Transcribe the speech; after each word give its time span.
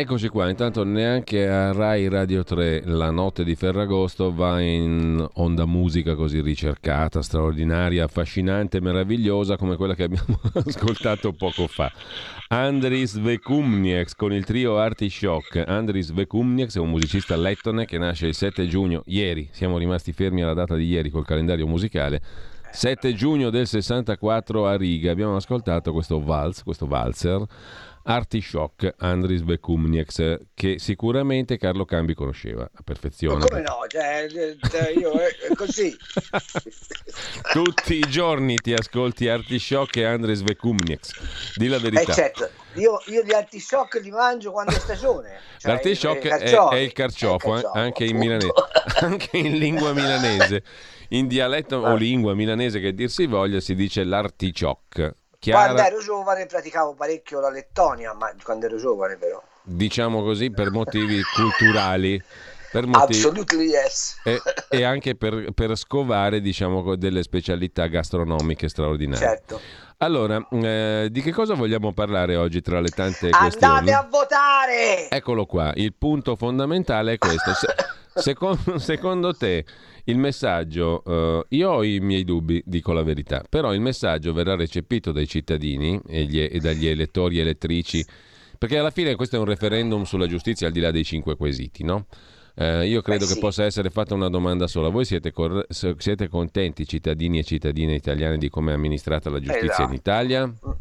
Eccoci 0.00 0.28
qua, 0.28 0.48
intanto 0.48 0.84
neanche 0.84 1.48
a 1.48 1.72
Rai 1.72 2.08
Radio 2.08 2.44
3 2.44 2.82
la 2.84 3.10
notte 3.10 3.42
di 3.42 3.56
Ferragosto 3.56 4.32
va 4.32 4.60
in 4.60 5.26
onda 5.34 5.66
musica 5.66 6.14
così 6.14 6.40
ricercata, 6.40 7.20
straordinaria, 7.20 8.04
affascinante, 8.04 8.80
meravigliosa 8.80 9.56
come 9.56 9.74
quella 9.74 9.96
che 9.96 10.04
abbiamo 10.04 10.38
ascoltato 10.64 11.32
poco 11.32 11.66
fa. 11.66 11.90
Andris 12.46 13.18
Vekumnieks 13.18 14.14
con 14.14 14.32
il 14.32 14.44
trio 14.44 14.78
Artishock. 14.78 15.64
Andris 15.66 16.12
Vekumnieks 16.12 16.76
è 16.76 16.78
un 16.78 16.90
musicista 16.90 17.34
lettone 17.34 17.84
che 17.84 17.98
nasce 17.98 18.28
il 18.28 18.34
7 18.34 18.68
giugno, 18.68 19.02
ieri, 19.06 19.48
siamo 19.50 19.78
rimasti 19.78 20.12
fermi 20.12 20.44
alla 20.44 20.54
data 20.54 20.76
di 20.76 20.86
ieri 20.86 21.10
col 21.10 21.26
calendario 21.26 21.66
musicale. 21.66 22.22
7 22.70 23.14
giugno 23.14 23.50
del 23.50 23.66
64 23.66 24.66
a 24.66 24.76
Riga 24.76 25.10
abbiamo 25.10 25.34
ascoltato 25.34 25.92
questo 25.92 26.22
vals, 26.22 26.62
questo 26.62 26.86
valzer 26.86 27.44
Artishock 28.10 28.94
Andris 28.96 29.42
Bekumnieks, 29.42 30.38
che 30.54 30.78
sicuramente 30.78 31.58
Carlo 31.58 31.84
Cambi 31.84 32.14
conosceva 32.14 32.62
a 32.62 32.82
perfezione. 32.82 33.40
Ma 33.40 33.44
come 33.44 33.60
no? 33.60 33.84
Cioè, 33.86 34.26
cioè 34.70 34.94
io 34.96 35.12
è 35.12 35.54
così. 35.54 35.94
Tutti 37.52 37.96
i 37.96 38.04
giorni 38.08 38.56
ti 38.56 38.72
ascolti 38.72 39.28
Artishock 39.28 39.96
e 39.96 40.04
Andris 40.04 40.40
Bekumnieks. 40.40 41.56
Di 41.56 41.68
la 41.68 41.78
verità. 41.78 42.10
Eh 42.10 42.14
certo. 42.14 42.48
Io, 42.74 42.98
io, 43.06 43.22
gli 43.22 43.34
artishock 43.34 44.00
li 44.00 44.10
mangio 44.10 44.52
quando 44.52 44.72
è 44.72 44.78
stagione. 44.78 45.40
Cioè 45.58 45.72
L'artishock 45.72 46.26
è, 46.26 46.30
è, 46.30 46.34
il 46.34 46.40
carciofo, 46.40 46.70
è 46.70 46.78
il 46.78 46.92
carciofo 46.92 47.70
anche, 47.72 48.04
in 48.04 48.16
milanese, 48.16 48.52
anche 49.00 49.36
in 49.36 49.58
lingua 49.58 49.92
milanese. 49.92 50.62
In 51.10 51.26
dialetto 51.26 51.76
o 51.76 51.94
lingua 51.94 52.34
milanese 52.34 52.80
che 52.80 52.94
dir 52.94 53.10
si 53.10 53.26
voglia 53.26 53.60
si 53.60 53.74
dice 53.74 54.02
l'artichock 54.04 55.14
Chiara... 55.38 55.72
Quando 55.72 55.82
ero 55.82 56.02
giovane 56.02 56.46
praticavo 56.46 56.94
parecchio 56.94 57.40
la 57.40 57.50
Lettonia, 57.50 58.12
ma 58.12 58.32
quando 58.42 58.66
ero 58.66 58.76
giovane 58.76 59.16
però. 59.16 59.42
Diciamo 59.62 60.22
così 60.22 60.50
per 60.50 60.70
motivi 60.70 61.20
culturali. 61.34 62.22
Per 62.70 62.86
motivi... 62.86 63.14
Absolutely 63.14 63.66
yes. 63.68 64.20
E, 64.24 64.40
e 64.68 64.84
anche 64.84 65.14
per, 65.14 65.52
per, 65.52 65.74
scovare 65.76 66.40
diciamo, 66.40 66.96
delle 66.96 67.22
specialità 67.22 67.86
gastronomiche 67.86 68.68
straordinarie. 68.68 69.26
Certo. 69.26 69.60
Allora, 69.98 70.46
eh, 70.50 71.08
di 71.10 71.22
che 71.22 71.32
cosa 71.32 71.54
vogliamo 71.54 71.92
parlare 71.92 72.36
oggi 72.36 72.60
tra 72.60 72.80
le 72.80 72.90
tante 72.90 73.26
Andate 73.26 73.42
questioni? 73.44 73.74
Andate 73.78 73.96
a 73.96 74.08
votare! 74.08 75.08
Eccolo 75.08 75.46
qua, 75.46 75.72
il 75.74 75.94
punto 75.94 76.36
fondamentale 76.36 77.14
è 77.14 77.18
questo. 77.18 77.52
Se, 77.54 77.66
secondo, 78.18 78.78
secondo 78.78 79.34
te 79.34 79.64
il 80.04 80.18
messaggio, 80.18 81.02
uh, 81.04 81.44
io 81.54 81.70
ho 81.70 81.84
i 81.84 82.00
miei 82.00 82.24
dubbi, 82.24 82.62
dico 82.64 82.92
la 82.92 83.02
verità, 83.02 83.44
però 83.48 83.74
il 83.74 83.80
messaggio 83.80 84.32
verrà 84.32 84.56
recepito 84.56 85.12
dai 85.12 85.26
cittadini 85.26 86.00
e, 86.06 86.24
gli, 86.24 86.40
e 86.40 86.58
dagli 86.60 86.86
elettori 86.86 87.38
e 87.38 87.40
elettrici, 87.42 88.04
perché 88.56 88.78
alla 88.78 88.90
fine 88.90 89.14
questo 89.14 89.36
è 89.36 89.38
un 89.38 89.44
referendum 89.44 90.04
sulla 90.04 90.26
giustizia 90.26 90.66
al 90.66 90.72
di 90.72 90.80
là 90.80 90.90
dei 90.90 91.04
cinque 91.04 91.36
quesiti, 91.36 91.84
no? 91.84 92.06
Eh, 92.58 92.86
io 92.88 93.02
credo 93.02 93.26
Beh, 93.26 93.34
che 93.34 93.38
possa 93.40 93.64
essere 93.64 93.88
fatta 93.90 94.14
una 94.14 94.28
domanda 94.28 94.66
sola. 94.66 94.88
Voi 94.88 95.04
siete, 95.04 95.32
cor- 95.32 95.66
siete, 95.68 96.28
contenti, 96.28 96.86
cittadini 96.86 97.38
e 97.38 97.44
cittadine 97.44 97.94
italiani, 97.94 98.36
di 98.38 98.50
come 98.50 98.72
è 98.72 98.74
amministrata 98.74 99.30
la 99.30 99.38
giustizia 99.38 99.68
esatto. 99.68 99.82
in 99.82 99.92
Italia? 99.92 100.42
Un. 100.42 100.76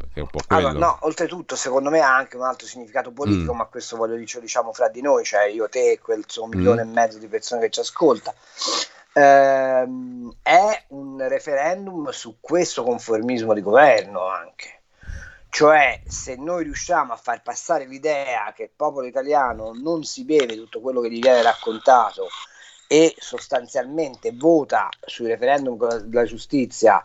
Allora, 0.48 0.74
no, 0.74 0.98
oltretutto, 1.02 1.56
secondo 1.56 1.90
me 1.90 2.00
ha 2.00 2.16
anche 2.16 2.36
un 2.36 2.44
altro 2.44 2.66
significato 2.66 3.12
politico, 3.12 3.54
mm. 3.54 3.58
ma 3.58 3.66
questo 3.66 3.96
voglio 3.96 4.16
dire, 4.16 4.40
diciamo 4.42 4.74
fra 4.74 4.90
di 4.90 5.02
noi, 5.02 5.24
cioè 5.24 5.46
io, 5.48 5.70
te, 5.70 6.00
quel 6.02 6.24
suo 6.26 6.48
milione 6.48 6.84
mm. 6.84 6.90
e 6.90 6.94
mezzo 6.94 7.18
di 7.20 7.28
persone 7.28 7.62
che 7.62 7.70
ci 7.70 7.80
ascolta 7.80 8.34
ehm, 9.18 10.32
è 10.42 10.84
un 10.90 11.28
referendum 11.28 12.10
su 12.10 12.38
questo 12.40 12.84
conformismo 12.84 13.54
di 13.54 13.62
governo 13.62 14.28
anche. 14.28 14.77
Cioè, 15.58 16.02
se 16.06 16.36
noi 16.36 16.66
riusciamo 16.66 17.14
a 17.14 17.16
far 17.16 17.42
passare 17.42 17.88
l'idea 17.88 18.54
che 18.56 18.62
il 18.62 18.70
popolo 18.76 19.08
italiano 19.08 19.72
non 19.74 20.04
si 20.04 20.24
beve 20.24 20.56
tutto 20.56 20.80
quello 20.82 21.02
che 21.02 21.10
gli 21.10 21.20
viene 21.20 21.42
raccontato 21.42 22.28
e 22.88 23.16
sostanzialmente 23.18 24.34
vota 24.36 24.88
sui 25.04 25.26
referendum 25.26 26.02
della 26.04 26.26
giustizia 26.26 27.04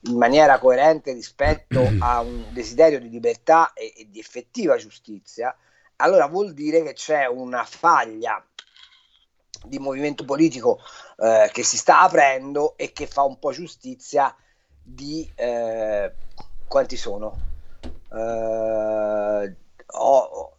in 0.00 0.18
maniera 0.18 0.58
coerente 0.58 1.14
rispetto 1.14 1.80
a 2.00 2.20
un 2.20 2.44
desiderio 2.52 3.00
di 3.00 3.08
libertà 3.08 3.72
e, 3.72 3.94
e 3.96 4.10
di 4.10 4.18
effettiva 4.18 4.76
giustizia, 4.76 5.56
allora 5.96 6.26
vuol 6.26 6.52
dire 6.52 6.82
che 6.82 6.92
c'è 6.92 7.26
una 7.26 7.64
faglia 7.64 8.44
di 9.64 9.78
movimento 9.78 10.26
politico 10.26 10.78
eh, 11.16 11.48
che 11.50 11.62
si 11.62 11.78
sta 11.78 12.00
aprendo 12.00 12.76
e 12.76 12.92
che 12.92 13.06
fa 13.06 13.22
un 13.22 13.38
po' 13.38 13.52
giustizia 13.52 14.36
di 14.82 15.26
eh, 15.36 16.12
quanti 16.68 16.98
sono? 16.98 17.52
Eh, 18.14 19.56
ho, 19.86 20.56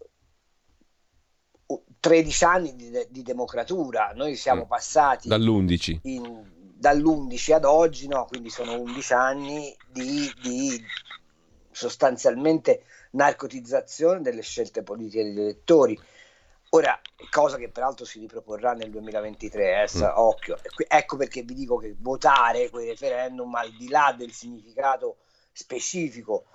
13 2.00 2.44
anni 2.44 2.76
di, 2.76 2.92
di, 3.10 3.24
democratura, 3.24 4.12
noi 4.14 4.36
siamo 4.36 4.66
mm. 4.66 4.68
passati 4.68 5.28
dall'11. 5.28 6.00
In, 6.04 6.52
dall'11 6.78 7.54
ad 7.54 7.66
oggi, 7.66 8.08
no, 8.08 8.26
quindi 8.26 8.50
sono 8.50 8.80
11 8.80 9.14
anni 9.14 9.76
di, 9.88 10.32
di 10.42 10.84
sostanzialmente 11.72 12.84
narcotizzazione 13.12 14.22
delle 14.22 14.42
scelte 14.42 14.84
politiche 14.84 15.24
degli 15.24 15.40
elettori. 15.40 16.00
Ora, 16.70 17.00
cosa 17.32 17.58
che 17.58 17.70
peraltro 17.70 18.06
si 18.06 18.20
riproporrà 18.20 18.74
nel 18.74 18.92
2023, 18.92 19.84
eh, 19.84 19.98
mm. 19.98 20.04
occhio. 20.16 20.58
Ecco 20.88 21.16
perché 21.16 21.42
vi 21.42 21.54
dico 21.54 21.78
che 21.78 21.96
votare 21.98 22.70
quei 22.70 22.90
referendum, 22.90 23.56
al 23.56 23.72
di 23.72 23.88
là 23.88 24.14
del 24.16 24.32
significato 24.32 25.18
specifico 25.54 26.46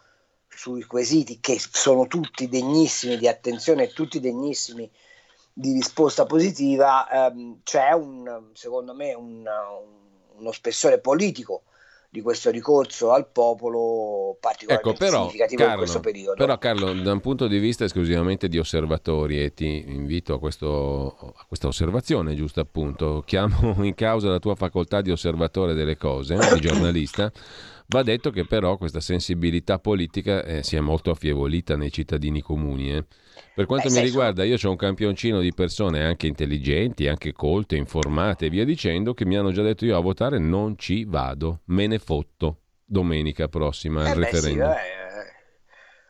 sui 0.55 0.83
quesiti, 0.85 1.39
che 1.41 1.59
sono 1.59 2.07
tutti 2.07 2.49
degnissimi 2.49 3.17
di 3.17 3.29
attenzione 3.29 3.85
e 3.85 3.93
tutti 3.93 4.21
degnissimi 4.21 4.91
di 5.53 5.73
risposta 5.73 6.27
positiva, 6.27 7.09
ehm, 7.09 7.61
c'è 7.63 7.93
un, 7.93 8.51
secondo 8.53 8.95
me 8.95 9.15
un, 9.15 9.47
uno 10.37 10.53
spessore 10.53 10.99
politico 10.99 11.63
di 12.13 12.23
questo 12.23 12.51
ricorso 12.51 13.13
al 13.13 13.29
popolo 13.29 14.37
particolarmente 14.41 15.05
ecco, 15.05 15.13
però, 15.13 15.21
significativo 15.29 15.61
Carlo, 15.61 15.73
in 15.75 15.79
questo 15.79 16.01
periodo. 16.01 16.35
Però 16.35 16.59
Carlo, 16.59 16.93
da 16.93 17.13
un 17.13 17.21
punto 17.21 17.47
di 17.47 17.59
vista 17.59 17.85
esclusivamente 17.85 18.49
di 18.49 18.59
osservatori, 18.59 19.41
e 19.41 19.55
ti 19.55 19.85
invito 19.87 20.35
a, 20.35 20.39
questo, 20.41 21.35
a 21.37 21.45
questa 21.47 21.69
osservazione, 21.69 22.35
giusto 22.35 22.59
appunto, 22.59 23.23
chiamo 23.25 23.77
in 23.85 23.95
causa 23.95 24.29
la 24.29 24.41
tua 24.41 24.57
facoltà 24.57 25.01
di 25.01 25.13
osservatore 25.13 25.73
delle 25.73 25.97
cose, 25.97 26.37
di 26.53 26.61
giornalista, 26.61 27.31
Va 27.91 28.05
detto 28.05 28.31
che 28.31 28.45
però 28.45 28.77
questa 28.77 29.01
sensibilità 29.01 29.81
politica 29.81 30.45
eh, 30.45 30.63
si 30.63 30.77
è 30.77 30.81
molto 30.81 31.11
affievolita 31.11 31.77
nei 31.77 31.91
cittadini 31.91 32.41
comuni. 32.41 32.95
Eh. 32.95 33.05
Per 33.53 33.67
quanto 33.67 33.89
Beh, 33.89 33.95
mi 33.95 34.01
riguarda, 34.03 34.45
io 34.45 34.57
ho 34.63 34.71
un 34.71 34.77
campioncino 34.77 35.41
di 35.41 35.53
persone 35.53 36.05
anche 36.05 36.29
intelligenti, 36.29 37.09
anche 37.09 37.33
colte, 37.33 37.75
informate 37.75 38.47
e 38.47 38.49
via 38.49 38.65
dicendo, 38.65 39.13
che 39.13 39.25
mi 39.25 39.37
hanno 39.37 39.51
già 39.51 39.63
detto 39.63 39.85
io 39.85 39.97
a 39.97 40.01
votare 40.01 40.39
non 40.39 40.79
ci 40.79 41.05
vado, 41.05 41.63
me 41.65 41.89
ne 41.89 41.99
fotto 41.99 42.59
domenica 42.85 43.49
prossima 43.49 44.03
al 44.03 44.23
eh 44.23 44.25
referendum. 44.25 44.73
Sì, 44.73 44.79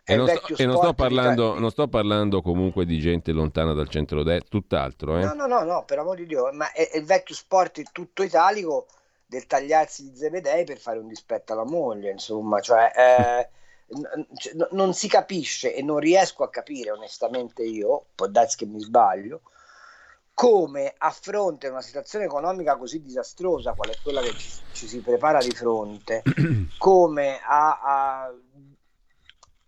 eh, 0.04 0.12
e, 0.12 0.16
non 0.16 0.28
sto, 0.28 0.56
e 0.56 0.66
non, 0.66 0.76
sto 0.76 0.92
parlando, 0.92 1.58
non 1.58 1.70
sto, 1.70 1.88
parlando, 1.88 2.42
comunque 2.42 2.84
di 2.84 2.98
gente 2.98 3.32
lontana 3.32 3.72
dal 3.72 3.88
centro-destra, 3.88 4.48
tutt'altro. 4.50 5.16
Eh? 5.16 5.24
No, 5.24 5.32
no, 5.32 5.46
no, 5.46 5.62
no, 5.62 5.84
per 5.86 5.98
amor 5.98 6.16
di 6.16 6.26
Dio, 6.26 6.50
ma 6.52 6.72
è, 6.72 6.90
è 6.90 6.98
il 6.98 7.06
vecchio 7.06 7.34
sport 7.34 7.80
tutto 7.90 8.22
italico 8.22 8.86
del 9.30 9.46
tagliarsi 9.46 10.10
di 10.10 10.16
Zebedei 10.16 10.64
per 10.64 10.78
fare 10.78 10.98
un 10.98 11.06
dispetto 11.06 11.52
alla 11.52 11.64
moglie, 11.64 12.10
insomma, 12.10 12.58
cioè 12.58 12.90
eh, 12.96 13.50
n- 13.94 14.68
non 14.72 14.92
si 14.92 15.06
capisce 15.06 15.72
e 15.72 15.82
non 15.82 16.00
riesco 16.00 16.42
a 16.42 16.50
capire 16.50 16.90
onestamente 16.90 17.62
io, 17.62 18.06
può 18.16 18.26
darsi 18.26 18.56
che 18.56 18.66
mi 18.66 18.80
sbaglio, 18.80 19.42
come 20.34 20.94
a 20.98 21.10
fronte 21.10 21.68
a 21.68 21.70
una 21.70 21.80
situazione 21.80 22.24
economica 22.24 22.76
così 22.76 23.02
disastrosa 23.02 23.74
qual 23.74 23.90
è 23.90 23.98
quella 24.02 24.20
che 24.20 24.34
ci, 24.34 24.50
ci 24.72 24.88
si 24.88 25.00
prepara 25.00 25.38
di 25.38 25.52
fronte, 25.52 26.24
come 26.76 27.38
a, 27.40 27.80
a, 27.80 28.34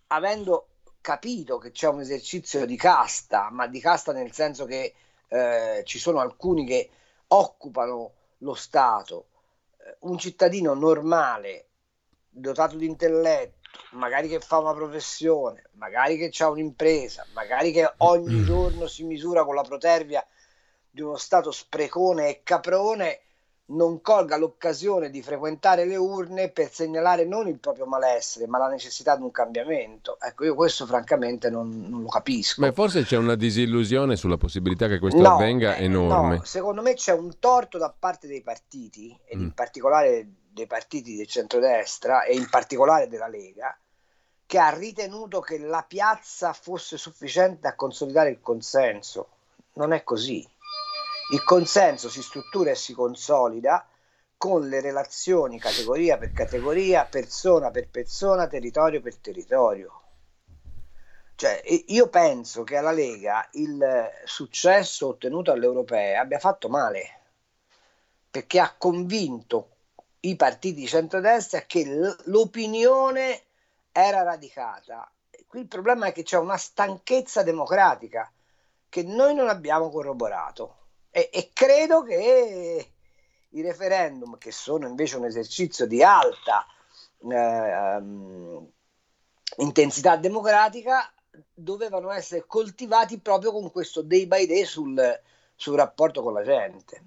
avendo 0.09 0.67
capito 1.01 1.59
che 1.59 1.71
c'è 1.71 1.87
un 1.87 2.01
esercizio 2.01 2.67
di 2.67 2.77
casta, 2.77 3.49
ma 3.53 3.69
di 3.69 3.79
casta 3.79 4.11
nel 4.13 4.33
senso 4.33 4.65
che 4.65 4.93
eh, 5.29 5.83
ci 5.85 6.01
sono 6.01 6.19
alcuni 6.19 6.67
che 6.67 6.91
occupano 7.29 8.13
lo 8.39 8.55
Stato 8.55 9.27
un 10.01 10.19
cittadino 10.19 10.75
normale, 10.75 11.69
dotato 12.29 12.77
di 12.77 12.87
intelletto, 12.87 13.61
magari 13.93 14.29
che 14.29 14.41
fa 14.41 14.59
una 14.59 14.75
professione, 14.75 15.65
magari 15.73 16.17
che 16.17 16.43
ha 16.43 16.49
un'impresa, 16.49 17.27
magari 17.33 17.73
che 17.73 17.93
ogni 17.99 18.37
mm. 18.37 18.45
giorno 18.45 18.87
si 18.87 19.05
misura 19.05 19.45
con 19.45 19.55
la 19.55 19.63
protervia 19.63 20.27
di 20.91 21.01
uno 21.01 21.17
Stato 21.17 21.51
sprecone 21.51 22.29
e 22.29 22.43
caprone, 22.43 23.21
non 23.73 24.01
colga 24.01 24.37
l'occasione 24.37 25.11
di 25.11 25.23
frequentare 25.23 25.85
le 25.85 25.97
urne 25.97 26.49
per 26.49 26.71
segnalare 26.71 27.25
non 27.25 27.49
il 27.49 27.59
proprio 27.59 27.87
malessere, 27.87 28.47
ma 28.47 28.59
la 28.59 28.69
necessità 28.69 29.17
di 29.17 29.23
un 29.23 29.31
cambiamento. 29.31 30.19
Ecco, 30.21 30.45
io 30.45 30.55
questo 30.55 30.87
francamente 30.87 31.51
non, 31.51 31.87
non 31.89 32.03
lo 32.03 32.09
capisco. 32.09 32.61
Ma 32.61 32.73
forse 32.73 33.05
c'è 33.05 33.17
una 33.17 33.35
disillusione 33.35 34.17
sulla 34.17 34.37
possibilità 34.37 34.89
che 34.89 34.99
questo 34.99 35.21
no, 35.21 35.35
avvenga 35.35 35.77
enorme. 35.77 36.37
No, 36.37 36.45
secondo 36.45 36.83
me 36.83 36.95
c'è 36.95 37.13
un 37.13 37.39
torto 37.39 37.79
da 37.79 37.95
parte 37.97 38.27
dei 38.27 38.43
partiti, 38.43 39.17
ed 39.25 39.39
mm. 39.39 39.43
in 39.43 39.53
particolare 39.53 40.27
dei 40.53 40.67
partiti 40.67 41.17
del 41.17 41.27
centrodestra 41.27 42.25
e 42.25 42.35
in 42.35 42.49
particolare 42.49 43.09
della 43.09 43.29
Lega, 43.29 43.77
che 44.45 44.59
ha 44.59 44.71
ritenuto 44.71 45.41
che 45.41 45.59
la 45.59 45.85
piazza 45.87 46.53
fosse 46.53 46.99
sufficiente 46.99 47.69
a 47.69 47.75
consolidare 47.75 48.31
il 48.31 48.41
consenso. 48.41 49.29
Non 49.75 49.93
è 49.93 50.05
così. 50.05 50.47
Il 51.33 51.45
consenso 51.45 52.11
si 52.11 52.21
struttura 52.21 52.73
e 52.73 52.75
si 52.75 52.93
consolida 52.93 53.89
con 54.37 54.69
le 54.69 54.83
relazioni 54.83 55.59
categoria 55.59 56.19
per 56.19 56.33
categoria, 56.33 57.07
persona 57.07 57.71
per 57.71 57.89
persona, 57.89 58.47
territorio 58.47 59.01
per 59.01 59.17
territorio. 59.17 60.03
Cioè, 61.35 61.63
io 61.87 62.09
penso 62.09 62.65
che 62.65 62.77
alla 62.77 62.91
Lega 62.91 63.49
il 63.53 63.83
successo 64.27 65.07
ottenuto 65.07 65.51
all'Europea 65.53 66.21
abbia 66.21 66.39
fatto 66.39 66.69
male, 66.69 67.21
perché 68.31 68.61
ha 68.61 68.75
convinto 68.77 69.71
i 70.21 70.37
partiti 70.37 70.81
di 70.81 70.87
centrodestra 70.87 71.63
che 71.63 72.15
l'opinione 72.25 73.41
era 73.91 74.23
radicata. 74.23 75.11
Qui 75.47 75.61
il 75.61 75.67
problema 75.67 76.09
è 76.09 76.13
che 76.13 76.25
c'è 76.25 76.37
una 76.37 76.59
stanchezza 76.59 77.43
democratica 77.43 78.31
che 78.91 79.03
noi 79.03 79.35
non 79.35 79.49
abbiamo 79.49 79.89
corroborato 79.89 80.81
e, 81.13 81.29
e 81.31 81.51
credo 81.53 82.03
che 82.03 82.91
i 83.51 83.61
referendum, 83.61 84.39
che 84.39 84.51
sono 84.51 84.89
invece 84.89 85.17
un 85.19 85.27
esercizio 85.27 85.87
di 85.87 86.03
alta 86.03 86.67
eh, 87.19 87.97
um, 87.97 88.67
intensità 89.59 90.17
democratica, 90.17 91.13
dovevano 91.53 92.11
essere 92.11 92.45
coltivati 92.47 93.19
proprio 93.19 93.53
con 93.53 93.71
questo 93.71 94.01
day 94.01 94.27
by 94.27 94.47
day 94.47 94.65
sul, 94.65 95.21
sul 95.55 95.77
rapporto 95.77 96.23
con 96.23 96.33
la 96.33 96.43
gente. 96.43 97.03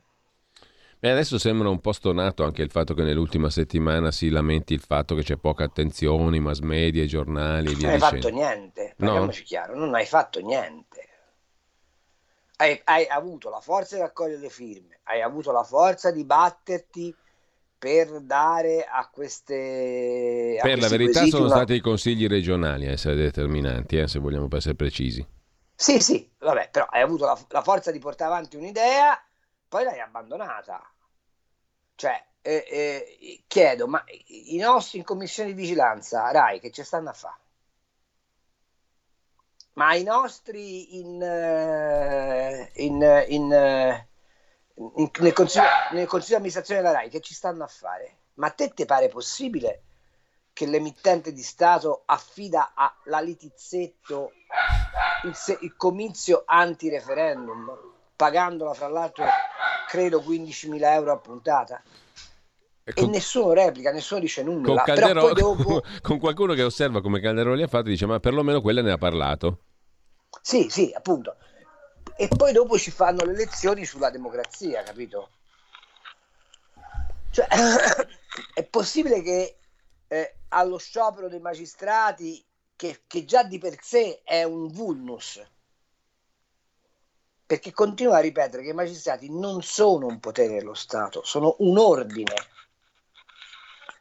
E 0.99 1.09
adesso 1.09 1.37
sembra 1.39 1.69
un 1.69 1.81
po' 1.81 1.91
stonato 1.91 2.43
anche 2.43 2.61
il 2.61 2.69
fatto 2.69 2.93
che 2.93 3.03
nell'ultima 3.03 3.49
settimana 3.49 4.11
si 4.11 4.29
lamenti 4.29 4.73
il 4.73 4.81
fatto 4.81 5.13
che 5.15 5.23
c'è 5.23 5.35
poca 5.35 5.63
attenzione, 5.63 6.37
i 6.37 6.39
mass 6.39 6.59
media, 6.59 7.03
i 7.03 7.07
giornali. 7.07 7.75
Non 7.75 7.91
hai 7.91 7.99
fatto 7.99 8.29
niente, 8.29 8.93
parliamoci 8.97 9.41
no? 9.41 9.45
chiaro, 9.45 9.75
non 9.75 9.93
hai 9.95 10.05
fatto 10.05 10.39
niente 10.39 11.04
hai, 12.57 12.81
hai, 12.85 13.07
avuto 13.07 13.49
la 13.49 13.59
forza 13.59 13.95
di 13.95 14.01
raccogliere 14.01 14.39
le 14.39 14.49
firme, 14.49 14.99
hai 15.03 15.21
avuto 15.21 15.51
la 15.51 15.63
forza 15.63 16.11
di 16.11 16.23
batterti 16.23 17.15
per 17.77 18.21
dare 18.21 18.83
a 18.83 19.07
queste... 19.11 20.57
A 20.59 20.63
per 20.63 20.79
la 20.79 20.87
verità 20.87 21.25
sono 21.25 21.45
una... 21.45 21.55
stati 21.55 21.73
i 21.73 21.81
consigli 21.81 22.27
regionali 22.27 22.87
a 22.87 22.91
essere 22.91 23.15
determinanti, 23.15 23.97
eh, 23.97 24.07
se 24.07 24.19
vogliamo 24.19 24.47
essere 24.51 24.75
precisi. 24.75 25.25
Sì, 25.75 25.99
sì, 25.99 26.29
vabbè, 26.39 26.69
però 26.71 26.85
hai 26.85 27.01
avuto 27.01 27.25
la, 27.25 27.37
la 27.49 27.61
forza 27.61 27.91
di 27.91 27.99
portare 27.99 28.31
avanti 28.31 28.55
un'idea, 28.55 29.21
poi 29.67 29.83
l'hai 29.83 29.99
abbandonata. 29.99 30.81
Cioè, 31.95 32.25
eh, 32.41 32.65
eh, 32.69 33.43
chiedo, 33.47 33.87
ma 33.87 34.03
i 34.27 34.57
nostri 34.57 34.99
in 34.99 35.03
commissione 35.03 35.49
di 35.49 35.61
vigilanza, 35.61 36.31
Rai, 36.31 36.59
che 36.59 36.71
ci 36.71 36.83
stanno 36.83 37.09
a 37.09 37.13
fare? 37.13 37.39
Ma 39.75 39.93
i 39.93 40.03
nostri 40.03 40.99
in, 40.99 41.21
eh, 41.21 42.71
in, 42.75 43.25
in, 43.27 43.51
eh, 43.51 44.07
nel, 45.19 45.33
consiglio, 45.33 45.65
nel 45.91 46.07
consiglio 46.07 46.35
di 46.35 46.35
amministrazione 46.35 46.81
della 46.81 46.93
RAI 46.93 47.09
che 47.09 47.21
ci 47.21 47.33
stanno 47.33 47.63
a 47.63 47.67
fare? 47.67 48.17
Ma 48.35 48.47
a 48.47 48.51
te 48.51 48.73
ti 48.73 48.85
pare 48.85 49.07
possibile 49.07 49.83
che 50.53 50.65
l'emittente 50.65 51.33
di 51.33 51.41
Stato 51.41 52.03
affida 52.05 52.73
alla 52.73 53.19
Litizzetto 53.19 54.31
il, 55.23 55.57
il 55.61 55.75
comizio 55.75 56.43
anti-referendum, 56.45 57.93
pagandola 58.15 58.73
fra 58.73 58.87
l'altro 58.87 59.25
credo 59.87 60.21
15.000 60.21 60.83
euro 60.83 61.11
a 61.11 61.17
puntata? 61.17 61.81
E, 62.87 62.93
con, 62.93 63.05
e, 63.05 63.07
nessuno 63.07 63.51
replica, 63.51 63.91
nessuno 63.91 64.19
dice 64.19 64.43
nulla. 64.43 64.83
Con, 64.83 64.83
Calderò, 64.83 65.33
dopo... 65.33 65.81
con 66.03 66.19
qualcuno 66.19 66.53
che 66.53 66.61
osserva 66.61 67.01
come 67.01 67.19
Calderoli 67.19 67.63
ha 67.63 67.67
fatto, 67.67 67.89
dice: 67.89 68.05
Ma 68.05 68.19
perlomeno 68.19 68.61
quella 68.61 68.83
ne 68.83 68.91
ha 68.91 68.97
parlato. 68.99 69.61
Sì, 70.39 70.69
sì, 70.69 70.93
appunto. 70.95 71.35
E 72.15 72.27
poi 72.27 72.53
dopo 72.53 72.77
ci 72.77 72.91
fanno 72.91 73.25
le 73.25 73.33
lezioni 73.33 73.85
sulla 73.85 74.11
democrazia, 74.11 74.83
capito? 74.83 75.29
Cioè, 77.31 77.47
è 78.53 78.63
possibile 78.65 79.23
che 79.23 79.57
eh, 80.07 80.35
allo 80.49 80.77
sciopero 80.77 81.27
dei 81.27 81.39
magistrati, 81.39 82.45
che, 82.75 83.01
che 83.07 83.25
già 83.25 83.41
di 83.41 83.57
per 83.57 83.77
sé 83.81 84.21
è 84.23 84.43
un 84.43 84.67
vulnus, 84.67 85.43
perché 87.47 87.71
continua 87.71 88.17
a 88.17 88.21
ripetere 88.21 88.61
che 88.61 88.69
i 88.69 88.73
magistrati 88.73 89.27
non 89.31 89.63
sono 89.63 90.05
un 90.05 90.19
potere 90.19 90.59
dello 90.59 90.75
Stato, 90.75 91.23
sono 91.23 91.55
un 91.59 91.79
ordine 91.79 92.53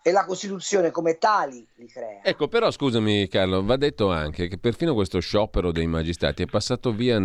e 0.06 0.12
la 0.12 0.26
Costituzione 0.26 0.90
come 0.90 1.16
tali 1.16 1.66
li 1.76 1.86
crea. 1.86 2.22
Ecco, 2.22 2.46
però 2.46 2.70
scusami 2.70 3.26
Carlo, 3.26 3.64
va 3.64 3.76
detto 3.76 4.10
anche 4.10 4.48
che 4.48 4.58
perfino 4.58 4.92
questo 4.92 5.18
sciopero 5.18 5.72
dei 5.72 5.86
magistrati 5.86 6.42
è 6.42 6.46
passato 6.46 6.92
via 6.92 7.18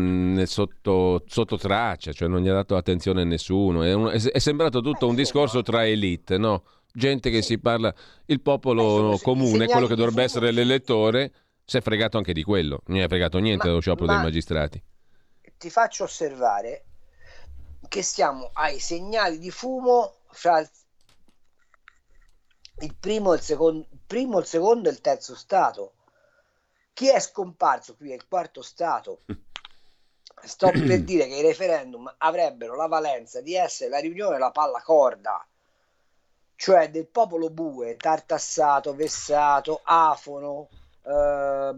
sotto, 0.46 1.22
sotto, 1.28 1.58
traccia, 1.58 2.14
cioè 2.14 2.30
non 2.30 2.40
gli 2.40 2.48
ha 2.48 2.54
dato 2.54 2.78
attenzione 2.78 3.24
a 3.24 3.26
nessuno, 3.26 3.84
è, 3.84 3.92
un, 3.92 4.08
è, 4.08 4.18
è 4.18 4.40
sembrato 4.40 4.80
tutto 4.80 5.10
un 5.10 5.16
discorso 5.16 5.62
tra 5.62 5.86
elite, 5.86 6.38
no? 6.38 6.64
Gente 6.94 7.30
che 7.30 7.42
si 7.42 7.60
parla, 7.60 7.94
il 8.28 8.40
popolo 8.40 9.16
eh, 9.16 9.20
comune, 9.20 9.66
quello 9.66 9.86
che 9.86 9.96
dovrebbe 9.96 10.24
essere 10.24 10.52
l'elettore, 10.52 11.34
si 11.66 11.76
è 11.76 11.82
fregato 11.82 12.16
anche 12.16 12.32
di 12.32 12.44
quello, 12.44 12.80
non 12.86 13.00
gli 13.00 13.02
ha 13.02 13.10
fregato 13.10 13.40
niente 13.40 13.64
ma, 13.64 13.72
dello 13.72 13.82
sciopero 13.82 14.08
dei 14.08 14.22
magistrati. 14.22 14.82
Ti 15.58 15.70
faccio 15.70 16.06
osservare 16.06 16.86
che 17.90 18.04
siamo 18.04 18.52
ai 18.54 18.80
segnali 18.80 19.38
di 19.38 19.52
fumo 19.52 20.14
fra 20.32 20.60
il 20.60 20.70
primo, 23.00 23.34
il 23.34 23.42
secondo, 23.42 23.88
il 23.92 24.00
primo, 24.06 24.40
il 24.40 24.46
secondo 24.46 24.90
e 24.90 24.92
il 24.92 25.02
terzo 25.02 25.36
stato. 25.36 25.94
Chi 26.94 27.10
è 27.10 27.20
scomparso 27.20 27.96
qui 27.96 28.12
è 28.12 28.16
il 28.16 28.28
quarto 28.28 28.62
stato. 28.62 29.22
Sto 30.42 30.72
per 30.72 31.02
dire 31.04 31.28
che 31.28 31.36
i 31.36 31.42
referendum 31.42 32.14
avrebbero 32.20 32.76
la 32.76 32.88
valenza 32.88 33.42
di 33.42 33.56
essere 33.56 33.90
la 33.90 34.00
riunione 34.00 34.34
della 34.34 34.52
palla 34.52 34.82
corda, 34.82 35.46
cioè 36.56 36.90
del 36.90 37.08
popolo 37.08 37.50
bue, 37.50 37.98
tartassato, 37.98 38.96
vessato, 38.96 39.82
afono, 39.84 40.70
eh, 41.04 41.74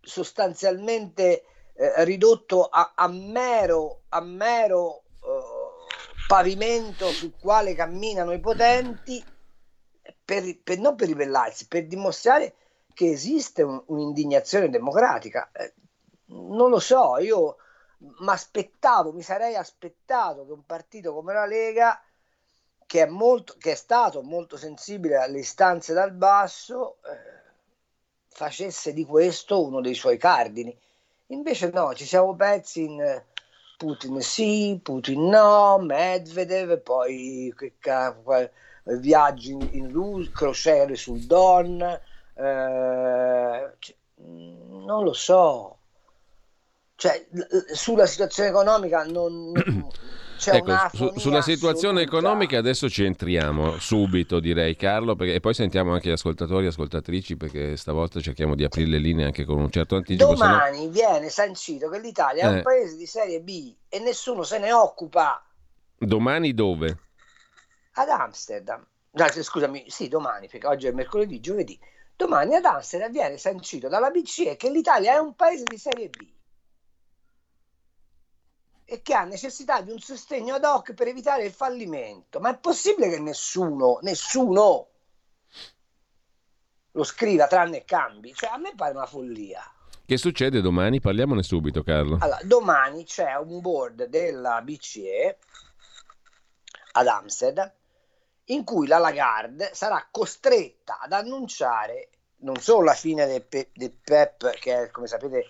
sostanzialmente 0.00 1.44
eh, 1.74 2.04
ridotto 2.04 2.64
a, 2.64 2.92
a, 2.94 3.08
mero, 3.08 4.02
a 4.08 4.20
mero 4.20 5.02
eh, 5.22 6.26
pavimento 6.26 7.08
sul 7.08 7.34
quale 7.38 7.74
camminano 7.74 8.32
i 8.32 8.40
potenti 8.40 9.22
per, 10.24 10.58
per, 10.62 10.78
non 10.78 10.94
per 10.94 11.08
ribellarsi, 11.08 11.66
per 11.66 11.86
dimostrare 11.86 12.54
che 12.94 13.10
esiste 13.10 13.62
un, 13.62 13.82
un'indignazione 13.86 14.68
democratica. 14.68 15.50
Eh, 15.52 15.72
non 16.26 16.70
lo 16.70 16.78
so, 16.78 17.18
io 17.18 17.56
mi 17.98 18.28
aspettavo, 18.28 19.12
mi 19.12 19.22
sarei 19.22 19.54
aspettato 19.54 20.44
che 20.46 20.52
un 20.52 20.64
partito 20.64 21.12
come 21.12 21.32
la 21.32 21.46
Lega, 21.46 22.00
che 22.86 23.02
è, 23.02 23.06
molto, 23.06 23.54
che 23.58 23.72
è 23.72 23.74
stato 23.74 24.22
molto 24.22 24.56
sensibile 24.56 25.16
alle 25.16 25.38
istanze 25.38 25.92
dal 25.92 26.12
basso, 26.12 26.96
eh, 27.04 27.40
facesse 28.28 28.92
di 28.92 29.04
questo 29.04 29.64
uno 29.64 29.80
dei 29.80 29.94
suoi 29.94 30.18
cardini. 30.18 30.76
Invece 31.28 31.70
no, 31.70 31.94
ci 31.94 32.04
siamo 32.04 32.34
persi 32.34 32.84
in 32.84 33.22
Putin 33.78 34.20
sì, 34.20 34.78
Putin 34.82 35.28
no, 35.28 35.78
Medvedev, 35.78 36.80
poi 36.80 37.52
che 37.56 37.74
cavolo 37.78 38.50
viaggi 38.84 39.56
in 39.72 39.90
Russia, 39.90 40.30
crociere 40.32 40.96
sul 40.96 41.20
Don, 41.20 41.80
eh, 41.80 42.00
cioè, 43.78 43.96
non 44.16 45.04
lo 45.04 45.12
so. 45.12 45.76
Cioè, 46.94 47.26
sulla 47.72 48.06
situazione 48.06 48.48
economica 48.48 49.04
non, 49.04 49.52
ecco, 50.50 50.74
su, 50.92 51.12
sulla 51.16 51.42
situazione 51.42 52.02
assoluta. 52.02 52.16
economica 52.16 52.58
adesso 52.58 52.88
ci 52.88 53.02
entriamo 53.02 53.78
subito, 53.78 54.38
direi 54.38 54.76
Carlo, 54.76 55.16
perché, 55.16 55.34
e 55.34 55.40
poi 55.40 55.54
sentiamo 55.54 55.92
anche 55.92 56.10
gli 56.10 56.12
ascoltatori 56.12 56.66
e 56.66 56.68
ascoltatrici 56.68 57.36
perché 57.36 57.76
stavolta 57.76 58.20
cerchiamo 58.20 58.54
di 58.54 58.62
aprire 58.62 58.88
le 58.88 58.98
linee 58.98 59.24
anche 59.24 59.44
con 59.44 59.58
un 59.58 59.70
certo 59.70 59.96
anticipo. 59.96 60.32
Domani 60.32 60.76
sennò... 60.76 60.90
viene 60.90 61.28
sancito 61.28 61.88
che 61.88 61.98
l'Italia 61.98 62.44
eh. 62.44 62.46
è 62.46 62.54
un 62.56 62.62
paese 62.62 62.96
di 62.96 63.06
serie 63.06 63.40
B 63.40 63.74
e 63.88 63.98
nessuno 63.98 64.44
se 64.44 64.58
ne 64.58 64.72
occupa. 64.72 65.44
Domani 65.98 66.54
dove? 66.54 66.98
Ad 67.92 68.08
Amsterdam. 68.08 68.86
No, 69.10 69.28
scusami, 69.28 69.90
sì, 69.90 70.08
domani, 70.08 70.48
perché 70.48 70.66
oggi 70.66 70.86
è 70.86 70.92
mercoledì, 70.92 71.40
giovedì. 71.40 71.78
domani 72.16 72.54
ad 72.54 72.64
Amsterdam 72.64 73.12
viene 73.12 73.36
sancito 73.36 73.88
dalla 73.88 74.10
BCE 74.10 74.56
che 74.56 74.70
l'Italia 74.70 75.14
è 75.14 75.18
un 75.18 75.34
paese 75.34 75.64
di 75.64 75.76
serie 75.76 76.08
B 76.08 76.32
e 78.84 79.02
che 79.02 79.14
ha 79.14 79.24
necessità 79.24 79.80
di 79.80 79.90
un 79.90 79.98
sostegno 79.98 80.54
ad 80.54 80.64
hoc 80.64 80.94
per 80.94 81.08
evitare 81.08 81.44
il 81.44 81.52
fallimento. 81.52 82.40
Ma 82.40 82.50
è 82.50 82.58
possibile 82.58 83.10
che 83.10 83.18
nessuno, 83.18 83.98
nessuno 84.02 84.88
lo 86.92 87.04
scriva 87.04 87.46
tranne 87.46 87.84
cambi? 87.84 88.34
Cioè, 88.34 88.50
a 88.50 88.58
me 88.58 88.72
pare 88.74 88.94
una 88.94 89.06
follia. 89.06 89.62
Che 90.04 90.16
succede 90.16 90.60
domani? 90.60 91.00
Parliamone 91.00 91.42
subito, 91.42 91.82
Carlo. 91.82 92.18
Allora, 92.20 92.40
domani 92.44 93.04
c'è 93.04 93.34
un 93.36 93.60
board 93.60 94.04
della 94.04 94.60
BCE 94.60 95.38
ad 96.92 97.06
Amsterdam 97.06 97.70
in 98.46 98.64
cui 98.64 98.86
la 98.86 98.98
Lagarde 98.98 99.70
sarà 99.72 100.06
costretta 100.10 100.98
ad 101.00 101.12
annunciare 101.12 102.08
non 102.42 102.56
solo 102.56 102.84
la 102.84 102.94
fine 102.94 103.26
del, 103.26 103.42
Pe- 103.42 103.70
del 103.74 103.92
PEP, 103.92 104.58
che 104.58 104.82
è, 104.82 104.90
come 104.90 105.06
sapete, 105.06 105.46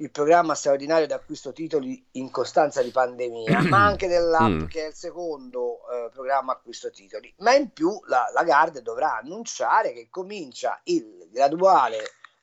il 0.00 0.10
programma 0.10 0.54
straordinario 0.54 1.06
di 1.06 1.12
acquisto 1.12 1.52
titoli 1.52 2.04
in 2.12 2.30
costanza 2.30 2.82
di 2.82 2.90
pandemia, 2.90 3.62
ma 3.68 3.84
anche 3.84 4.06
dell'app 4.06 4.62
mm. 4.62 4.66
che 4.66 4.84
è 4.84 4.88
il 4.88 4.94
secondo 4.94 5.78
eh, 5.90 6.10
programma 6.10 6.52
acquisto 6.52 6.90
titoli. 6.90 7.32
Ma 7.38 7.54
in 7.54 7.72
più 7.72 8.00
la 8.06 8.30
Lagarde 8.32 8.82
dovrà 8.82 9.18
annunciare 9.18 9.92
che 9.92 10.08
comincia 10.10 10.80
il 10.84 11.28
graduale 11.30 11.98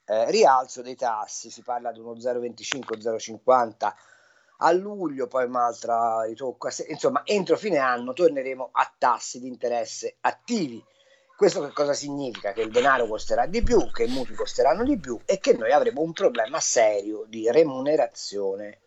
eh, 0.06 0.30
rialzo 0.32 0.82
dei 0.82 0.96
tassi, 0.96 1.50
si 1.50 1.62
parla 1.62 1.92
di 1.92 2.00
uno 2.00 2.14
0,25-0,50 2.14 3.94
a 4.58 4.72
luglio, 4.72 5.28
poi 5.28 5.46
un'altra 5.46 6.24
ritocco, 6.24 6.70
insomma 6.88 7.22
entro 7.26 7.58
fine 7.58 7.78
anno 7.78 8.14
torneremo 8.14 8.70
a 8.72 8.94
tassi 8.98 9.40
di 9.40 9.48
interesse 9.48 10.18
attivi 10.22 10.84
questo 11.36 11.66
che 11.66 11.74
cosa 11.74 11.92
significa? 11.92 12.54
Che 12.54 12.62
il 12.62 12.72
denaro 12.72 13.08
costerà 13.08 13.46
di 13.46 13.62
più, 13.62 13.92
che 13.92 14.04
i 14.04 14.08
mutui 14.08 14.36
costeranno 14.36 14.86
di 14.86 14.98
più 14.98 15.20
e 15.26 15.40
che 15.40 15.52
noi 15.52 15.74
avremo 15.74 16.02
un 16.02 16.14
problema 16.14 16.62
serio 16.62 17.26
di 17.28 17.52
remunerazione 17.52 18.80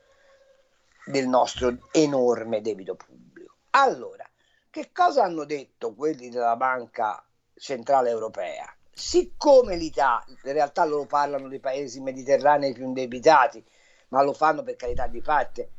del 1.05 1.29
nostro 1.29 1.77
enorme 1.93 2.63
debito 2.63 2.95
pubblico. 2.95 3.57
Allora, 3.71 4.27
che 4.71 4.91
cosa 4.95 5.25
hanno 5.25 5.45
detto 5.45 5.93
quelli 5.95 6.31
della 6.31 6.57
Banca 6.57 7.23
Centrale 7.55 8.09
Europea? 8.09 8.75
Siccome 8.91 9.77
l'Italia, 9.77 10.35
in 10.43 10.53
realtà 10.53 10.87
loro 10.87 11.05
parlano 11.05 11.49
dei 11.49 11.61
paesi 11.61 12.01
mediterranei 12.01 12.73
più 12.73 12.85
indebitati, 12.85 13.63
ma 14.09 14.23
lo 14.23 14.33
fanno 14.33 14.63
per 14.63 14.77
carità 14.77 15.07
di 15.07 15.21
parte, 15.21 15.71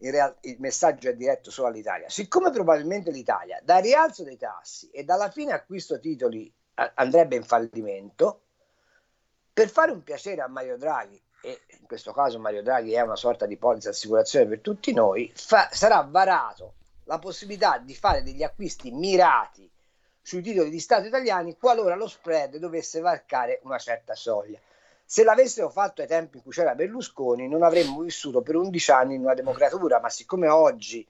real- 0.00 0.36
il 0.42 0.56
messaggio 0.58 1.08
è 1.08 1.14
diretto 1.14 1.50
solo 1.50 1.68
all'Italia. 1.68 2.08
Siccome 2.08 2.50
probabilmente 2.50 3.10
l'Italia 3.10 3.60
dal 3.62 3.82
rialzo 3.82 4.24
dei 4.24 4.36
tassi 4.36 4.90
e 4.90 5.04
dalla 5.04 5.30
fine 5.30 5.52
acquisto 5.52 6.00
titoli 6.00 6.52
a- 6.74 6.92
andrebbe 6.94 7.36
in 7.36 7.44
fallimento, 7.44 8.40
per 9.52 9.68
fare 9.68 9.92
un 9.92 10.02
piacere 10.02 10.40
a 10.40 10.48
Mario 10.48 10.78
Draghi, 10.78 11.20
e 11.42 11.60
in 11.80 11.86
questo 11.86 12.12
caso 12.12 12.38
Mario 12.38 12.62
Draghi 12.62 12.92
è 12.92 13.00
una 13.00 13.16
sorta 13.16 13.46
di 13.46 13.56
polizza 13.56 13.90
assicurazione 13.90 14.46
per 14.46 14.60
tutti 14.60 14.92
noi, 14.92 15.30
fa- 15.34 15.68
sarà 15.72 16.00
varato 16.08 16.74
la 17.04 17.18
possibilità 17.18 17.78
di 17.78 17.94
fare 17.94 18.22
degli 18.22 18.42
acquisti 18.42 18.90
mirati 18.90 19.68
sui 20.22 20.40
titoli 20.40 20.70
di 20.70 20.78
Stato 20.78 21.06
italiani 21.06 21.56
qualora 21.58 21.96
lo 21.96 22.06
spread 22.06 22.56
dovesse 22.56 23.00
varcare 23.00 23.60
una 23.64 23.78
certa 23.78 24.14
soglia. 24.14 24.58
Se 25.12 25.24
l'avessero 25.24 25.68
fatto 25.68 26.00
ai 26.00 26.06
tempi 26.06 26.38
in 26.38 26.42
cui 26.42 26.52
c'era 26.52 26.74
Berlusconi, 26.74 27.46
non 27.46 27.62
avremmo 27.62 28.00
vissuto 28.00 28.40
per 28.40 28.56
11 28.56 28.90
anni 28.92 29.14
in 29.16 29.20
una 29.20 29.34
democratura, 29.34 30.00
ma 30.00 30.08
siccome 30.08 30.48
oggi 30.48 31.06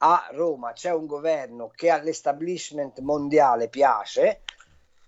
a 0.00 0.28
Roma 0.32 0.74
c'è 0.74 0.92
un 0.92 1.06
governo 1.06 1.72
che 1.74 1.88
all'establishment 1.88 2.98
mondiale 2.98 3.70
piace, 3.70 4.42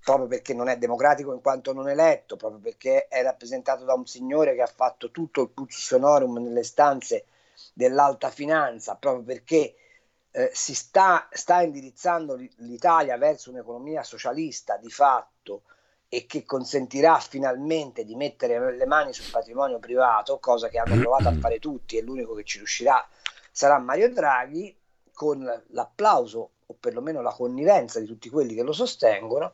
proprio 0.02 0.26
perché 0.26 0.54
non 0.54 0.68
è 0.68 0.78
democratico 0.78 1.34
in 1.34 1.42
quanto 1.42 1.74
non 1.74 1.90
eletto, 1.90 2.36
proprio 2.36 2.60
perché 2.60 3.08
è 3.08 3.22
rappresentato 3.22 3.84
da 3.84 3.92
un 3.92 4.06
signore 4.06 4.54
che 4.54 4.62
ha 4.62 4.72
fatto 4.74 5.10
tutto 5.10 5.42
il 5.42 5.50
puzzo 5.50 5.78
sonorum 5.78 6.38
nelle 6.38 6.64
stanze 6.64 7.26
dell'alta 7.74 8.30
finanza, 8.30 8.94
proprio 8.94 9.22
perché 9.22 9.74
eh, 10.30 10.50
si 10.54 10.74
sta, 10.74 11.28
sta 11.30 11.60
indirizzando 11.60 12.36
l'Italia 12.36 13.18
verso 13.18 13.50
un'economia 13.50 14.02
socialista 14.02 14.78
di 14.78 14.88
fatto 14.88 15.64
e 16.12 16.26
che 16.26 16.44
consentirà 16.44 17.20
finalmente 17.20 18.04
di 18.04 18.16
mettere 18.16 18.76
le 18.76 18.86
mani 18.86 19.12
sul 19.12 19.30
patrimonio 19.30 19.78
privato, 19.78 20.40
cosa 20.40 20.68
che 20.68 20.78
hanno 20.78 20.96
provato 21.00 21.28
a 21.28 21.34
fare 21.38 21.60
tutti 21.60 21.96
e 21.96 22.02
l'unico 22.02 22.34
che 22.34 22.42
ci 22.44 22.58
riuscirà 22.58 23.08
sarà 23.52 23.78
Mario 23.78 24.12
Draghi, 24.12 24.76
con 25.12 25.62
l'applauso 25.68 26.50
o 26.66 26.74
perlomeno 26.80 27.20
la 27.20 27.32
connivenza 27.32 28.00
di 28.00 28.06
tutti 28.06 28.28
quelli 28.28 28.54
che 28.54 28.62
lo 28.62 28.72
sostengono, 28.72 29.52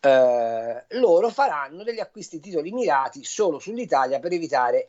eh, 0.00 0.84
loro 0.88 1.28
faranno 1.28 1.84
degli 1.84 2.00
acquisti 2.00 2.40
titoli 2.40 2.72
mirati 2.72 3.22
solo 3.22 3.58
sull'Italia 3.58 4.18
per 4.18 4.32
evitare 4.32 4.88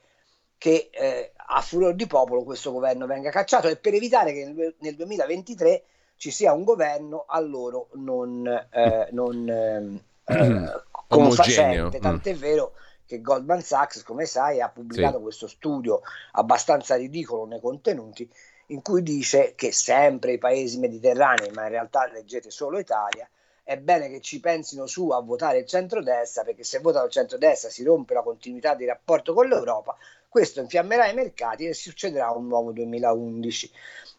che 0.57 0.89
eh, 0.91 1.33
a 1.35 1.61
furor 1.61 1.93
di 1.93 2.07
popolo 2.07 2.43
questo 2.43 2.71
governo 2.71 3.05
venga 3.05 3.29
cacciato 3.29 3.67
e 3.67 3.75
per 3.75 3.93
evitare 3.93 4.33
che 4.33 4.45
nel, 4.45 4.75
nel 4.79 4.95
2023 4.95 5.83
ci 6.15 6.31
sia 6.31 6.53
un 6.53 6.63
governo 6.63 7.25
a 7.27 7.39
loro 7.41 7.89
non, 7.93 8.47
eh, 8.47 9.09
non 9.11 9.49
ehm, 9.49 10.01
confacente, 11.07 11.97
mm. 11.97 12.01
tant'è 12.01 12.33
mm. 12.33 12.37
vero 12.37 12.73
che 13.05 13.21
Goldman 13.21 13.61
Sachs, 13.61 14.03
come 14.03 14.25
sai, 14.25 14.61
ha 14.61 14.69
pubblicato 14.69 15.17
sì. 15.17 15.23
questo 15.23 15.47
studio 15.47 16.01
abbastanza 16.33 16.95
ridicolo 16.95 17.45
nei 17.45 17.59
contenuti 17.59 18.29
in 18.67 18.81
cui 18.81 19.03
dice 19.03 19.53
che 19.55 19.71
sempre 19.71 20.33
i 20.33 20.37
paesi 20.37 20.79
mediterranei, 20.79 21.51
ma 21.51 21.63
in 21.63 21.69
realtà 21.69 22.09
leggete 22.11 22.49
solo 22.49 22.79
Italia, 22.79 23.29
è 23.63 23.77
bene 23.77 24.09
che 24.09 24.21
ci 24.21 24.39
pensino 24.39 24.85
su 24.85 25.09
a 25.09 25.21
votare 25.21 25.59
il 25.59 25.65
centrodestra, 25.65 26.43
perché 26.43 26.63
se 26.63 26.79
votano 26.79 27.05
il 27.05 27.11
centrodestra 27.11 27.69
si 27.69 27.83
rompe 27.83 28.13
la 28.13 28.23
continuità 28.23 28.75
di 28.75 28.85
rapporto 28.85 29.33
con 29.33 29.47
l'Europa, 29.47 29.95
questo 30.27 30.59
infiammerà 30.59 31.07
i 31.07 31.13
mercati 31.13 31.65
e 31.65 31.73
succederà 31.73 32.31
un 32.31 32.47
nuovo 32.47 32.71
2011. 32.71 33.71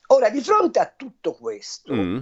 Ora, 0.09 0.31
di 0.31 0.41
fronte 0.41 0.79
a 0.79 0.93
tutto 0.95 1.35
questo, 1.35 1.93
mm. 1.93 2.19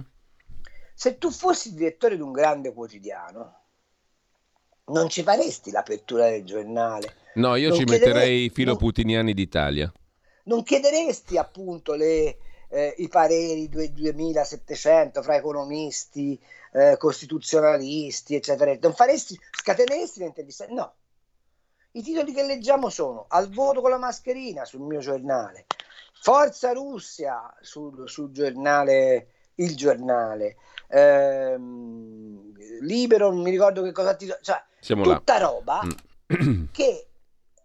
se 0.93 1.17
tu 1.17 1.31
fossi 1.31 1.73
direttore 1.73 2.15
di 2.15 2.21
un 2.21 2.31
grande 2.31 2.73
quotidiano, 2.73 3.64
non 4.87 5.09
ci 5.09 5.23
faresti 5.23 5.71
l'apertura 5.71 6.29
del 6.29 6.43
giornale. 6.43 7.15
No, 7.35 7.55
io 7.55 7.69
non 7.69 7.77
ci 7.77 7.83
metterei 7.85 8.49
filo 8.49 8.71
non, 8.71 8.79
putiniani 8.79 9.33
d'Italia. 9.33 9.91
Non 10.43 10.63
chiederesti 10.63 11.37
appunto 11.37 11.93
le, 11.93 12.37
eh, 12.69 12.93
i 12.97 13.07
pareri 13.07 13.67
2700 13.69 15.21
fra 15.21 15.35
economisti, 15.35 16.39
eh, 16.71 16.95
costituzionalisti, 16.97 18.35
eccetera. 18.35 18.77
Non 18.79 18.93
faresti, 18.93 19.39
scateneresti 19.51 20.19
le 20.19 20.25
interviste? 20.25 20.67
No. 20.69 20.93
I 21.91 22.01
titoli 22.01 22.33
che 22.33 22.43
leggiamo 22.43 22.89
sono 22.89 23.25
Al 23.29 23.49
voto 23.49 23.79
con 23.79 23.89
la 23.89 23.97
mascherina 23.97 24.65
sul 24.65 24.81
mio 24.81 24.99
giornale, 24.99 25.65
Forza 26.21 26.73
Russia 26.73 27.55
sul, 27.61 28.09
sul 28.09 28.31
giornale 28.31 29.27
Il 29.55 29.75
Giornale, 29.75 30.57
ehm, 30.95 32.53
Libero, 32.81 33.31
non 33.31 33.41
mi 33.41 33.51
ricordo 33.51 33.81
che 33.81 33.91
cosa 33.91 34.15
ti... 34.15 34.33
Cioè, 34.41 34.63
siamo 34.79 35.03
tutta 35.03 35.39
là. 35.39 35.45
roba 35.45 35.81
mm. 35.83 36.65
che 36.71 37.07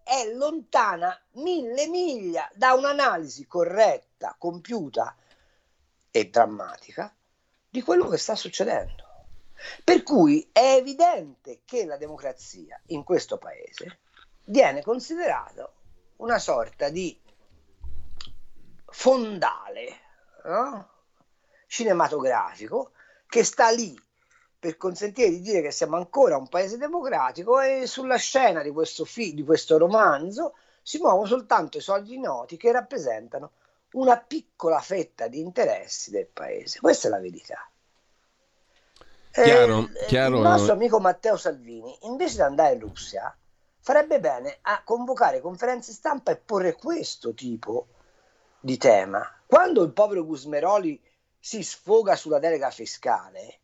è 0.02 0.32
lontana 0.34 1.16
mille 1.32 1.86
miglia 1.86 2.50
da 2.54 2.72
un'analisi 2.72 3.46
corretta, 3.46 4.34
compiuta 4.38 5.14
e 6.10 6.28
drammatica 6.28 7.14
di 7.68 7.82
quello 7.82 8.08
che 8.08 8.16
sta 8.16 8.34
succedendo. 8.34 9.08
Per 9.84 10.02
cui 10.02 10.48
è 10.50 10.74
evidente 10.76 11.60
che 11.64 11.84
la 11.84 11.98
democrazia 11.98 12.80
in 12.86 13.04
questo 13.04 13.36
paese 13.36 14.00
viene 14.44 14.82
considerata 14.82 15.70
una 16.16 16.38
sorta 16.38 16.88
di 16.88 17.18
fondale 18.86 19.96
no? 20.44 20.88
cinematografico 21.66 22.92
che 23.30 23.44
sta 23.44 23.70
lì 23.70 23.98
per 24.58 24.76
consentire 24.76 25.30
di 25.30 25.40
dire 25.40 25.62
che 25.62 25.70
siamo 25.70 25.96
ancora 25.96 26.36
un 26.36 26.48
paese 26.48 26.76
democratico 26.76 27.60
e 27.60 27.86
sulla 27.86 28.16
scena 28.16 28.60
di 28.60 28.70
questo, 28.70 29.06
fi- 29.06 29.32
di 29.32 29.42
questo 29.42 29.78
romanzo 29.78 30.54
si 30.82 30.98
muovono 30.98 31.26
soltanto 31.26 31.78
i 31.78 31.80
soldi 31.80 32.18
noti 32.18 32.58
che 32.58 32.72
rappresentano 32.72 33.52
una 33.92 34.18
piccola 34.18 34.80
fetta 34.80 35.28
di 35.28 35.40
interessi 35.40 36.10
del 36.10 36.26
paese. 36.26 36.80
Questa 36.80 37.06
è 37.06 37.10
la 37.10 37.20
verità. 37.20 37.70
Chiaro, 39.30 39.88
eh, 39.94 40.06
chiaro. 40.06 40.36
Il 40.36 40.42
nostro 40.42 40.72
amico 40.72 40.98
Matteo 40.98 41.36
Salvini, 41.36 41.96
invece 42.02 42.34
di 42.34 42.42
andare 42.42 42.74
in 42.74 42.80
Russia, 42.80 43.34
farebbe 43.78 44.18
bene 44.18 44.58
a 44.62 44.82
convocare 44.82 45.40
conferenze 45.40 45.92
stampa 45.92 46.32
e 46.32 46.36
porre 46.36 46.74
questo 46.74 47.32
tipo 47.32 47.86
di 48.58 48.76
tema. 48.76 49.24
Quando 49.46 49.82
il 49.82 49.92
povero 49.92 50.24
Gusmeroli 50.24 51.00
si 51.42 51.62
sfoga 51.62 52.16
sulla 52.16 52.38
delega 52.38 52.70
fiscale, 52.70 53.60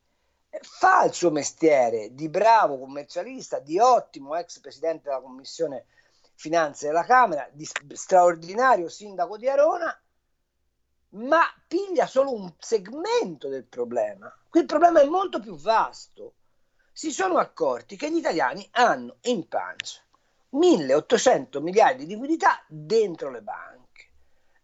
fa 0.62 1.04
il 1.04 1.12
suo 1.12 1.30
mestiere 1.30 2.14
di 2.14 2.30
bravo 2.30 2.78
commercialista, 2.78 3.58
di 3.58 3.78
ottimo 3.78 4.34
ex 4.34 4.60
presidente 4.60 5.08
della 5.08 5.20
commissione 5.20 5.84
finanze 6.34 6.86
della 6.86 7.04
Camera, 7.04 7.46
di 7.52 7.68
straordinario 7.92 8.88
sindaco 8.88 9.36
di 9.36 9.48
Arona, 9.48 9.94
ma 11.10 11.42
piglia 11.68 12.06
solo 12.06 12.32
un 12.32 12.52
segmento 12.58 13.48
del 13.48 13.64
problema. 13.64 14.34
Qui 14.48 14.60
il 14.60 14.66
problema 14.66 15.00
è 15.02 15.06
molto 15.06 15.38
più 15.38 15.56
vasto. 15.56 16.34
si 16.92 17.12
sono 17.12 17.36
accorti 17.36 17.96
che 17.96 18.10
gli 18.10 18.16
italiani 18.16 18.66
hanno 18.72 19.18
in 19.22 19.46
pancia 19.48 20.00
1800 20.50 21.60
miliardi 21.60 22.06
di 22.06 22.14
liquidità 22.14 22.64
dentro 22.68 23.30
le 23.30 23.42
banche 23.42 23.85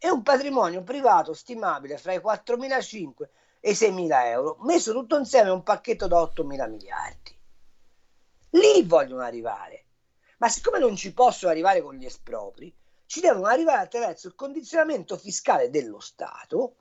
e 0.04 0.11
un 0.11 0.25
patrimonio 0.25 0.82
privato 0.82 1.32
stimabile 1.32 1.97
fra 1.97 2.12
i 2.12 2.18
4.500 2.18 3.28
e 3.61 3.71
i 3.71 3.75
6.000 3.75 4.25
euro, 4.26 4.56
messo 4.62 4.92
tutto 4.92 5.16
insieme 5.16 5.50
un 5.50 5.62
pacchetto 5.62 6.09
da 6.09 6.21
8.000 6.21 6.68
miliardi. 6.68 7.38
Lì 8.50 8.82
vogliono 8.82 9.23
arrivare, 9.23 9.85
ma 10.38 10.49
siccome 10.49 10.80
non 10.80 10.97
ci 10.97 11.14
possono 11.14 11.52
arrivare 11.52 11.82
con 11.82 11.94
gli 11.94 12.04
espropri, 12.04 12.75
ci 13.06 13.21
devono 13.21 13.47
arrivare 13.47 13.82
attraverso 13.82 14.26
il 14.26 14.35
condizionamento 14.35 15.16
fiscale 15.16 15.71
dello 15.71 16.00
Stato 16.00 16.75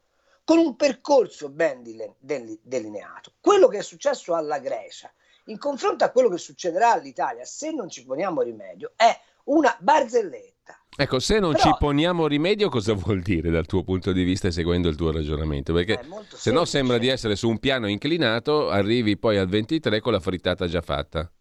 con 0.43 0.57
un 0.57 0.75
percorso 0.75 1.49
ben 1.49 1.83
delineato. 2.19 3.33
Quello 3.39 3.67
che 3.67 3.77
è 3.77 3.83
successo 3.83 4.33
alla 4.33 4.57
Grecia 4.57 5.13
in 5.45 5.59
confronto 5.59 6.03
a 6.03 6.09
quello 6.09 6.29
che 6.29 6.39
succederà 6.39 6.93
all'Italia 6.93 7.45
se 7.45 7.69
non 7.69 7.87
ci 7.87 8.03
poniamo 8.03 8.41
rimedio 8.41 8.93
è 8.95 9.15
una 9.43 9.77
barzelletta. 9.79 10.50
Ecco, 10.95 11.19
se 11.19 11.39
non 11.39 11.53
Però, 11.53 11.63
ci 11.63 11.75
poniamo 11.79 12.27
rimedio, 12.27 12.69
cosa 12.69 12.93
vuol 12.95 13.21
dire 13.21 13.49
dal 13.49 13.65
tuo 13.65 13.83
punto 13.83 14.11
di 14.11 14.23
vista, 14.23 14.51
seguendo 14.51 14.89
il 14.89 14.95
tuo 14.95 15.11
ragionamento? 15.11 15.73
Perché 15.73 16.05
se 16.33 16.51
no 16.51 16.65
sembra 16.65 16.97
di 16.97 17.07
essere 17.07 17.35
su 17.35 17.49
un 17.49 17.59
piano 17.59 17.87
inclinato, 17.87 18.69
arrivi 18.69 19.17
poi 19.17 19.37
al 19.37 19.47
23 19.47 20.01
con 20.01 20.11
la 20.11 20.19
frittata 20.19 20.67
già 20.67 20.81
fatta. 20.81 21.31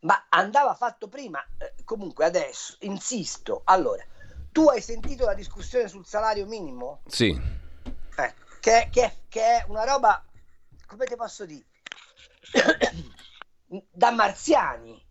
Ma 0.00 0.26
andava 0.30 0.74
fatto 0.74 1.08
prima, 1.08 1.44
eh, 1.58 1.74
comunque 1.84 2.24
adesso, 2.24 2.76
insisto. 2.80 3.62
Allora, 3.64 4.04
tu 4.50 4.68
hai 4.68 4.80
sentito 4.80 5.24
la 5.24 5.34
discussione 5.34 5.88
sul 5.88 6.06
salario 6.06 6.46
minimo? 6.46 7.02
Sì. 7.06 7.28
Eh, 7.30 8.34
che, 8.60 8.88
che, 8.90 9.12
che 9.28 9.40
è 9.40 9.64
una 9.68 9.84
roba, 9.84 10.24
come 10.86 11.04
ti 11.04 11.14
posso 11.16 11.44
dire? 11.44 11.64
da 13.90 14.10
marziani. 14.10 15.10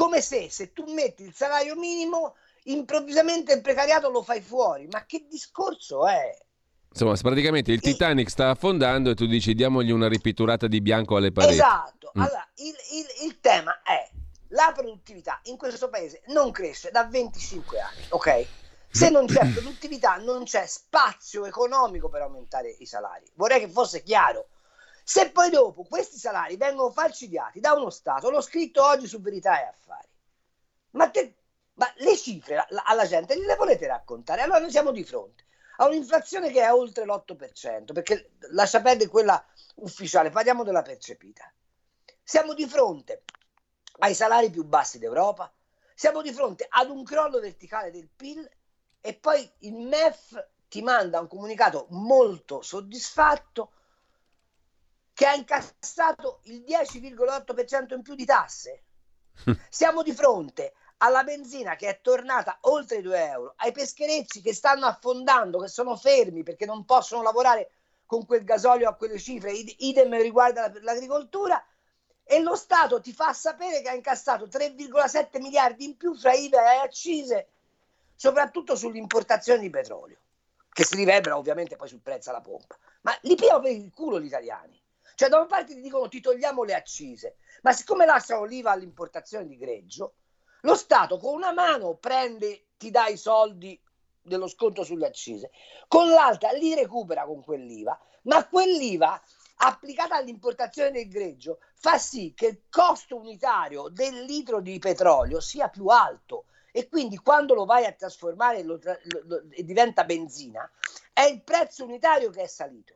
Come 0.00 0.22
se 0.22 0.48
se 0.48 0.72
tu 0.72 0.90
metti 0.94 1.24
il 1.24 1.34
salario 1.34 1.76
minimo, 1.76 2.36
improvvisamente 2.64 3.52
il 3.52 3.60
precariato 3.60 4.08
lo 4.08 4.22
fai 4.22 4.40
fuori. 4.40 4.88
Ma 4.90 5.04
che 5.04 5.26
discorso 5.28 6.06
è? 6.06 6.34
Insomma, 6.90 7.14
praticamente 7.16 7.70
il 7.70 7.82
Titanic 7.82 8.30
sta 8.30 8.48
affondando 8.48 9.10
e 9.10 9.14
tu 9.14 9.26
dici 9.26 9.54
diamogli 9.54 9.90
una 9.90 10.08
ripitturata 10.08 10.68
di 10.68 10.80
bianco 10.80 11.16
alle 11.16 11.32
pareti. 11.32 11.52
Esatto. 11.52 12.12
Mm. 12.18 12.22
Allora, 12.22 12.48
il, 12.54 12.74
il, 12.92 13.26
il 13.26 13.40
tema 13.40 13.82
è 13.82 14.08
la 14.48 14.72
produttività 14.74 15.38
in 15.44 15.58
questo 15.58 15.90
paese 15.90 16.22
non 16.28 16.50
cresce 16.50 16.90
da 16.90 17.04
25 17.04 17.78
anni, 17.78 18.02
ok? 18.08 18.46
Se 18.90 19.10
non 19.10 19.26
c'è 19.26 19.46
produttività 19.52 20.16
non 20.16 20.44
c'è 20.44 20.64
spazio 20.64 21.44
economico 21.44 22.08
per 22.08 22.22
aumentare 22.22 22.74
i 22.78 22.86
salari. 22.86 23.30
Vorrei 23.34 23.60
che 23.60 23.68
fosse 23.68 24.02
chiaro. 24.02 24.46
Se 25.10 25.32
poi 25.32 25.50
dopo 25.50 25.82
questi 25.82 26.18
salari 26.18 26.56
vengono 26.56 26.92
falcidiati 26.92 27.58
da 27.58 27.72
uno 27.72 27.90
Stato, 27.90 28.30
l'ho 28.30 28.40
scritto 28.40 28.84
oggi 28.84 29.08
su 29.08 29.20
Verità 29.20 29.60
e 29.60 29.64
Affari, 29.64 30.06
ma, 30.90 31.10
te, 31.10 31.34
ma 31.72 31.92
le 31.96 32.16
cifre 32.16 32.64
alla 32.84 33.04
gente 33.04 33.36
le 33.36 33.56
volete 33.56 33.88
raccontare? 33.88 34.42
Allora 34.42 34.60
noi 34.60 34.70
siamo 34.70 34.92
di 34.92 35.02
fronte 35.02 35.46
a 35.78 35.88
un'inflazione 35.88 36.52
che 36.52 36.62
è 36.62 36.72
oltre 36.72 37.06
l'8%, 37.06 37.92
perché 37.92 38.34
lascia 38.52 38.80
perdere 38.80 39.10
quella 39.10 39.44
ufficiale, 39.78 40.30
parliamo 40.30 40.62
della 40.62 40.82
percepita. 40.82 41.52
Siamo 42.22 42.54
di 42.54 42.68
fronte 42.68 43.24
ai 43.98 44.14
salari 44.14 44.48
più 44.48 44.62
bassi 44.62 45.00
d'Europa, 45.00 45.52
siamo 45.92 46.22
di 46.22 46.32
fronte 46.32 46.68
ad 46.68 46.88
un 46.88 47.02
crollo 47.02 47.40
verticale 47.40 47.90
del 47.90 48.08
PIL 48.14 48.48
e 49.00 49.14
poi 49.14 49.50
il 49.62 49.74
MEF 49.74 50.50
ti 50.68 50.82
manda 50.82 51.18
un 51.18 51.26
comunicato 51.26 51.88
molto 51.90 52.62
soddisfatto 52.62 53.72
che 55.20 55.26
ha 55.26 55.34
incassato 55.34 56.40
il 56.44 56.64
10,8% 56.66 57.92
in 57.92 58.00
più 58.00 58.14
di 58.14 58.24
tasse. 58.24 58.84
Siamo 59.68 60.02
di 60.02 60.14
fronte 60.14 60.72
alla 60.96 61.24
benzina 61.24 61.76
che 61.76 61.88
è 61.88 62.00
tornata 62.00 62.56
oltre 62.62 62.96
i 62.96 63.02
2 63.02 63.28
euro, 63.28 63.52
ai 63.56 63.70
pescherecci 63.70 64.40
che 64.40 64.54
stanno 64.54 64.86
affondando, 64.86 65.58
che 65.58 65.68
sono 65.68 65.94
fermi 65.94 66.42
perché 66.42 66.64
non 66.64 66.86
possono 66.86 67.20
lavorare 67.20 67.70
con 68.06 68.24
quel 68.24 68.44
gasolio 68.44 68.88
a 68.88 68.94
quelle 68.94 69.18
cifre, 69.18 69.52
idem 69.52 70.16
riguarda 70.16 70.72
l'agricoltura, 70.80 71.62
e 72.24 72.40
lo 72.40 72.56
Stato 72.56 73.02
ti 73.02 73.12
fa 73.12 73.34
sapere 73.34 73.82
che 73.82 73.90
ha 73.90 73.94
incassato 73.94 74.46
3,7 74.46 75.38
miliardi 75.38 75.84
in 75.84 75.98
più 75.98 76.16
fra 76.16 76.32
IVA 76.32 76.76
e 76.76 76.78
accise, 76.78 77.48
soprattutto 78.14 78.74
sull'importazione 78.74 79.60
di 79.60 79.68
petrolio, 79.68 80.16
che 80.72 80.84
si 80.84 80.96
riverbera 80.96 81.36
ovviamente 81.36 81.76
poi 81.76 81.88
sul 81.88 82.00
prezzo 82.00 82.30
alla 82.30 82.40
pompa. 82.40 82.78
Ma 83.02 83.14
li 83.20 83.34
piano 83.34 83.60
per 83.60 83.72
il 83.72 83.92
culo 83.92 84.18
gli 84.18 84.24
italiani. 84.24 84.79
Cioè, 85.20 85.28
da 85.28 85.36
una 85.36 85.44
parte 85.44 85.74
ti 85.74 85.82
dicono 85.82 86.08
ti 86.08 86.22
togliamo 86.22 86.62
le 86.62 86.72
accise, 86.72 87.36
ma 87.60 87.72
siccome 87.72 88.06
lasciano 88.06 88.44
l'IVA 88.44 88.70
all'importazione 88.70 89.46
di 89.46 89.58
greggio, 89.58 90.14
lo 90.62 90.74
Stato 90.74 91.18
con 91.18 91.34
una 91.34 91.52
mano 91.52 91.96
prende, 91.96 92.68
ti 92.78 92.90
dà 92.90 93.06
i 93.06 93.18
soldi 93.18 93.78
dello 94.22 94.48
sconto 94.48 94.82
sulle 94.82 95.04
accise, 95.04 95.50
con 95.88 96.08
l'altra 96.08 96.52
li 96.52 96.74
recupera 96.74 97.26
con 97.26 97.44
quell'IVA, 97.44 98.00
ma 98.22 98.48
quell'IVA 98.48 99.22
applicata 99.56 100.16
all'importazione 100.16 100.90
del 100.90 101.10
greggio 101.10 101.58
fa 101.74 101.98
sì 101.98 102.32
che 102.34 102.46
il 102.46 102.62
costo 102.70 103.16
unitario 103.16 103.90
del 103.90 104.24
litro 104.24 104.62
di 104.62 104.78
petrolio 104.78 105.40
sia 105.40 105.68
più 105.68 105.88
alto. 105.88 106.46
E 106.72 106.88
quindi 106.88 107.18
quando 107.18 107.52
lo 107.52 107.66
vai 107.66 107.84
a 107.84 107.92
trasformare 107.92 108.62
lo, 108.62 108.80
lo, 109.26 109.42
e 109.50 109.64
diventa 109.64 110.04
benzina 110.04 110.66
è 111.12 111.24
il 111.24 111.42
prezzo 111.42 111.84
unitario 111.84 112.30
che 112.30 112.40
è 112.40 112.46
salito 112.46 112.94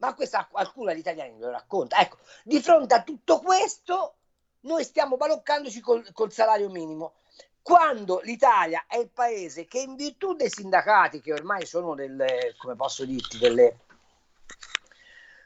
ma 0.00 0.14
questa 0.14 0.46
qualcuno 0.50 0.90
agli 0.90 0.98
italiani 0.98 1.38
lo 1.38 1.50
racconta. 1.50 1.98
Ecco, 1.98 2.18
di 2.42 2.60
fronte 2.60 2.94
a 2.94 3.02
tutto 3.02 3.40
questo, 3.40 4.16
noi 4.60 4.82
stiamo 4.84 5.16
baloccandoci 5.16 5.80
col, 5.80 6.10
col 6.12 6.32
salario 6.32 6.68
minimo. 6.70 7.14
Quando 7.62 8.20
l'Italia 8.24 8.86
è 8.86 8.96
il 8.96 9.10
paese 9.10 9.66
che 9.66 9.80
in 9.80 9.94
virtù 9.94 10.34
dei 10.34 10.48
sindacati, 10.48 11.20
che 11.20 11.32
ormai 11.32 11.66
sono 11.66 11.94
delle, 11.94 12.54
come 12.56 12.74
posso 12.74 13.04
dirti, 13.04 13.38
delle, 13.38 13.80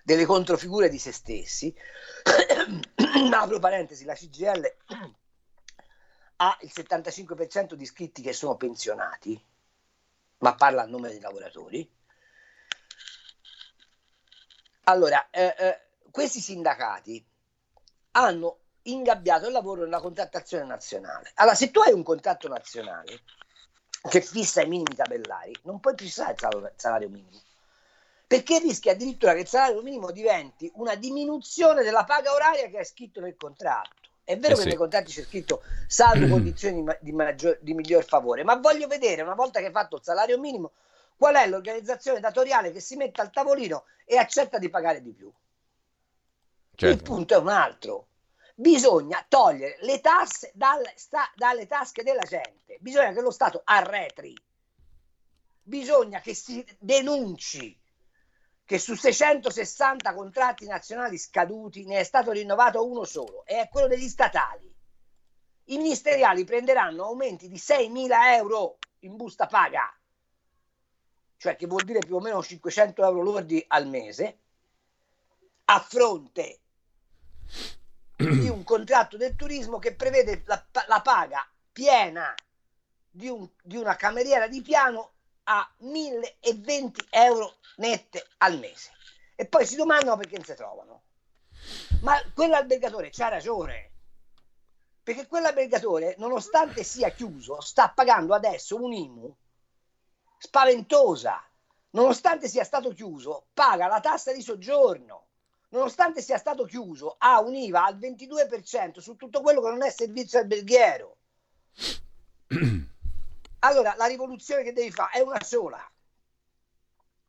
delle 0.04 0.24
controfigure 0.24 0.88
di 0.88 0.98
se 0.98 1.10
stessi, 1.10 1.74
apro 3.32 3.58
parentesi, 3.58 4.04
la 4.04 4.14
CGL 4.14 4.74
ha 6.36 6.58
il 6.60 6.70
75% 6.72 7.74
di 7.74 7.82
iscritti 7.82 8.22
che 8.22 8.32
sono 8.32 8.56
pensionati, 8.56 9.40
ma 10.38 10.54
parla 10.54 10.82
a 10.82 10.86
nome 10.86 11.08
dei 11.08 11.20
lavoratori, 11.20 11.90
allora, 14.84 15.28
eh, 15.30 15.54
eh, 15.58 15.80
questi 16.10 16.40
sindacati 16.40 17.24
hanno 18.12 18.58
ingabbiato 18.82 19.46
il 19.46 19.52
lavoro 19.52 19.82
nella 19.82 20.00
contrattazione 20.00 20.64
nazionale. 20.64 21.32
Allora, 21.34 21.54
se 21.54 21.70
tu 21.70 21.80
hai 21.80 21.92
un 21.92 22.02
contratto 22.02 22.48
nazionale 22.48 23.22
che 24.08 24.20
fissa 24.20 24.62
i 24.62 24.68
minimi 24.68 24.94
tabellari, 24.94 25.54
non 25.62 25.80
puoi 25.80 25.94
fissare 25.96 26.32
il 26.32 26.72
salario 26.76 27.08
minimo. 27.08 27.42
Perché 28.26 28.58
rischia 28.58 28.92
addirittura 28.92 29.32
che 29.34 29.40
il 29.40 29.46
salario 29.46 29.82
minimo 29.82 30.10
diventi 30.10 30.70
una 30.74 30.94
diminuzione 30.94 31.82
della 31.82 32.04
paga 32.04 32.32
oraria 32.32 32.68
che 32.68 32.78
è 32.78 32.84
scritto 32.84 33.20
nel 33.20 33.36
contratto. 33.36 34.02
È 34.24 34.38
vero 34.38 34.54
eh 34.54 34.56
che 34.56 34.62
sì. 34.62 34.68
nei 34.68 34.76
contratti 34.76 35.12
c'è 35.12 35.22
scritto 35.22 35.62
salvo 35.86 36.26
condizioni 36.32 36.84
di, 37.00 37.12
maggior, 37.12 37.58
di 37.60 37.74
miglior 37.74 38.04
favore, 38.04 38.42
ma 38.44 38.56
voglio 38.56 38.86
vedere 38.86 39.22
una 39.22 39.34
volta 39.34 39.60
che 39.60 39.66
hai 39.66 39.72
fatto 39.72 39.96
il 39.96 40.02
salario 40.02 40.38
minimo 40.38 40.72
qual 41.16 41.36
è 41.36 41.46
l'organizzazione 41.46 42.20
datoriale 42.20 42.72
che 42.72 42.80
si 42.80 42.96
mette 42.96 43.20
al 43.20 43.30
tavolino 43.30 43.84
e 44.04 44.16
accetta 44.16 44.58
di 44.58 44.68
pagare 44.68 45.02
di 45.02 45.12
più. 45.12 45.32
Certo. 46.74 46.94
Il 46.94 47.02
punto 47.02 47.34
è 47.34 47.38
un 47.38 47.48
altro. 47.48 48.08
Bisogna 48.56 49.24
togliere 49.28 49.78
le 49.80 50.00
tasse 50.00 50.52
dalle, 50.54 50.92
sta, 50.96 51.30
dalle 51.34 51.66
tasche 51.66 52.02
della 52.02 52.22
gente, 52.22 52.76
bisogna 52.80 53.12
che 53.12 53.20
lo 53.20 53.32
Stato 53.32 53.62
arretri, 53.64 54.36
bisogna 55.60 56.20
che 56.20 56.34
si 56.34 56.64
denunci 56.78 57.80
che 58.64 58.78
su 58.78 58.94
660 58.94 60.14
contratti 60.14 60.66
nazionali 60.66 61.18
scaduti 61.18 61.84
ne 61.84 61.98
è 61.98 62.04
stato 62.04 62.30
rinnovato 62.30 62.88
uno 62.88 63.04
solo 63.04 63.44
e 63.44 63.60
è 63.60 63.68
quello 63.68 63.88
degli 63.88 64.08
statali. 64.08 64.72
I 65.64 65.76
ministeriali 65.76 66.44
prenderanno 66.44 67.04
aumenti 67.04 67.48
di 67.48 67.56
6.000 67.56 68.36
euro 68.36 68.78
in 69.00 69.16
busta 69.16 69.46
paga 69.46 69.92
cioè 71.44 71.56
che 71.56 71.66
vuol 71.66 71.84
dire 71.84 71.98
più 71.98 72.16
o 72.16 72.20
meno 72.20 72.42
500 72.42 73.04
euro 73.04 73.20
lordi 73.20 73.62
al 73.68 73.86
mese, 73.86 74.38
a 75.66 75.78
fronte 75.78 76.60
di 78.16 78.48
un 78.48 78.64
contratto 78.64 79.18
del 79.18 79.36
turismo 79.36 79.78
che 79.78 79.94
prevede 79.94 80.42
la, 80.46 80.64
la 80.86 81.02
paga 81.02 81.46
piena 81.70 82.34
di, 83.10 83.28
un, 83.28 83.46
di, 83.62 83.76
una 83.76 83.94
cameriera 83.94 84.48
di 84.48 84.62
piano 84.62 85.12
a 85.42 85.70
1020 85.80 87.08
euro 87.10 87.56
nette 87.76 88.26
al 88.38 88.58
mese. 88.58 88.92
E 89.34 89.44
poi 89.44 89.66
si 89.66 89.76
domandano 89.76 90.16
perché 90.16 90.36
non 90.36 90.46
si 90.46 90.54
trovano. 90.54 91.02
Ma 92.00 92.18
quell'albergatore 92.32 93.10
c'ha 93.10 93.28
ragione, 93.28 93.90
perché 95.02 95.26
quell'albergatore, 95.26 96.14
nonostante 96.16 96.84
sia 96.84 97.10
chiuso, 97.10 97.60
sta 97.60 97.90
pagando 97.90 98.32
adesso 98.32 98.82
un 98.82 98.94
IMU 98.94 99.36
spaventosa. 100.44 101.42
Nonostante 101.90 102.48
sia 102.48 102.64
stato 102.64 102.90
chiuso, 102.90 103.46
paga 103.54 103.86
la 103.86 104.00
tassa 104.00 104.32
di 104.32 104.42
soggiorno. 104.42 105.22
nonostante 105.74 106.22
sia 106.22 106.38
stato 106.38 106.64
chiuso, 106.66 107.16
ha 107.18 107.40
un'IVA 107.40 107.84
al 107.84 107.98
22% 107.98 109.00
su 109.00 109.16
tutto 109.16 109.40
quello 109.40 109.60
che 109.60 109.70
non 109.70 109.82
è 109.82 109.90
servizio 109.90 110.38
alberghiero. 110.38 111.16
Allora, 113.64 113.94
la 113.96 114.04
rivoluzione 114.04 114.62
che 114.62 114.74
devi 114.74 114.90
fare 114.90 115.12
è 115.12 115.20
una 115.20 115.42
sola. 115.42 115.82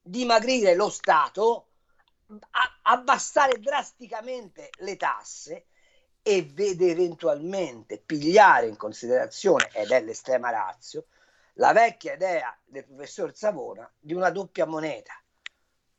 Dimagrire 0.02 0.76
lo 0.76 0.90
Stato, 0.90 1.70
abbassare 2.82 3.58
drasticamente 3.60 4.70
le 4.80 4.98
tasse 4.98 5.68
e 6.22 6.44
vede 6.44 6.92
eventualmente 6.92 7.98
pigliare 8.00 8.68
in 8.68 8.76
considerazione, 8.76 9.70
ed 9.72 9.92
è 9.92 10.02
l'estrema 10.02 10.50
razio, 10.50 11.06
la 11.56 11.72
vecchia 11.74 12.14
idea 12.14 12.58
del 12.66 12.86
professor 12.86 13.36
Savona 13.36 13.90
di 14.00 14.14
una 14.14 14.30
doppia 14.30 14.66
moneta, 14.66 15.14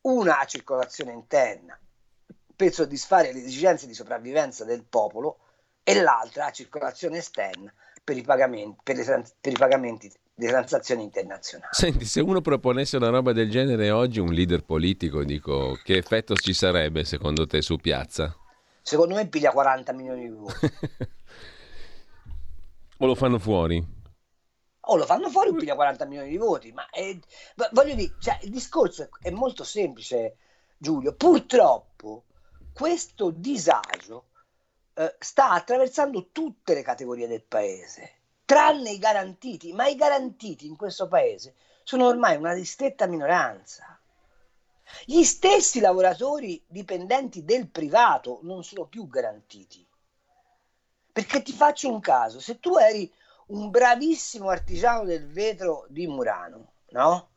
una 0.03 0.41
a 0.41 0.45
circolazione 0.45 1.13
interna 1.13 1.79
per 2.55 2.73
soddisfare 2.73 3.33
le 3.33 3.45
esigenze 3.45 3.87
di 3.87 3.95
sopravvivenza 3.95 4.65
del 4.65 4.85
popolo 4.85 5.39
e 5.83 6.01
l'altra 6.01 6.47
a 6.47 6.51
circolazione 6.51 7.19
esterna 7.19 7.73
per 8.03 8.17
i 8.17 8.23
pagamenti, 8.23 8.81
per, 8.83 8.97
le, 8.97 9.25
per 9.41 9.53
i 9.53 9.57
pagamenti 9.57 10.13
di 10.35 10.47
transazioni 10.47 11.03
internazionali. 11.03 11.73
Senti, 11.73 12.05
se 12.05 12.21
uno 12.21 12.41
proponesse 12.41 12.97
una 12.97 13.09
roba 13.09 13.33
del 13.33 13.51
genere 13.51 13.91
oggi, 13.91 14.21
un 14.21 14.33
leader 14.33 14.63
politico, 14.65 15.25
dico, 15.25 15.79
che 15.83 15.97
effetto 15.97 16.35
ci 16.35 16.53
sarebbe 16.53 17.05
secondo 17.05 17.47
te 17.47 17.63
su 17.63 17.77
piazza? 17.77 18.35
Secondo 18.83 19.15
me 19.15 19.27
piglia 19.29 19.51
40 19.51 19.93
milioni 19.93 20.23
di 20.23 20.35
voti. 20.35 20.55
o 22.99 23.07
lo 23.07 23.15
fanno 23.15 23.39
fuori? 23.39 23.96
O 24.89 24.97
lo 24.97 25.07
fanno 25.07 25.31
fuori 25.31 25.51
o 25.51 25.55
piglia 25.55 25.75
40 25.75 26.05
milioni 26.05 26.31
di 26.31 26.37
voti. 26.37 26.73
Ma 26.73 26.89
è, 26.91 27.17
voglio 27.73 27.95
dire, 27.95 28.15
cioè, 28.19 28.39
il 28.43 28.51
discorso 28.51 29.09
è 29.21 29.31
molto 29.31 29.65
semplice, 29.65 30.37
Giulio. 30.77 31.15
Purtroppo 31.15 32.25
questo 32.73 33.31
disagio 33.31 34.27
eh, 34.95 35.17
sta 35.19 35.51
attraversando 35.51 36.29
tutte 36.31 36.75
le 36.75 36.83
categorie 36.83 37.27
del 37.27 37.43
paese 37.43 38.17
tranne 38.47 38.93
i 38.93 38.99
garantiti, 38.99 39.73
ma 39.73 39.89
i 39.89 39.97
garantiti 39.97 40.67
in 40.67 40.77
questo 40.77 41.09
paese 41.09 41.57
sono 41.83 42.07
ormai 42.07 42.37
una 42.37 42.55
ristretta 42.55 43.07
minoranza. 43.07 44.01
Gli 45.05 45.25
stessi 45.25 45.81
lavoratori 45.81 46.63
dipendenti 46.65 47.45
del 47.45 47.69
privato 47.69 48.39
non 48.43 48.63
sono 48.63 48.87
più 48.87 49.09
garantiti. 49.09 49.85
Perché 51.13 51.43
ti 51.43 51.53
faccio 51.53 51.91
un 51.91 51.99
caso, 51.99 52.39
se 52.41 52.61
tu 52.61 52.77
eri 52.77 53.13
un 53.47 53.71
bravissimo 53.71 54.49
artigiano 54.49 55.05
del 55.05 55.27
vetro 55.27 55.87
di 55.89 56.07
Murano, 56.07 56.73
no? 56.91 57.29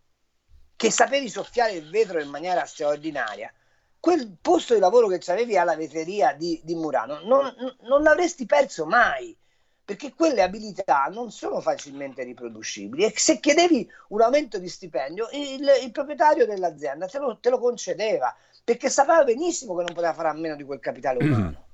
Che 0.76 0.92
sapevi 0.92 1.30
soffiare 1.30 1.74
il 1.74 1.90
vetro 1.90 2.22
in 2.22 2.30
maniera 2.30 2.66
straordinaria, 2.66 3.54
quel 4.00 4.38
posto 4.42 4.74
di 4.74 4.80
lavoro 4.80 5.08
che 5.08 5.20
avevi 5.32 5.58
alla 5.58 5.76
vetreria 5.76 6.34
di, 6.34 6.60
di 6.64 6.76
Murano 6.76 7.20
non, 7.24 7.54
non 7.82 8.02
l'avresti 8.02 8.46
perso 8.46 8.86
mai 8.86 9.36
perché 9.84 10.14
quelle 10.14 10.42
abilità 10.42 11.10
non 11.12 11.32
sono 11.32 11.60
facilmente 11.60 12.24
riproducibili 12.24 13.04
e 13.04 13.14
se 13.16 13.40
chiedevi 13.40 13.90
un 14.10 14.22
aumento 14.22 14.58
di 14.58 14.70
stipendio 14.70 15.28
il, 15.32 15.68
il 15.84 15.92
proprietario 15.92 16.46
dell'azienda 16.46 17.08
te 17.08 17.18
lo, 17.18 17.38
te 17.40 17.50
lo, 17.50 17.60
concedeva 17.60 18.34
perché 18.64 18.90
sapeva 18.90 19.24
benissimo 19.24 19.76
che 19.76 19.84
non 19.84 19.94
poteva 19.94 20.14
fare 20.14 20.30
a 20.30 20.34
meno 20.34 20.56
di 20.56 20.64
quel 20.64 20.80
capitale 20.80 21.24
umano. 21.24 21.66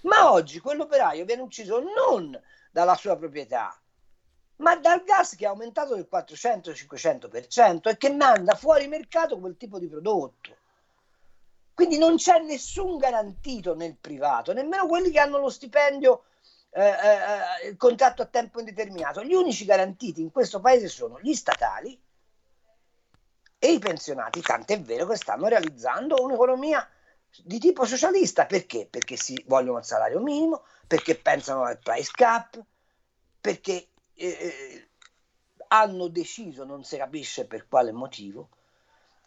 Ma 0.02 0.32
oggi 0.32 0.60
quell'operaio 0.60 1.24
viene 1.24 1.42
ucciso 1.42 1.80
non 1.80 2.40
dalla 2.78 2.94
sua 2.94 3.16
proprietà, 3.16 3.76
ma 4.58 4.76
dal 4.76 5.02
gas 5.02 5.34
che 5.34 5.46
è 5.46 5.48
aumentato 5.48 5.96
del 5.96 6.06
400-500% 6.08 7.88
e 7.88 7.96
che 7.96 8.12
manda 8.12 8.54
fuori 8.54 8.86
mercato 8.86 9.40
quel 9.40 9.56
tipo 9.56 9.80
di 9.80 9.88
prodotto. 9.88 10.56
Quindi 11.74 11.98
non 11.98 12.14
c'è 12.14 12.38
nessun 12.38 12.96
garantito 12.96 13.74
nel 13.74 13.96
privato, 13.96 14.52
nemmeno 14.52 14.86
quelli 14.86 15.10
che 15.10 15.18
hanno 15.18 15.38
lo 15.38 15.50
stipendio 15.50 16.22
eh, 16.70 16.86
eh, 16.86 17.68
il 17.68 17.76
contratto 17.76 18.22
a 18.22 18.26
tempo 18.26 18.60
indeterminato. 18.60 19.24
Gli 19.24 19.34
unici 19.34 19.64
garantiti 19.64 20.20
in 20.20 20.30
questo 20.30 20.60
paese 20.60 20.86
sono 20.86 21.18
gli 21.20 21.34
statali 21.34 22.00
e 23.58 23.72
i 23.72 23.80
pensionati, 23.80 24.40
tant'è 24.40 24.80
vero 24.80 25.04
che 25.06 25.16
stanno 25.16 25.48
realizzando 25.48 26.22
un'economia 26.22 26.88
di 27.42 27.58
tipo 27.58 27.84
socialista. 27.84 28.46
Perché? 28.46 28.86
Perché 28.88 29.16
si 29.16 29.42
vogliono 29.46 29.78
il 29.78 29.84
salario 29.84 30.20
minimo, 30.20 30.64
perché 30.86 31.16
pensano 31.16 31.62
al 31.64 31.78
price 31.78 32.10
cap, 32.12 32.62
perché 33.40 33.88
eh, 34.14 34.26
eh, 34.26 34.88
hanno 35.68 36.08
deciso, 36.08 36.64
non 36.64 36.84
si 36.84 36.96
capisce 36.96 37.46
per 37.46 37.68
quale 37.68 37.92
motivo, 37.92 38.50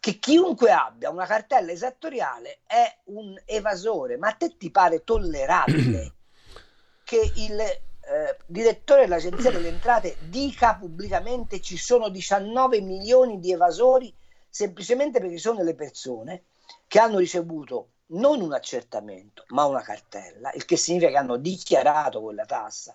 che 0.00 0.18
chiunque 0.18 0.72
abbia 0.72 1.10
una 1.10 1.26
cartella 1.26 1.70
esattoriale 1.70 2.60
è 2.66 2.98
un 3.04 3.40
evasore. 3.44 4.16
Ma 4.16 4.28
a 4.28 4.32
te 4.32 4.56
ti 4.56 4.70
pare 4.70 5.04
tollerabile? 5.04 6.14
che 7.04 7.32
il 7.36 7.60
eh, 7.60 8.36
direttore 8.46 9.02
dell'Agenzia 9.02 9.50
delle 9.50 9.68
Entrate 9.68 10.16
dica 10.28 10.74
pubblicamente 10.74 11.60
ci 11.60 11.76
sono 11.76 12.08
19 12.08 12.80
milioni 12.80 13.38
di 13.38 13.52
evasori 13.52 14.12
semplicemente 14.48 15.20
perché 15.20 15.38
sono 15.38 15.58
delle 15.58 15.74
persone 15.74 16.44
che 16.86 16.98
hanno 16.98 17.18
ricevuto 17.18 17.90
non 18.12 18.40
un 18.40 18.52
accertamento 18.52 19.44
ma 19.48 19.64
una 19.64 19.82
cartella, 19.82 20.52
il 20.52 20.64
che 20.64 20.76
significa 20.76 21.10
che 21.10 21.16
hanno 21.16 21.36
dichiarato 21.36 22.20
quella 22.20 22.44
tassa 22.44 22.94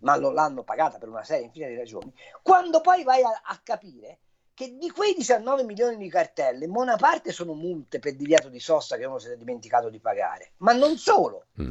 ma 0.00 0.16
non 0.16 0.34
l'hanno 0.34 0.64
pagata 0.64 0.98
per 0.98 1.08
una 1.08 1.24
serie 1.24 1.44
infinita 1.44 1.70
di 1.70 1.78
ragioni, 1.78 2.12
quando 2.42 2.80
poi 2.80 3.04
vai 3.04 3.22
a, 3.22 3.40
a 3.42 3.60
capire 3.62 4.18
che 4.52 4.76
di 4.76 4.90
quei 4.90 5.14
19 5.14 5.64
milioni 5.64 5.96
di 5.96 6.08
cartelle, 6.08 6.68
buona 6.68 6.96
parte 6.96 7.32
sono 7.32 7.54
multe 7.54 7.98
per 7.98 8.14
divieto 8.14 8.48
di 8.48 8.60
sosta 8.60 8.96
che 8.96 9.04
uno 9.04 9.18
si 9.18 9.28
è 9.28 9.36
dimenticato 9.36 9.88
di 9.88 9.98
pagare, 9.98 10.52
ma 10.58 10.72
non 10.72 10.96
solo. 10.96 11.46
Mm 11.60 11.70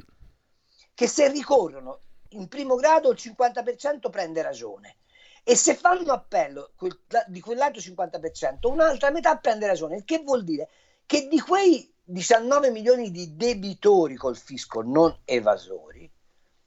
che 0.93 1.07
se 1.07 1.27
ricorrono 1.29 2.01
in 2.29 2.47
primo 2.47 2.75
grado 2.75 3.11
il 3.11 3.19
50% 3.19 4.09
prende 4.09 4.41
ragione 4.41 4.97
e 5.43 5.55
se 5.55 5.75
fanno 5.75 6.13
appello 6.13 6.71
quel, 6.75 6.97
di 7.27 7.41
quell'altro 7.41 7.81
50% 7.81 8.71
un'altra 8.71 9.11
metà 9.11 9.37
prende 9.37 9.67
ragione, 9.67 9.97
il 9.97 10.05
che 10.05 10.19
vuol 10.19 10.43
dire 10.43 10.69
che 11.05 11.27
di 11.27 11.39
quei 11.39 11.91
19 12.03 12.69
milioni 12.69 13.11
di 13.11 13.35
debitori 13.35 14.15
col 14.15 14.37
fisco 14.37 14.81
non 14.81 15.21
evasori, 15.25 16.11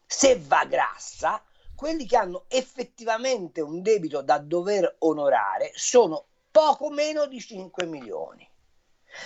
se 0.05 0.38
va 0.38 0.64
grassa, 0.64 1.42
quelli 1.75 2.07
che 2.07 2.16
hanno 2.16 2.44
effettivamente 2.49 3.61
un 3.61 3.83
debito 3.83 4.22
da 4.22 4.38
dover 4.38 4.96
onorare 5.01 5.72
sono 5.75 6.27
poco 6.51 6.90
meno 6.90 7.27
di 7.27 7.38
5 7.38 7.85
milioni. 7.85 8.49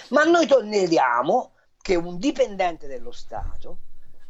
Ma 0.08 0.24
noi 0.24 0.46
tolleriamo 0.46 1.54
che 1.80 1.94
un 1.94 2.18
dipendente 2.18 2.86
dello 2.86 3.12
Stato 3.12 3.78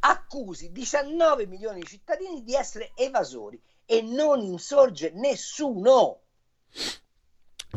accusi 0.01 0.71
19 0.71 1.47
milioni 1.47 1.81
di 1.81 1.87
cittadini 1.87 2.43
di 2.43 2.55
essere 2.55 2.93
evasori 2.95 3.61
e 3.87 4.03
non 4.03 4.41
insorge 4.41 5.11
nessuno. 5.15 6.21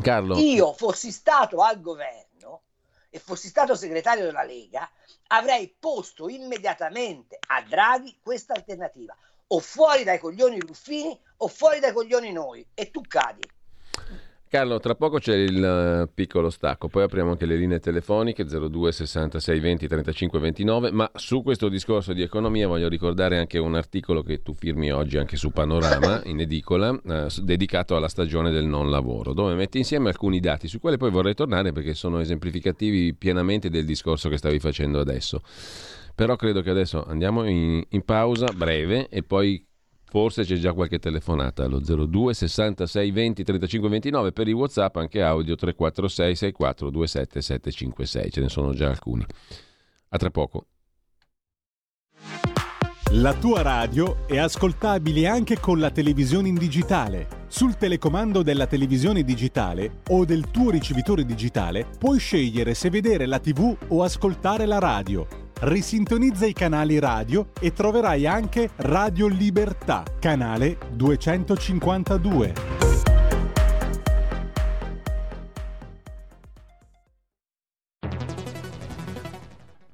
Carlo. 0.00 0.36
Io 0.38 0.72
fossi 0.72 1.10
stato 1.10 1.60
al 1.60 1.80
governo 1.80 2.33
e 3.14 3.20
fossi 3.20 3.46
stato 3.46 3.76
segretario 3.76 4.24
della 4.24 4.42
Lega, 4.42 4.90
avrei 5.28 5.72
posto 5.78 6.28
immediatamente 6.28 7.38
a 7.46 7.62
Draghi 7.62 8.18
questa 8.20 8.54
alternativa. 8.54 9.16
O 9.46 9.60
fuori 9.60 10.02
dai 10.02 10.18
coglioni 10.18 10.58
Ruffini 10.58 11.16
o 11.36 11.46
fuori 11.46 11.78
dai 11.78 11.92
coglioni 11.92 12.32
noi. 12.32 12.66
E 12.74 12.90
tu 12.90 13.02
cadi. 13.06 13.48
Carlo, 14.54 14.78
tra 14.78 14.94
poco 14.94 15.18
c'è 15.18 15.34
il 15.34 15.64
eh, 15.64 16.08
piccolo 16.14 16.48
stacco, 16.48 16.86
poi 16.86 17.02
apriamo 17.02 17.30
anche 17.32 17.44
le 17.44 17.56
linee 17.56 17.80
telefoniche 17.80 18.44
02 18.44 18.92
66 18.92 19.58
20 19.58 19.88
35 19.88 20.38
29, 20.38 20.92
ma 20.92 21.10
su 21.16 21.42
questo 21.42 21.68
discorso 21.68 22.12
di 22.12 22.22
economia 22.22 22.68
voglio 22.68 22.86
ricordare 22.88 23.36
anche 23.36 23.58
un 23.58 23.74
articolo 23.74 24.22
che 24.22 24.42
tu 24.42 24.54
firmi 24.54 24.92
oggi 24.92 25.18
anche 25.18 25.36
su 25.36 25.50
Panorama, 25.50 26.22
in 26.30 26.38
edicola, 26.38 26.96
eh, 27.04 27.26
dedicato 27.42 27.96
alla 27.96 28.06
stagione 28.06 28.52
del 28.52 28.64
non 28.64 28.90
lavoro, 28.90 29.32
dove 29.32 29.54
metti 29.54 29.78
insieme 29.78 30.10
alcuni 30.10 30.38
dati 30.38 30.68
su 30.68 30.78
quali 30.78 30.98
poi 30.98 31.10
vorrei 31.10 31.34
tornare 31.34 31.72
perché 31.72 31.94
sono 31.94 32.20
esemplificativi 32.20 33.12
pienamente 33.14 33.68
del 33.70 33.84
discorso 33.84 34.28
che 34.28 34.36
stavi 34.36 34.60
facendo 34.60 35.00
adesso. 35.00 35.42
Però 36.14 36.36
credo 36.36 36.62
che 36.62 36.70
adesso 36.70 37.04
andiamo 37.04 37.42
in, 37.42 37.82
in 37.88 38.04
pausa 38.04 38.46
breve 38.54 39.08
e 39.08 39.24
poi 39.24 39.66
Forse 40.14 40.44
c'è 40.44 40.54
già 40.54 40.72
qualche 40.72 41.00
telefonata 41.00 41.64
allo 41.64 41.80
02 41.80 42.34
66 42.34 43.10
20 43.10 43.42
35 43.42 43.88
29 43.88 44.30
per 44.30 44.46
i 44.46 44.52
WhatsApp 44.52 44.94
anche 44.94 45.20
audio 45.20 45.56
346 45.56 46.36
64 46.36 46.90
27 46.90 47.42
756. 47.42 48.30
Ce 48.30 48.40
ne 48.40 48.48
sono 48.48 48.72
già 48.74 48.88
alcuni. 48.88 49.26
A 50.10 50.16
tra 50.16 50.30
poco. 50.30 50.66
La 53.14 53.34
tua 53.34 53.62
radio 53.62 54.24
è 54.28 54.38
ascoltabile 54.38 55.26
anche 55.26 55.58
con 55.58 55.80
la 55.80 55.90
televisione 55.90 56.46
in 56.46 56.54
digitale. 56.54 57.46
Sul 57.48 57.76
telecomando 57.76 58.44
della 58.44 58.68
televisione 58.68 59.24
digitale 59.24 60.02
o 60.10 60.24
del 60.24 60.48
tuo 60.52 60.70
ricevitore 60.70 61.24
digitale 61.24 61.88
puoi 61.98 62.20
scegliere 62.20 62.74
se 62.74 62.88
vedere 62.88 63.26
la 63.26 63.40
TV 63.40 63.76
o 63.88 64.04
ascoltare 64.04 64.64
la 64.64 64.78
radio 64.78 65.42
risintonizza 65.60 66.46
i 66.46 66.52
canali 66.52 66.98
radio 66.98 67.48
e 67.60 67.72
troverai 67.72 68.26
anche 68.26 68.70
Radio 68.76 69.26
Libertà, 69.26 70.02
canale 70.18 70.78
252. 70.92 72.52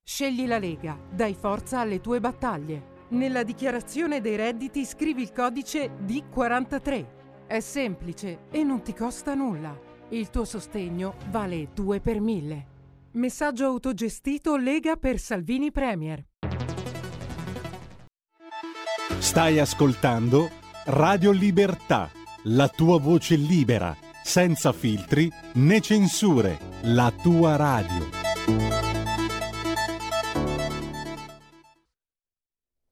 Scegli 0.03 0.46
la 0.46 0.59
Lega, 0.59 0.99
dai 1.11 1.35
forza 1.35 1.81
alle 1.81 2.01
tue 2.01 2.20
battaglie. 2.20 2.99
Nella 3.11 3.42
dichiarazione 3.42 4.20
dei 4.20 4.37
redditi 4.37 4.85
scrivi 4.85 5.23
il 5.23 5.33
codice 5.33 5.92
D43. 6.05 7.07
È 7.46 7.59
semplice 7.61 8.40
e 8.51 8.62
non 8.62 8.83
ti 8.83 8.92
costa 8.92 9.35
nulla. 9.35 9.75
Il 10.11 10.29
tuo 10.29 10.44
sostegno 10.44 11.14
vale 11.31 11.68
2 11.73 12.01
per 12.01 12.20
1000. 12.20 12.66
Messaggio 13.12 13.64
autogestito 13.64 14.57
Lega 14.57 14.94
per 14.94 15.18
Salvini 15.18 15.73
Premier. 15.73 16.25
Stai 19.18 19.59
ascoltando 19.59 20.49
Radio 20.85 21.33
Libertà, 21.33 22.09
la 22.44 22.68
tua 22.68 23.01
voce 23.01 23.35
libera, 23.35 23.96
senza 24.23 24.73
filtri 24.73 25.29
né 25.55 25.81
censure, 25.81 26.57
la 26.83 27.12
tua 27.20 27.57
radio. 27.57 28.89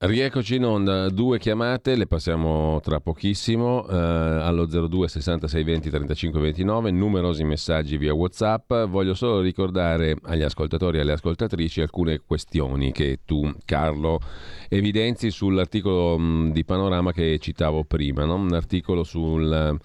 Rieccoci 0.01 0.55
in 0.55 0.63
onda, 0.63 1.09
due 1.09 1.39
chiamate, 1.39 1.97
le 1.97 2.07
passiamo 2.07 2.79
tra 2.81 3.01
pochissimo 3.01 3.85
eh, 3.85 3.97
allo 3.97 4.65
02 4.65 5.09
66 5.09 5.61
20 5.61 5.89
35 5.89 6.39
29, 6.39 6.89
numerosi 6.91 7.43
messaggi 7.43 7.97
via 7.97 8.13
Whatsapp. 8.13 8.73
Voglio 8.87 9.13
solo 9.13 9.41
ricordare 9.41 10.15
agli 10.21 10.41
ascoltatori 10.41 10.99
e 10.99 11.01
alle 11.01 11.11
ascoltatrici 11.11 11.81
alcune 11.81 12.21
questioni 12.25 12.93
che 12.93 13.19
tu, 13.25 13.53
Carlo, 13.65 14.21
evidenzi 14.69 15.31
sull'articolo 15.31 16.17
mh, 16.17 16.51
di 16.53 16.63
Panorama 16.63 17.11
che 17.11 17.37
citavo 17.37 17.83
prima, 17.83 18.23
no? 18.23 18.35
un 18.35 18.53
articolo 18.53 19.03
sul 19.03 19.77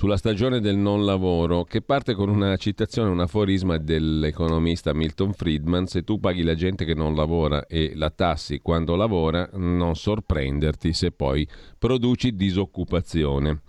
sulla 0.00 0.16
stagione 0.16 0.60
del 0.60 0.78
non 0.78 1.04
lavoro, 1.04 1.64
che 1.64 1.82
parte 1.82 2.14
con 2.14 2.30
una 2.30 2.56
citazione, 2.56 3.10
un 3.10 3.20
aforisma 3.20 3.76
dell'economista 3.76 4.94
Milton 4.94 5.34
Friedman, 5.34 5.86
se 5.88 6.04
tu 6.04 6.18
paghi 6.18 6.42
la 6.42 6.54
gente 6.54 6.86
che 6.86 6.94
non 6.94 7.14
lavora 7.14 7.66
e 7.66 7.92
la 7.94 8.08
tassi 8.08 8.60
quando 8.60 8.96
lavora, 8.96 9.46
non 9.52 9.94
sorprenderti 9.94 10.94
se 10.94 11.10
poi 11.10 11.46
produci 11.76 12.34
disoccupazione. 12.34 13.60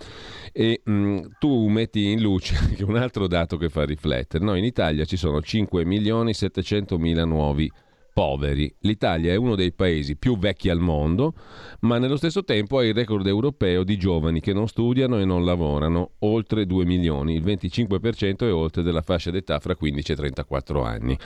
E 0.54 0.80
mh, 0.82 0.92
mm, 0.94 1.20
tu 1.38 1.68
metti 1.68 2.12
in 2.12 2.22
luce 2.22 2.56
anche 2.56 2.86
un 2.86 2.96
altro 2.96 3.28
dato 3.28 3.58
che 3.58 3.68
fa 3.68 3.84
riflettere. 3.84 4.42
No, 4.42 4.56
in 4.56 4.64
Italia 4.64 5.04
ci 5.04 5.18
sono 5.18 5.42
5 5.42 5.84
milioni 5.84 6.34
700 6.34 6.98
mila 6.98 7.26
nuovi 7.26 7.70
poveri. 8.14 8.74
L'Italia 8.82 9.32
è 9.32 9.36
uno 9.36 9.56
dei 9.56 9.72
paesi 9.72 10.16
più 10.16 10.38
vecchi 10.38 10.70
al 10.70 10.80
mondo, 10.80 11.34
ma 11.82 11.98
nello 11.98 12.18
stesso 12.18 12.44
tempo 12.44 12.78
ha 12.78 12.86
il 12.86 12.94
record 12.94 13.26
europeo 13.28 13.84
di 13.84 13.98
giovani 13.98 14.40
che 14.40 14.54
non 14.54 14.68
studiano 14.68 15.20
e 15.20 15.26
non 15.26 15.46
lavorano, 15.46 16.12
oltre 16.20 16.66
2 16.66 16.86
milioni, 16.86 17.36
il 17.36 17.44
25% 17.44 18.40
è 18.40 18.54
oltre 18.54 18.84
della 18.84 19.02
fascia 19.02 19.32
d'età 19.32 19.60
fra 19.60 19.76
15 19.76 20.12
e 20.12 20.16
34 20.16 20.84
anni 20.84 21.18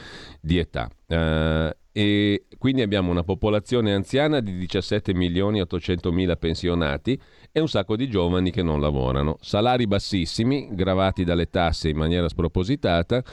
di 0.41 0.57
età. 0.57 0.89
Uh, 1.07 1.69
e 1.97 2.47
quindi 2.57 2.81
abbiamo 2.81 3.09
una 3.09 3.23
popolazione 3.23 3.93
anziana 3.93 4.41
di 4.41 4.57
17 4.57 5.13
milioni 5.13 5.61
800 5.61 6.11
mila 6.11 6.35
pensionati 6.35 7.17
e 7.53 7.61
un 7.61 7.69
sacco 7.69 7.95
di 7.95 8.09
giovani 8.09 8.51
che 8.51 8.61
non 8.61 8.81
lavorano. 8.81 9.37
Salari 9.39 9.87
bassissimi, 9.87 10.67
gravati 10.71 11.23
dalle 11.23 11.49
tasse 11.49 11.87
in 11.87 11.95
maniera 11.95 12.27
spropositata 12.27 13.23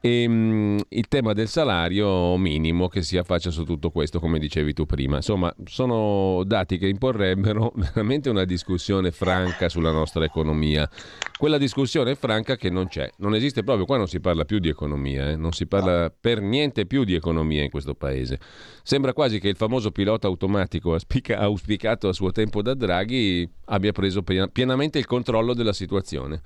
e 0.00 0.22
ehm, 0.22 0.80
il 0.88 1.08
tema 1.08 1.34
del 1.34 1.48
salario 1.48 2.36
minimo 2.38 2.88
che 2.88 3.02
si 3.02 3.18
affaccia 3.18 3.50
su 3.50 3.64
tutto 3.64 3.90
questo, 3.90 4.18
come 4.18 4.38
dicevi 4.38 4.72
tu 4.72 4.86
prima. 4.86 5.16
Insomma, 5.16 5.54
sono 5.64 6.42
dati 6.44 6.78
che 6.78 6.88
imporrebbero 6.88 7.72
veramente 7.76 8.30
una 8.30 8.44
discussione 8.44 9.10
franca 9.10 9.68
sulla 9.68 9.90
nostra 9.90 10.24
economia. 10.24 10.88
Quella 11.36 11.58
discussione 11.58 12.14
franca 12.14 12.56
che 12.56 12.70
non 12.70 12.88
c'è, 12.88 13.10
non 13.18 13.34
esiste 13.34 13.62
proprio, 13.62 13.84
qua 13.84 13.98
non 13.98 14.08
si 14.08 14.20
parla 14.20 14.44
più 14.44 14.58
di 14.58 14.68
economia, 14.68 15.30
eh? 15.30 15.36
non 15.36 15.52
si 15.52 15.66
parla 15.66 16.10
per 16.18 16.40
niente 16.40 16.86
più 16.86 17.04
di 17.04 17.14
economia 17.14 17.62
in 17.62 17.70
questo 17.70 17.94
paese. 17.94 18.38
Sembra 18.82 19.12
quasi 19.12 19.38
che 19.38 19.48
il 19.48 19.56
famoso 19.56 19.90
pilota 19.90 20.26
automatico 20.26 20.96
auspicato 21.36 22.08
a 22.08 22.12
suo 22.12 22.32
tempo 22.32 22.62
da 22.62 22.74
Draghi 22.74 23.48
abbia 23.66 23.92
preso 23.92 24.22
pienamente 24.22 24.98
il 24.98 25.06
controllo 25.06 25.54
della 25.54 25.72
situazione. 25.72 26.40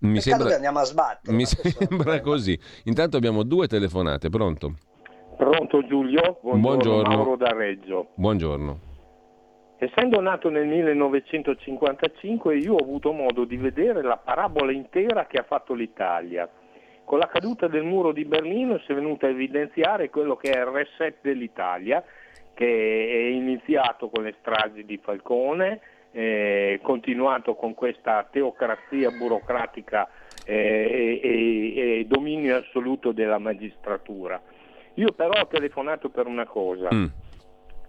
Mi 0.00 0.20
sembra, 0.20 0.54
andiamo 0.54 0.78
a 0.78 0.84
sbattere. 0.84 1.34
Mi 1.34 1.44
sembra 1.44 2.20
così. 2.20 2.58
Intanto 2.84 3.16
abbiamo 3.16 3.42
due 3.42 3.66
telefonate, 3.66 4.28
pronto? 4.28 4.74
Pronto 5.36 5.84
Giulio? 5.86 6.38
Buongiorno, 6.40 6.60
Buongiorno. 6.60 7.16
Mauro 7.16 7.36
da 7.36 7.52
Reggio. 7.52 8.08
Buongiorno. 8.14 8.80
Essendo 9.78 10.20
nato 10.20 10.50
nel 10.50 10.66
1955 10.66 12.56
io 12.56 12.74
ho 12.74 12.82
avuto 12.82 13.12
modo 13.12 13.44
di 13.44 13.56
vedere 13.56 14.02
la 14.02 14.16
parabola 14.16 14.72
intera 14.72 15.26
che 15.26 15.38
ha 15.38 15.44
fatto 15.44 15.74
l'Italia. 15.74 16.48
Con 17.04 17.18
la 17.18 17.28
caduta 17.28 17.68
del 17.68 17.84
muro 17.84 18.12
di 18.12 18.24
Berlino 18.24 18.78
si 18.80 18.92
è 18.92 18.94
venuto 18.94 19.26
a 19.26 19.30
evidenziare 19.30 20.10
quello 20.10 20.36
che 20.36 20.50
è 20.50 20.58
il 20.58 20.66
reset 20.66 21.18
dell'Italia, 21.22 22.04
che 22.54 22.66
è 23.08 23.30
iniziato 23.30 24.10
con 24.10 24.24
le 24.24 24.34
stragi 24.40 24.84
di 24.84 24.98
Falcone, 25.02 25.80
eh, 26.12 26.80
continuato 26.82 27.54
con 27.54 27.74
questa 27.74 28.26
teocrazia 28.30 29.10
burocratica 29.10 30.08
eh, 30.44 31.20
e, 31.22 31.98
e, 32.00 32.04
dominio 32.06 32.56
assoluto 32.56 33.12
della 33.12 33.38
magistratura. 33.38 34.40
Io 34.94 35.12
però 35.12 35.40
ho 35.40 35.46
telefonato 35.46 36.08
per 36.08 36.26
una 36.26 36.46
cosa, 36.46 36.88
mm. 36.92 37.06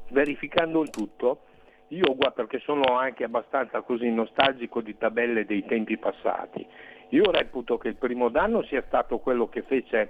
verificando 0.10 0.82
il 0.82 0.90
tutto, 0.90 1.42
io 1.90 2.16
perché 2.34 2.60
sono 2.60 2.98
anche 2.98 3.24
abbastanza 3.24 3.82
così 3.82 4.12
nostalgico 4.12 4.82
di 4.82 4.96
tabelle 4.98 5.46
dei 5.46 5.66
tempi 5.66 5.98
passati, 5.98 6.66
io 7.10 7.32
reputo 7.32 7.78
che 7.78 7.88
il 7.88 7.96
primo 7.96 8.30
danno 8.30 8.62
sia 8.64 8.84
stato 8.86 9.18
quello 9.18 9.50
che 9.50 9.64
fece 9.64 10.10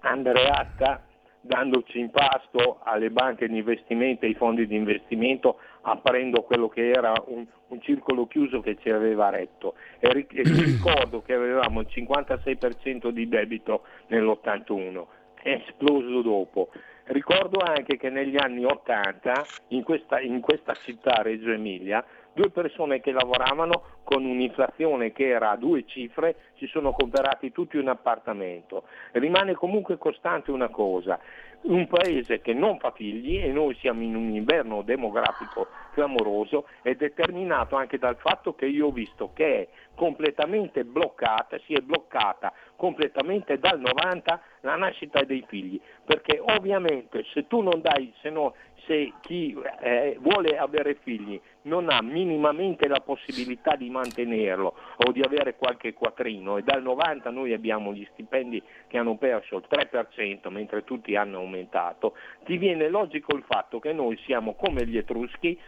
Andreatta 0.00 1.02
dandoci 1.42 1.98
in 1.98 2.10
pasto 2.10 2.78
alle 2.82 3.10
banche 3.10 3.48
di 3.48 3.58
investimento 3.58 4.24
e 4.24 4.28
ai 4.28 4.34
fondi 4.34 4.66
di 4.66 4.76
investimento 4.76 5.58
aprendo 5.82 6.42
quello 6.42 6.68
che 6.68 6.90
era 6.90 7.12
un, 7.26 7.44
un 7.68 7.80
circolo 7.82 8.26
chiuso 8.26 8.60
che 8.60 8.76
ci 8.80 8.90
aveva 8.90 9.28
retto. 9.28 9.74
E, 9.98 10.26
e 10.30 10.42
ricordo 10.64 11.22
che 11.22 11.34
avevamo 11.34 11.80
il 11.80 11.88
56% 11.90 13.08
di 13.08 13.28
debito 13.28 13.82
nell'81, 14.06 15.04
è 15.42 15.62
esploso 15.66 16.22
dopo. 16.22 16.70
Ricordo 17.04 17.58
anche 17.58 17.96
che 17.96 18.10
negli 18.10 18.36
anni 18.36 18.64
80 18.64 19.44
in 19.68 19.82
questa, 19.82 20.20
in 20.20 20.40
questa 20.40 20.72
città, 20.74 21.20
Reggio 21.22 21.50
Emilia, 21.50 22.04
due 22.34 22.50
persone 22.50 23.00
che 23.00 23.12
lavoravano 23.12 23.82
con 24.04 24.24
un'inflazione 24.24 25.12
che 25.12 25.28
era 25.28 25.50
a 25.50 25.56
due 25.56 25.84
cifre 25.86 26.36
si 26.56 26.66
sono 26.66 26.92
comprati 26.92 27.52
tutti 27.52 27.76
un 27.76 27.88
appartamento. 27.88 28.84
Rimane 29.12 29.54
comunque 29.54 29.98
costante 29.98 30.50
una 30.50 30.68
cosa, 30.68 31.18
un 31.62 31.86
paese 31.86 32.40
che 32.40 32.52
non 32.52 32.78
fa 32.78 32.90
figli 32.92 33.38
e 33.38 33.48
noi 33.52 33.76
siamo 33.76 34.02
in 34.02 34.16
un 34.16 34.30
inverno 34.30 34.82
demografico 34.82 35.68
clamoroso 35.92 36.66
è 36.82 36.94
determinato 36.94 37.76
anche 37.76 37.98
dal 37.98 38.16
fatto 38.16 38.54
che 38.54 38.66
io 38.66 38.86
ho 38.86 38.92
visto 38.92 39.30
che 39.32 39.60
è 39.60 39.68
completamente 39.94 40.84
bloccata, 40.84 41.58
si 41.66 41.74
è 41.74 41.80
bloccata 41.80 42.52
completamente 42.76 43.58
dal 43.58 43.78
90 43.78 44.42
la 44.62 44.76
nascita 44.76 45.22
dei 45.22 45.44
figli, 45.46 45.80
perché 46.04 46.40
ovviamente 46.40 47.24
se 47.32 47.46
tu 47.46 47.60
non 47.60 47.80
dai, 47.80 48.12
se, 48.20 48.30
no, 48.30 48.54
se 48.86 49.12
chi 49.20 49.56
eh, 49.80 50.16
vuole 50.20 50.58
avere 50.58 50.96
figli 51.02 51.40
non 51.62 51.88
ha 51.88 52.02
minimamente 52.02 52.88
la 52.88 53.00
possibilità 53.00 53.76
di 53.76 53.88
mantenerlo 53.88 54.74
o 54.96 55.12
di 55.12 55.22
avere 55.22 55.54
qualche 55.56 55.92
quattrino 55.92 56.56
e 56.56 56.62
dal 56.62 56.82
90 56.82 57.30
noi 57.30 57.52
abbiamo 57.52 57.92
gli 57.92 58.06
stipendi 58.12 58.62
che 58.88 58.98
hanno 58.98 59.16
perso 59.16 59.56
il 59.56 59.64
3% 59.68 60.50
mentre 60.50 60.84
tutti 60.84 61.14
hanno 61.14 61.38
aumentato, 61.38 62.14
ti 62.44 62.56
viene 62.56 62.88
logico 62.88 63.36
il 63.36 63.44
fatto 63.46 63.78
che 63.78 63.92
noi 63.92 64.18
siamo 64.24 64.54
come 64.54 64.86
gli 64.86 64.96
Etruschi 64.96 65.58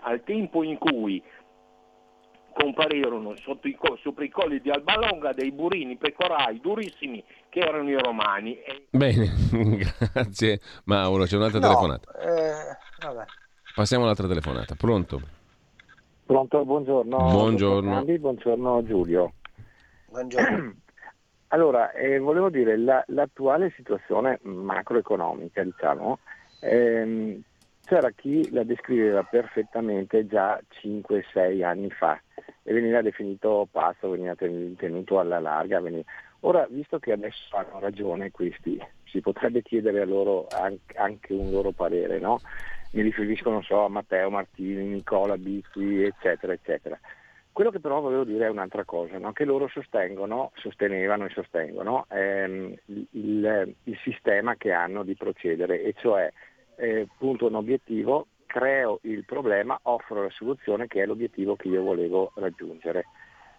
al 0.00 0.22
tempo 0.24 0.62
in 0.62 0.78
cui 0.78 1.22
comparirono 2.54 3.34
sotto 3.36 3.68
i, 3.68 3.76
sopra 4.00 4.24
i 4.24 4.30
colli 4.30 4.60
di 4.60 4.70
Albalonga 4.70 5.32
dei 5.32 5.52
burini 5.52 5.96
pecorai 5.96 6.60
durissimi 6.60 7.22
che 7.48 7.58
erano 7.58 7.90
i 7.90 7.98
romani. 7.98 8.56
Bene, 8.90 9.30
grazie 10.12 10.60
Mauro, 10.84 11.24
c'è 11.24 11.36
un'altra 11.36 11.58
no, 11.58 11.66
telefonata. 11.66 12.12
Eh, 12.18 13.26
Passiamo 13.74 14.04
all'altra 14.04 14.28
telefonata, 14.28 14.74
pronto? 14.76 15.20
Pronto, 16.24 16.64
buongiorno. 16.64 17.16
Buongiorno. 17.16 18.04
buongiorno 18.04 18.82
Giulio. 18.84 19.32
Buongiorno. 20.06 20.74
Allora, 21.48 21.92
eh, 21.92 22.18
volevo 22.18 22.50
dire, 22.50 22.76
la, 22.76 23.04
l'attuale 23.08 23.72
situazione 23.76 24.40
macroeconomica, 24.42 25.62
diciamo, 25.62 26.18
ehm, 26.60 27.40
c'era 27.84 28.10
chi 28.10 28.50
la 28.50 28.64
descriveva 28.64 29.22
perfettamente 29.22 30.26
già 30.26 30.60
5-6 30.82 31.62
anni 31.62 31.90
fa 31.90 32.20
e 32.62 32.72
veniva 32.72 33.02
definito 33.02 33.68
pazzo, 33.70 34.10
veniva 34.10 34.34
tenuto 34.34 35.18
alla 35.18 35.38
larga. 35.38 35.80
Veniva... 35.80 36.04
Ora, 36.40 36.66
visto 36.68 36.98
che 36.98 37.12
adesso 37.12 37.56
hanno 37.56 37.78
ragione 37.78 38.30
questi, 38.30 38.78
si 39.04 39.20
potrebbe 39.20 39.62
chiedere 39.62 40.00
a 40.00 40.06
loro 40.06 40.46
anche 40.94 41.32
un 41.32 41.50
loro 41.50 41.72
parere, 41.72 42.18
no? 42.18 42.40
Mi 42.92 43.02
riferisco, 43.02 43.50
non 43.50 43.62
so, 43.62 43.84
a 43.84 43.88
Matteo 43.88 44.30
Martini, 44.30 44.84
Nicola 44.86 45.36
Bizzi, 45.36 46.02
eccetera, 46.02 46.52
eccetera. 46.52 46.98
Quello 47.52 47.70
che 47.70 47.80
però 47.80 48.00
volevo 48.00 48.24
dire 48.24 48.46
è 48.46 48.50
un'altra 48.50 48.84
cosa, 48.84 49.16
no? 49.18 49.32
che 49.32 49.44
loro 49.44 49.68
sostengono, 49.68 50.50
sostenevano 50.56 51.26
e 51.26 51.30
sostengono 51.30 52.04
ehm, 52.10 52.74
il, 52.86 53.74
il, 53.84 53.98
sistema 54.02 54.56
che 54.56 54.72
hanno 54.72 55.04
di 55.04 55.14
procedere, 55.14 55.80
e 55.82 55.94
cioè 55.96 56.32
eh, 56.76 57.06
punto 57.18 57.46
un 57.46 57.54
obiettivo, 57.54 58.26
creo 58.46 59.00
il 59.02 59.24
problema, 59.24 59.78
offro 59.82 60.22
la 60.22 60.30
soluzione 60.30 60.86
che 60.86 61.02
è 61.02 61.06
l'obiettivo 61.06 61.56
che 61.56 61.68
io 61.68 61.82
volevo 61.82 62.32
raggiungere. 62.36 63.06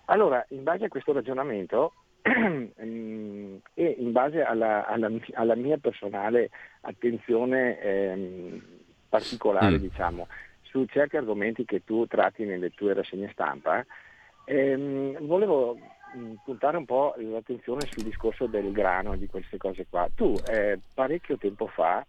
Allora, 0.06 0.46
in 0.50 0.64
base 0.64 0.86
a 0.86 0.88
questo 0.88 1.14
ragionamento 1.14 1.94
mm, 2.30 3.56
e 3.74 3.96
in 3.98 4.12
base 4.12 4.44
alla, 4.44 4.86
alla, 4.86 5.10
alla 5.34 5.56
mia 5.56 5.78
personale 5.78 6.50
attenzione 6.82 7.80
ehm, 7.80 8.62
particolare, 9.10 9.78
mm. 9.78 9.82
diciamo, 9.82 10.28
su 10.62 10.86
certi 10.86 11.18
argomenti 11.18 11.66
che 11.66 11.84
tu 11.84 12.06
tratti 12.08 12.46
nelle 12.46 12.70
tue 12.70 12.94
rassegne 12.94 13.30
stampa, 13.32 13.86
ehm, 14.46 15.26
volevo 15.26 15.78
mm, 16.16 16.34
puntare 16.44 16.78
un 16.78 16.86
po' 16.86 17.16
l'attenzione 17.18 17.82
sul 17.90 18.04
discorso 18.04 18.46
del 18.46 18.72
grano 18.72 19.16
di 19.16 19.28
queste 19.28 19.58
cose 19.58 19.86
qua. 19.90 20.08
Tu 20.14 20.36
eh, 20.48 20.80
parecchio 20.94 21.38
tempo 21.38 21.68
fa 21.68 22.06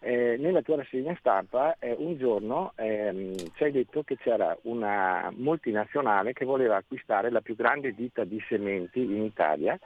eh, 0.00 0.36
nella 0.38 0.62
tua 0.62 0.76
rassegna 0.76 1.16
stampa 1.18 1.76
eh, 1.78 1.94
un 1.98 2.16
giorno 2.16 2.72
ehm, 2.76 3.34
ci 3.54 3.64
hai 3.64 3.72
detto 3.72 4.02
che 4.04 4.16
c'era 4.16 4.56
una 4.62 5.32
multinazionale 5.34 6.32
che 6.32 6.44
voleva 6.44 6.76
acquistare 6.76 7.30
la 7.30 7.40
più 7.40 7.56
grande 7.56 7.92
ditta 7.92 8.24
di 8.24 8.40
sementi 8.48 9.00
in 9.00 9.24
Italia 9.24 9.78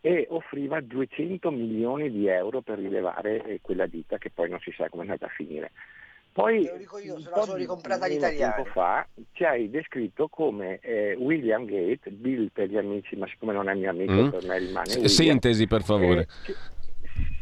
e 0.00 0.26
offriva 0.30 0.80
200 0.80 1.50
milioni 1.50 2.10
di 2.12 2.28
euro 2.28 2.60
per 2.60 2.78
rilevare 2.78 3.42
eh, 3.42 3.58
quella 3.60 3.86
ditta 3.86 4.18
che 4.18 4.30
poi 4.30 4.48
non 4.48 4.60
si 4.60 4.72
sa 4.76 4.88
come 4.88 5.02
è 5.02 5.06
andata 5.06 5.26
a 5.26 5.34
finire. 5.34 5.72
Poi 6.36 6.64
Te 6.64 6.70
lo 6.70 6.76
dico 6.76 6.98
io, 6.98 7.18
se 7.18 7.30
la 7.30 7.42
sono 7.42 7.56
ricomprata 7.56 8.06
l'italiana. 8.06 8.54
Tempo 8.56 8.70
fa 8.70 9.08
ci 9.32 9.42
hai 9.42 9.70
descritto 9.70 10.28
come 10.28 10.78
eh, 10.82 11.16
William 11.18 11.64
Gate, 11.64 12.10
Bill 12.10 12.50
per 12.52 12.68
gli 12.68 12.76
amici, 12.76 13.16
ma 13.16 13.26
siccome 13.26 13.54
non 13.54 13.70
è 13.70 13.74
mio 13.74 13.88
amico 13.88 14.12
mm. 14.12 14.28
per 14.28 14.44
me 14.44 14.58
rimane 14.58 14.88
William, 14.90 15.06
Sintesi 15.06 15.66
per 15.66 15.82
favore. 15.82 16.28
Eh, 16.46 16.54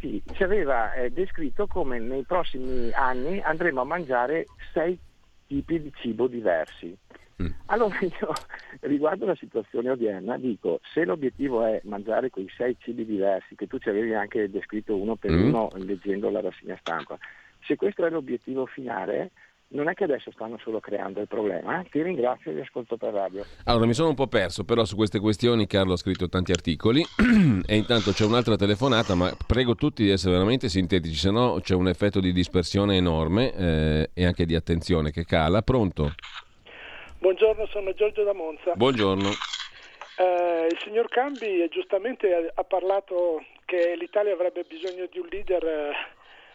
sì, 0.01 0.23
ci 0.33 0.43
aveva 0.43 0.93
eh, 0.93 1.11
descritto 1.11 1.67
come 1.67 1.99
nei 1.99 2.25
prossimi 2.25 2.91
anni 2.93 3.41
andremo 3.41 3.81
a 3.81 3.85
mangiare 3.85 4.47
sei 4.73 4.99
tipi 5.47 5.81
di 5.81 5.93
cibo 5.97 6.27
diversi. 6.27 6.97
Mm. 7.43 7.47
Allora 7.67 7.99
io 8.03 8.33
riguardo 8.81 9.27
la 9.27 9.35
situazione 9.35 9.91
odierna 9.91 10.37
dico, 10.39 10.81
se 10.93 11.05
l'obiettivo 11.05 11.65
è 11.65 11.81
mangiare 11.85 12.31
quei 12.31 12.49
sei 12.57 12.77
cibi 12.79 13.05
diversi, 13.05 13.55
che 13.55 13.67
tu 13.67 13.79
ci 13.79 13.89
avevi 13.89 14.15
anche 14.15 14.51
descritto 14.51 14.97
uno 14.97 15.17
per 15.17 15.33
mm. 15.33 15.43
uno 15.43 15.71
leggendo 15.75 16.31
la 16.31 16.41
rassegna 16.41 16.77
stampa, 16.81 17.19
se 17.67 17.77
questo 17.77 18.05
è 18.05 18.11
l'obiettivo 18.11 18.67
finale, 18.67 19.31
non 19.69 19.89
è 19.89 19.95
che 19.95 20.05
adesso 20.05 20.31
stanno 20.31 20.59
solo 20.63 20.81
creando 20.81 21.21
il 21.21 21.27
problema. 21.27 21.81
Eh? 21.81 21.89
Ti 21.91 22.03
ringrazio 22.03 22.51
e 22.51 22.55
vi 22.55 22.61
ascolto 22.61 22.97
per 22.97 23.13
radio. 23.13 23.45
Allora, 23.65 23.87
mi 23.87 23.95
sono 23.95 24.11
un 24.11 24.15
po' 24.15 24.27
perso, 24.27 24.65
però 24.65 24.85
su 24.85 24.95
queste 24.97 25.19
questioni 25.19 25.67
Carlo 25.67 25.95
ha 25.95 25.97
scritto 25.97 26.29
tanti 26.29 26.53
articoli 26.53 27.03
e 27.67 27.77
intanto 27.77 28.13
c'è 28.13 28.25
un'altra 28.25 28.57
telefonata, 28.57 29.15
ma 29.15 29.35
prego 29.47 29.75
tutti 29.75 30.05
di 30.05 30.11
essere 30.11 30.33
veramente 30.33 30.69
sintetici, 30.69 31.17
se 31.17 31.31
no 31.31 31.59
c'è 31.61 31.75
un 31.75 31.89
effetto 31.89 32.21
di 32.21 32.33
dispersione 32.33 32.97
enorme 32.97 33.53
eh, 33.55 34.11
e 34.15 34.25
anche 34.25 34.45
di 34.45 34.55
attenzione 34.55 35.11
che 35.11 35.25
cala. 35.25 35.63
Pronto? 35.63 36.13
Buongiorno, 37.19 37.67
sono 37.67 37.93
Giorgio 37.95 38.23
da 38.23 38.35
Monza. 38.35 38.75
Buongiorno. 38.75 39.31
Eh, 40.17 40.69
il 40.71 40.79
signor 40.85 41.09
Cambi 41.09 41.67
giustamente 41.71 42.53
ha 42.55 42.65
parlato 42.65 43.43
che 43.65 43.97
l'Italia 43.99 44.35
avrebbe 44.35 44.65
bisogno 44.69 45.09
di 45.11 45.19
un 45.19 45.27
leader 45.29 45.65
eh, 45.65 45.93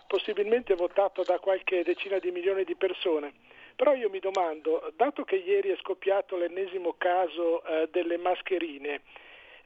possibilmente 0.09 0.73
votato 0.73 1.21
da 1.21 1.37
qualche 1.37 1.83
decina 1.83 2.17
di 2.17 2.31
milioni 2.31 2.63
di 2.63 2.75
persone. 2.75 3.31
Però 3.75 3.93
io 3.93 4.09
mi 4.09 4.19
domando, 4.19 4.91
dato 4.95 5.23
che 5.23 5.35
ieri 5.35 5.69
è 5.69 5.77
scoppiato 5.77 6.35
l'ennesimo 6.35 6.95
caso 6.97 7.63
eh, 7.63 7.87
delle 7.91 8.17
mascherine 8.17 9.01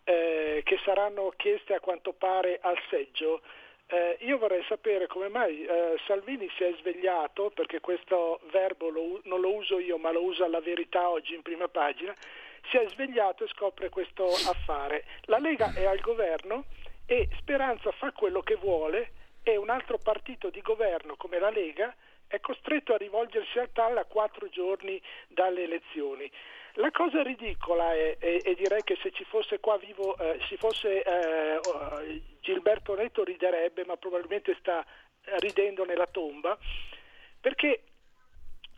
eh, 0.04 0.62
che 0.66 0.78
saranno 0.84 1.32
chieste 1.38 1.74
a 1.74 1.80
quanto 1.80 2.12
pare 2.12 2.60
al 2.62 2.78
seggio, 2.90 3.42
eh, 3.88 4.18
io 4.20 4.38
vorrei 4.38 4.64
sapere 4.68 5.08
come 5.08 5.30
mai 5.30 5.64
eh, 5.64 5.98
Salvini 6.06 6.50
si 6.58 6.64
è 6.64 6.74
svegliato, 6.78 7.50
perché 7.52 7.80
questo 7.80 8.42
verbo 8.52 8.90
lo, 8.90 9.22
non 9.24 9.40
lo 9.40 9.54
uso 9.54 9.80
io 9.80 9.98
ma 9.98 10.12
lo 10.12 10.24
usa 10.24 10.48
la 10.48 10.60
verità 10.60 11.10
oggi 11.10 11.36
in 11.36 11.42
prima 11.42 11.70
pagina, 11.70 12.14
si 12.70 12.78
è 12.78 12.86
svegliato 12.90 13.46
e 13.46 13.48
scopre 13.48 13.88
questo 13.88 14.26
affare. 14.26 15.06
La 15.28 15.40
Lega 15.40 15.74
è 15.74 15.86
al 15.86 16.02
governo 16.02 16.66
e 17.06 17.30
Speranza 17.40 17.92
fa 17.92 18.12
quello 18.12 18.42
che 18.42 18.56
vuole 18.56 19.22
e 19.44 19.58
un 19.58 19.70
altro 19.70 19.98
partito 19.98 20.50
di 20.50 20.62
governo 20.62 21.16
come 21.16 21.38
la 21.38 21.50
Lega 21.50 21.94
è 22.28 22.40
costretto 22.40 22.94
a 22.94 22.98
rivolgersi 22.98 23.60
al 23.60 23.72
TAL 23.72 23.98
a 23.98 24.06
quattro 24.06 24.50
giorni 24.50 25.00
dalle 25.28 25.64
elezioni. 25.64 26.30
La 26.78 26.90
cosa 26.90 27.22
ridicola 27.22 27.94
è, 27.94 28.18
e, 28.20 28.56
direi 28.56 28.84
che 28.84 28.98
se 29.02 29.12
ci 29.12 29.24
fosse 29.26 29.60
qua 29.60 29.78
vivo, 29.78 30.18
eh, 30.18 30.40
ci 30.48 30.58
fosse 30.58 31.04
eh, 31.04 31.60
Gilberto 32.40 32.96
Netto 32.96 33.24
riderebbe, 33.24 33.86
ma 33.86 33.98
probabilmente 33.98 34.56
sta 34.60 34.84
ridendo 35.40 35.86
nella 35.86 36.08
tomba, 36.08 36.58
perché 37.40 37.84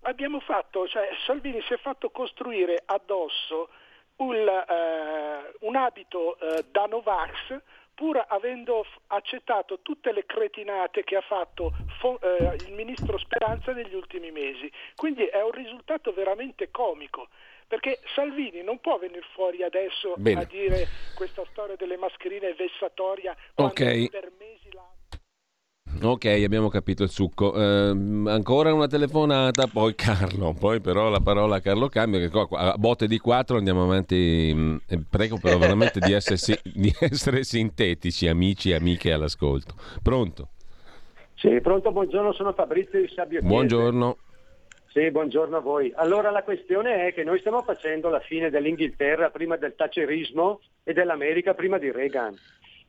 abbiamo 0.01 0.39
fatto, 0.41 0.87
cioè 0.87 1.09
Salvini 1.25 1.61
si 1.61 1.73
è 1.73 1.77
fatto 1.77 2.09
costruire 2.09 2.83
addosso 2.85 3.69
un, 4.17 4.35
eh, 4.35 5.53
un 5.61 5.75
abito 5.75 6.37
eh, 6.39 6.65
da 6.69 6.85
Novax 6.85 7.61
pur 7.95 8.23
avendo 8.27 8.85
accettato 9.07 9.79
tutte 9.81 10.11
le 10.11 10.25
cretinate 10.25 11.03
che 11.03 11.15
ha 11.15 11.21
fatto 11.21 11.73
eh, 12.21 12.55
il 12.67 12.73
ministro 12.73 13.17
Speranza 13.17 13.71
negli 13.71 13.95
ultimi 13.95 14.31
mesi. 14.31 14.71
Quindi 14.95 15.25
è 15.25 15.41
un 15.41 15.51
risultato 15.51 16.13
veramente 16.13 16.69
comico. 16.69 17.29
Perché 17.67 17.99
Salvini 18.13 18.61
non 18.61 18.79
può 18.79 18.99
venire 18.99 19.25
fuori 19.33 19.63
adesso 19.63 20.13
Bene. 20.17 20.41
a 20.41 20.43
dire 20.43 20.87
questa 21.15 21.43
storia 21.49 21.75
delle 21.75 21.97
mascherine 21.97 22.49
è 22.49 22.53
vessatoria 22.53 23.35
okay. 23.55 24.07
per 24.09 24.31
mesi 24.37 24.71
la 24.71 24.94
Ok, 26.01 26.25
abbiamo 26.25 26.69
capito 26.69 27.03
il 27.03 27.09
succo. 27.09 27.55
Eh, 27.55 27.89
ancora 28.25 28.73
una 28.73 28.87
telefonata, 28.87 29.67
poi 29.67 29.95
Carlo, 29.95 30.53
poi 30.57 30.81
però 30.81 31.09
la 31.09 31.19
parola 31.19 31.55
a 31.55 31.61
Carlo 31.61 31.87
cambia, 31.87 32.19
che 32.19 32.29
qua, 32.29 32.47
a 32.49 32.75
botte 32.77 33.07
di 33.07 33.17
quattro 33.17 33.57
andiamo 33.57 33.83
avanti. 33.83 34.51
Mm, 34.53 34.75
prego 35.09 35.37
però 35.39 35.57
veramente 35.57 35.99
di 35.99 36.11
essere, 36.11 36.59
di 36.63 36.93
essere 36.99 37.43
sintetici, 37.43 38.27
amici 38.27 38.71
e 38.71 38.75
amiche 38.75 39.11
all'ascolto. 39.11 39.75
Pronto? 40.01 40.49
Sì, 41.35 41.59
pronto, 41.61 41.91
buongiorno, 41.91 42.33
sono 42.33 42.53
Fabrizio 42.53 42.99
di 42.99 43.07
Sabbio 43.13 43.41
Buongiorno. 43.41 44.17
Sì, 44.87 45.11
buongiorno 45.11 45.57
a 45.57 45.59
voi. 45.59 45.91
Allora 45.95 46.31
la 46.31 46.43
questione 46.43 47.07
è 47.07 47.13
che 47.13 47.25
noi 47.25 47.39
stiamo 47.39 47.61
facendo 47.63 48.09
la 48.09 48.21
fine 48.21 48.49
dell'Inghilterra 48.49 49.29
prima 49.29 49.57
del 49.57 49.75
tacerismo 49.75 50.61
e 50.83 50.93
dell'America 50.93 51.53
prima 51.53 51.77
di 51.77 51.91
Reagan. 51.91 52.33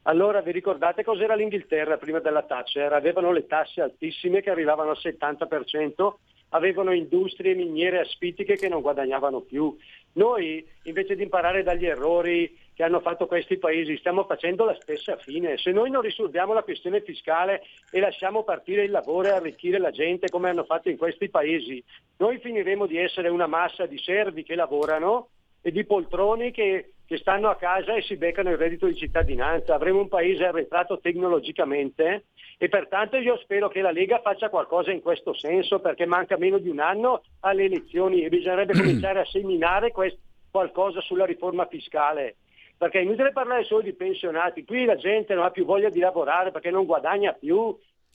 Allora 0.08 0.40
vi 0.40 0.52
ricordate 0.52 1.02
cos'era 1.02 1.34
l'Inghilterra 1.34 1.96
prima 1.96 2.20
della 2.20 2.42
Thatcher? 2.42 2.92
Avevano 2.92 3.32
le 3.32 3.46
tasse 3.46 3.80
altissime 3.80 4.40
che 4.40 4.50
arrivavano 4.50 4.90
al 4.90 4.98
70%, 5.02 6.14
avevano 6.50 6.92
industrie 6.92 7.56
miniere 7.56 7.98
asfittiche 7.98 8.54
che 8.54 8.68
non 8.68 8.82
guadagnavano 8.82 9.40
più. 9.40 9.76
Noi 10.12 10.64
invece 10.84 11.16
di 11.16 11.24
imparare 11.24 11.64
dagli 11.64 11.86
errori 11.86 12.56
che 12.72 12.84
hanno 12.84 13.00
fatto 13.00 13.26
questi 13.26 13.58
paesi 13.58 13.96
stiamo 13.96 14.22
facendo 14.26 14.64
la 14.64 14.76
stessa 14.80 15.16
fine. 15.16 15.58
Se 15.58 15.72
noi 15.72 15.90
non 15.90 16.02
risolviamo 16.02 16.52
la 16.52 16.62
questione 16.62 17.00
fiscale 17.00 17.62
e 17.90 17.98
lasciamo 17.98 18.44
partire 18.44 18.84
il 18.84 18.92
lavoro 18.92 19.26
e 19.26 19.32
arricchire 19.32 19.78
la 19.78 19.90
gente 19.90 20.28
come 20.28 20.50
hanno 20.50 20.64
fatto 20.64 20.88
in 20.88 20.96
questi 20.96 21.28
paesi, 21.28 21.82
noi 22.18 22.38
finiremo 22.38 22.86
di 22.86 22.96
essere 22.96 23.28
una 23.28 23.48
massa 23.48 23.86
di 23.86 23.98
servi 23.98 24.44
che 24.44 24.54
lavorano 24.54 25.30
e 25.66 25.72
di 25.72 25.84
poltroni 25.84 26.52
che 26.52 26.92
che 27.06 27.18
stanno 27.18 27.48
a 27.48 27.56
casa 27.56 27.94
e 27.94 28.02
si 28.02 28.16
beccano 28.16 28.50
il 28.50 28.56
reddito 28.56 28.86
di 28.86 28.96
cittadinanza. 28.96 29.74
Avremo 29.74 30.00
un 30.00 30.08
paese 30.08 30.44
arretrato 30.44 30.98
tecnologicamente 30.98 32.24
e 32.58 32.68
pertanto 32.68 33.16
io 33.16 33.38
spero 33.38 33.68
che 33.68 33.80
la 33.80 33.92
Lega 33.92 34.20
faccia 34.20 34.48
qualcosa 34.48 34.90
in 34.90 35.00
questo 35.00 35.32
senso 35.32 35.78
perché 35.78 36.04
manca 36.04 36.36
meno 36.36 36.58
di 36.58 36.68
un 36.68 36.80
anno 36.80 37.22
alle 37.40 37.64
elezioni 37.64 38.24
e 38.24 38.28
bisognerebbe 38.28 38.74
cominciare 38.76 39.20
a 39.20 39.24
seminare 39.24 39.92
quest- 39.92 40.18
qualcosa 40.50 41.00
sulla 41.00 41.24
riforma 41.24 41.66
fiscale. 41.66 42.36
Perché 42.76 42.98
è 42.98 43.02
inutile 43.02 43.32
parlare 43.32 43.62
solo 43.64 43.82
di 43.82 43.94
pensionati, 43.94 44.64
qui 44.64 44.84
la 44.84 44.96
gente 44.96 45.32
non 45.34 45.44
ha 45.44 45.50
più 45.50 45.64
voglia 45.64 45.88
di 45.88 46.00
lavorare 46.00 46.50
perché 46.50 46.70
non 46.70 46.86
guadagna 46.86 47.32
più. 47.32 47.74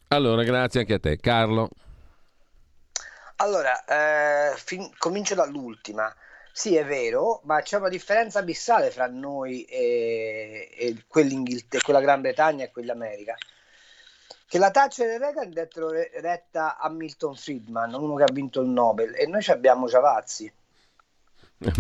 Allora, 0.10 0.43
grazie 0.43 0.82
anche 0.82 0.93
a 0.95 0.99
te. 0.99 1.18
Carlo. 1.18 1.70
Allora, 3.38 3.84
eh, 3.86 4.56
fin- 4.58 4.91
comincio 4.97 5.34
dall'ultima. 5.34 6.14
Sì, 6.54 6.76
è 6.76 6.86
vero, 6.86 7.41
ma 7.45 7.62
c'è 7.62 7.78
una 7.78 7.89
differenza 7.89 8.39
abissale 8.39 8.91
fra 8.91 9.08
noi 9.08 9.64
e, 9.64 10.70
e 10.78 11.04
quella 11.08 12.02
Gran 12.02 12.22
Bretagna 12.22 12.66
e 12.66 12.72
quell'America. 12.72 13.36
Che 14.45 14.58
la 14.58 14.70
Thatcher 14.70 15.08
e 15.08 15.18
Reagan 15.18 15.49
dettero 15.49 15.89
retta 15.89 16.78
a 16.78 16.89
Milton 16.89 17.36
Friedman, 17.36 17.93
uno 17.93 18.16
che 18.16 18.24
ha 18.24 18.32
vinto 18.34 18.60
il 18.60 18.68
Nobel, 18.68 19.16
e 19.16 19.26
noi 19.26 19.43
abbiamo 19.47 19.88
Giavazzi. 19.88 20.52
Eh 21.60 21.72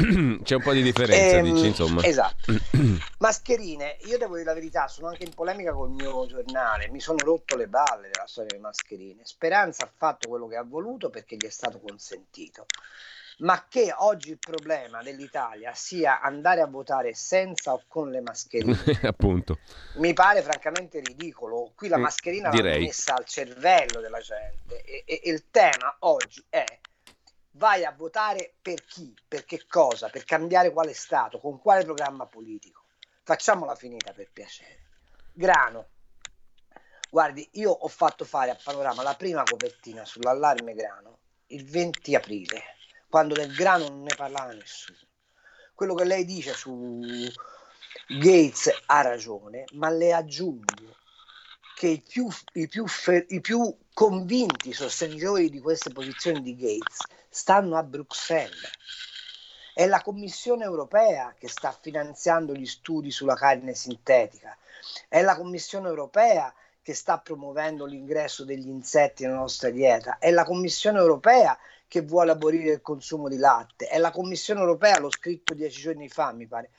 c'è 0.42 0.54
un 0.54 0.62
po' 0.62 0.72
di 0.72 0.80
differenza, 0.80 1.36
ehm, 1.36 1.52
dici, 1.52 1.66
insomma. 1.66 2.02
Esatto. 2.02 2.54
Mascherine, 3.18 3.98
io 4.04 4.16
devo 4.16 4.36
dire 4.36 4.46
la 4.46 4.54
verità, 4.54 4.88
sono 4.88 5.08
anche 5.08 5.24
in 5.24 5.34
polemica 5.34 5.74
col 5.74 5.90
mio 5.90 6.24
giornale, 6.26 6.88
mi 6.88 7.00
sono 7.00 7.18
rotto 7.22 7.56
le 7.56 7.66
balle 7.66 8.08
della 8.10 8.26
storia 8.26 8.48
delle 8.48 8.62
mascherine. 8.62 9.20
Speranza 9.24 9.84
ha 9.84 9.92
fatto 9.94 10.30
quello 10.30 10.46
che 10.46 10.56
ha 10.56 10.64
voluto 10.64 11.10
perché 11.10 11.36
gli 11.36 11.46
è 11.46 11.50
stato 11.50 11.78
consentito 11.78 12.64
ma 13.40 13.66
che 13.68 13.92
oggi 13.96 14.30
il 14.30 14.38
problema 14.38 15.02
dell'Italia 15.02 15.72
sia 15.74 16.20
andare 16.20 16.60
a 16.60 16.66
votare 16.66 17.14
senza 17.14 17.72
o 17.72 17.82
con 17.86 18.10
le 18.10 18.20
mascherine, 18.20 18.76
appunto. 19.02 19.58
Mi 19.96 20.12
pare 20.12 20.42
francamente 20.42 21.00
ridicolo. 21.00 21.72
Qui 21.74 21.88
la 21.88 21.98
mm, 21.98 22.02
mascherina 22.02 22.50
va 22.50 22.62
messa 22.62 23.14
al 23.14 23.24
cervello 23.24 24.00
della 24.00 24.20
gente 24.20 24.82
e, 24.82 25.04
e, 25.06 25.20
e 25.22 25.30
il 25.30 25.50
tema 25.50 25.96
oggi 26.00 26.44
è 26.48 26.64
vai 27.52 27.84
a 27.84 27.92
votare 27.92 28.54
per 28.60 28.84
chi, 28.84 29.14
per 29.26 29.44
che 29.44 29.64
cosa, 29.68 30.08
per 30.08 30.24
cambiare 30.24 30.70
quale 30.70 30.94
Stato, 30.94 31.38
con 31.38 31.58
quale 31.60 31.84
programma 31.84 32.26
politico. 32.26 32.84
Facciamola 33.22 33.74
finita 33.74 34.12
per 34.12 34.30
piacere. 34.32 34.78
Grano. 35.32 35.88
Guardi, 37.10 37.48
io 37.54 37.70
ho 37.70 37.88
fatto 37.88 38.24
fare 38.24 38.50
a 38.50 38.58
Panorama 38.62 39.02
la 39.02 39.14
prima 39.14 39.42
copertina 39.42 40.04
sull'allarme 40.04 40.74
grano 40.74 41.18
il 41.50 41.64
20 41.64 42.14
aprile 42.14 42.62
quando 43.10 43.34
del 43.34 43.52
grano 43.52 43.88
non 43.88 44.02
ne 44.02 44.14
parlava 44.14 44.52
nessuno. 44.52 44.96
Quello 45.74 45.94
che 45.94 46.04
lei 46.04 46.24
dice 46.24 46.54
su 46.54 47.00
Gates 48.06 48.70
ha 48.86 49.02
ragione, 49.02 49.64
ma 49.72 49.90
le 49.90 50.12
aggiungo 50.12 50.96
che 51.74 51.88
i 51.88 52.02
più, 52.06 52.28
i 52.52 52.68
più, 52.68 52.84
i 53.28 53.40
più 53.40 53.76
convinti 53.92 54.72
sostenitori 54.72 55.50
di 55.50 55.60
queste 55.60 55.90
posizioni 55.90 56.40
di 56.42 56.54
Gates 56.54 56.98
stanno 57.28 57.76
a 57.76 57.82
Bruxelles. 57.82 58.70
È 59.74 59.86
la 59.86 60.02
Commissione 60.02 60.64
europea 60.64 61.34
che 61.38 61.48
sta 61.48 61.72
finanziando 61.72 62.54
gli 62.54 62.66
studi 62.66 63.10
sulla 63.10 63.34
carne 63.34 63.74
sintetica. 63.74 64.56
È 65.08 65.22
la 65.22 65.36
Commissione 65.36 65.88
europea 65.88 66.52
che 66.90 66.96
sta 66.96 67.18
promuovendo 67.18 67.84
l'ingresso 67.84 68.44
degli 68.44 68.66
insetti 68.66 69.22
nella 69.22 69.36
nostra 69.36 69.70
dieta. 69.70 70.18
È 70.18 70.28
la 70.32 70.42
Commissione 70.42 70.98
europea 70.98 71.56
che 71.86 72.00
vuole 72.00 72.32
abolire 72.32 72.72
il 72.72 72.80
consumo 72.80 73.28
di 73.28 73.36
latte. 73.36 73.86
È 73.86 73.96
la 73.98 74.10
Commissione 74.10 74.58
europea, 74.58 74.98
l'ho 74.98 75.10
scritto 75.10 75.54
dieci 75.54 75.80
giorni 75.80 76.08
fa, 76.08 76.32
mi 76.32 76.48
pare, 76.48 76.70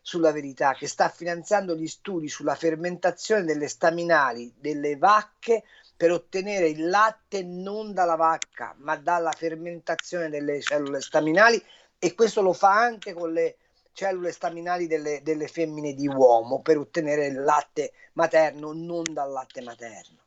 sulla 0.00 0.32
verità, 0.32 0.72
che 0.72 0.88
sta 0.88 1.10
finanziando 1.10 1.76
gli 1.76 1.86
studi 1.86 2.26
sulla 2.26 2.54
fermentazione 2.54 3.44
delle 3.44 3.68
staminali 3.68 4.50
delle 4.56 4.96
vacche 4.96 5.64
per 5.94 6.10
ottenere 6.10 6.68
il 6.70 6.88
latte 6.88 7.42
non 7.42 7.92
dalla 7.92 8.16
vacca, 8.16 8.74
ma 8.78 8.96
dalla 8.96 9.32
fermentazione 9.32 10.30
delle 10.30 10.62
cellule 10.62 11.02
staminali 11.02 11.62
e 11.98 12.14
questo 12.14 12.40
lo 12.40 12.54
fa 12.54 12.80
anche 12.80 13.12
con 13.12 13.30
le 13.30 13.56
cellule 13.92 14.32
staminali 14.32 14.86
delle, 14.86 15.22
delle 15.22 15.48
femmine 15.48 15.94
di 15.94 16.08
uomo 16.08 16.60
per 16.60 16.78
ottenere 16.78 17.26
il 17.26 17.42
latte 17.42 17.92
materno 18.14 18.72
non 18.72 19.04
dal 19.10 19.30
latte 19.30 19.60
materno. 19.62 20.18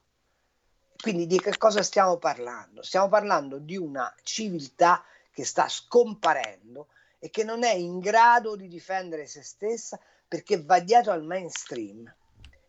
Quindi 1.02 1.28
di 1.28 1.38
che 1.40 1.58
cosa 1.58 1.84
stiamo 1.84 2.18
parlando? 2.18 2.82
Stiamo 2.82 3.10
parlando 3.10 3.60
di 3.60 3.76
una 3.76 4.14
civiltà 4.24 5.04
che 5.32 5.44
sta 5.44 5.68
scomparendo 5.68 6.88
e 7.20 7.30
che 7.30 7.44
non 7.44 7.64
è 7.64 7.74
in 7.74 8.00
grado 8.00 8.56
di 8.56 8.68
difendere 8.68 9.26
se 9.28 9.44
stessa 9.44 10.00
perché 10.28 10.62
va 10.64 10.80
dietro 10.80 11.12
al 11.12 11.24
mainstream. 11.24 12.14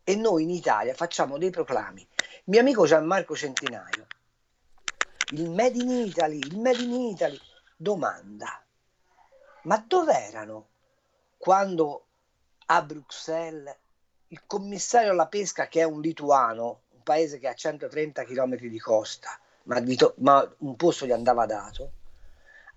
E 0.02 0.16
noi 0.16 0.42
in 0.42 0.50
Italia 0.50 0.94
facciamo 0.94 1.38
dei 1.38 1.50
proclami. 1.50 2.06
Mio 2.46 2.60
amico 2.60 2.86
Gianmarco 2.86 3.34
Centinaio, 3.36 4.06
il 5.30 5.48
Made 5.50 5.78
in 5.80 5.90
Italy, 5.90 6.38
il 6.38 6.58
Made 6.58 6.82
in 6.82 6.92
Italy, 6.92 7.38
domanda, 7.76 8.62
ma 9.62 9.82
dov'erano 9.86 10.68
quando 11.44 12.06
a 12.64 12.80
Bruxelles 12.80 13.76
il 14.28 14.46
commissario 14.46 15.10
alla 15.10 15.26
pesca, 15.26 15.68
che 15.68 15.80
è 15.80 15.84
un 15.84 16.00
lituano, 16.00 16.84
paese 17.02 17.38
che 17.38 17.48
ha 17.48 17.52
130 17.52 18.24
km 18.24 18.56
di 18.56 18.78
costa, 18.78 19.38
ma, 19.64 19.78
di 19.80 19.94
to- 19.94 20.14
ma 20.20 20.50
un 20.60 20.74
posto 20.74 21.04
gli 21.04 21.12
andava 21.12 21.44
dato, 21.44 21.90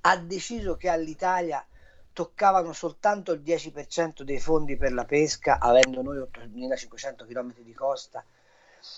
ha 0.01 0.18
deciso 0.18 0.76
che 0.76 0.89
all'Italia 0.89 1.65
toccavano 2.11 2.74
soltanto 2.74 3.32
il 3.32 3.39
10% 3.39 4.24
dei 4.24 4.38
fondi 4.41 4.76
per 4.76 4.91
la 4.91 5.05
pesca, 5.05 5.59
avendo 5.59 6.01
noi 6.01 6.18
8.500 6.18 7.26
km 7.26 7.53
di 7.61 7.74
costa, 7.74 8.22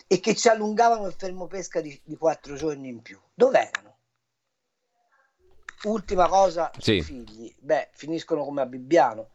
e 0.07 0.19
che 0.19 0.33
ci 0.33 0.47
allungavano 0.47 1.05
il 1.05 1.13
fermo 1.13 1.45
pesca 1.45 1.79
di, 1.79 2.01
di 2.03 2.17
4 2.17 2.55
giorni 2.55 2.87
in 2.87 3.03
più. 3.03 3.19
Dov'erano? 3.35 3.97
Ultima 5.83 6.27
cosa 6.27 6.71
sì. 6.79 6.99
sui 6.99 7.23
figli, 7.23 7.55
beh, 7.59 7.89
finiscono 7.91 8.43
come 8.43 8.61
a 8.61 8.65
Bibbiano, 8.65 9.29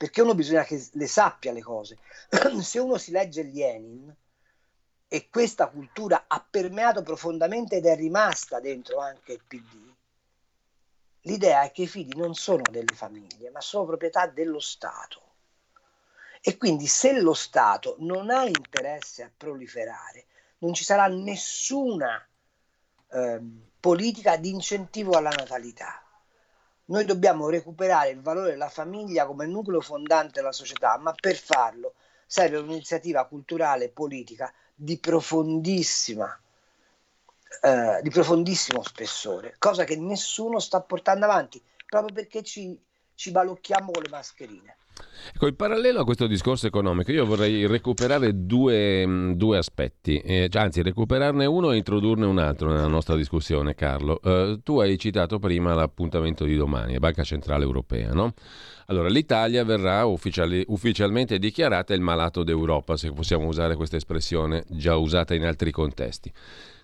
perché 0.00 0.22
uno 0.22 0.34
bisogna 0.34 0.64
che 0.64 0.82
le 0.92 1.06
sappia 1.06 1.52
le 1.52 1.60
cose. 1.60 1.98
Se 2.62 2.78
uno 2.78 2.96
si 2.96 3.10
legge 3.10 3.42
Lenin, 3.42 4.16
e 5.06 5.28
questa 5.28 5.68
cultura 5.68 6.24
ha 6.26 6.42
permeato 6.48 7.02
profondamente 7.02 7.76
ed 7.76 7.84
è 7.84 7.94
rimasta 7.96 8.60
dentro 8.60 8.98
anche 8.98 9.32
il 9.34 9.44
PD, 9.46 9.94
l'idea 11.24 11.64
è 11.64 11.70
che 11.70 11.82
i 11.82 11.86
figli 11.86 12.16
non 12.16 12.32
sono 12.32 12.62
delle 12.70 12.94
famiglie, 12.94 13.50
ma 13.50 13.60
sono 13.60 13.84
proprietà 13.84 14.26
dello 14.26 14.58
Stato. 14.58 15.34
E 16.40 16.56
quindi 16.56 16.86
se 16.86 17.20
lo 17.20 17.34
Stato 17.34 17.96
non 17.98 18.30
ha 18.30 18.46
interesse 18.46 19.22
a 19.22 19.30
proliferare, 19.36 20.28
non 20.60 20.72
ci 20.72 20.82
sarà 20.82 21.08
nessuna 21.08 22.26
eh, 23.10 23.40
politica 23.78 24.38
di 24.38 24.48
incentivo 24.48 25.18
alla 25.18 25.28
natalità. 25.28 26.02
Noi 26.90 27.04
dobbiamo 27.04 27.48
recuperare 27.48 28.10
il 28.10 28.20
valore 28.20 28.50
della 28.50 28.68
famiglia 28.68 29.26
come 29.26 29.46
nucleo 29.46 29.80
fondante 29.80 30.40
della 30.40 30.52
società, 30.52 30.98
ma 30.98 31.12
per 31.12 31.36
farlo 31.36 31.94
serve 32.26 32.58
un'iniziativa 32.58 33.26
culturale 33.26 33.86
e 33.86 33.88
politica 33.90 34.52
di 34.74 34.98
profondissima 34.98 36.40
eh, 37.62 38.00
di 38.02 38.10
profondissimo 38.10 38.82
spessore, 38.82 39.56
cosa 39.58 39.84
che 39.84 39.96
nessuno 39.96 40.60
sta 40.60 40.80
portando 40.80 41.24
avanti 41.24 41.62
proprio 41.84 42.14
perché 42.14 42.42
ci, 42.42 42.78
ci 43.14 43.30
balocchiamo 43.32 43.90
con 43.90 44.02
le 44.02 44.08
mascherine. 44.08 44.76
Ecco, 45.32 45.46
in 45.46 45.56
parallelo 45.56 46.00
a 46.00 46.04
questo 46.04 46.26
discorso 46.26 46.66
economico, 46.66 47.12
io 47.12 47.24
vorrei 47.24 47.66
recuperare 47.66 48.46
due, 48.46 49.06
mm, 49.06 49.32
due 49.32 49.58
aspetti, 49.58 50.18
eh, 50.18 50.48
cioè, 50.50 50.62
anzi 50.62 50.82
recuperarne 50.82 51.46
uno 51.46 51.72
e 51.72 51.76
introdurne 51.76 52.26
un 52.26 52.38
altro 52.38 52.68
nella 52.70 52.86
nostra 52.86 53.16
discussione, 53.16 53.74
Carlo. 53.74 54.20
Eh, 54.22 54.60
tu 54.62 54.80
hai 54.80 54.98
citato 54.98 55.38
prima 55.38 55.74
l'appuntamento 55.74 56.44
di 56.44 56.56
domani, 56.56 56.98
Banca 56.98 57.22
Centrale 57.22 57.64
Europea, 57.64 58.12
no? 58.12 58.32
Allora, 58.86 59.08
l'Italia 59.08 59.62
verrà 59.64 60.04
ufficiali, 60.04 60.64
ufficialmente 60.66 61.38
dichiarata 61.38 61.94
il 61.94 62.00
malato 62.00 62.42
d'Europa, 62.42 62.96
se 62.96 63.12
possiamo 63.12 63.46
usare 63.46 63.76
questa 63.76 63.96
espressione 63.96 64.64
già 64.68 64.96
usata 64.96 65.34
in 65.34 65.44
altri 65.44 65.70
contesti. 65.70 66.32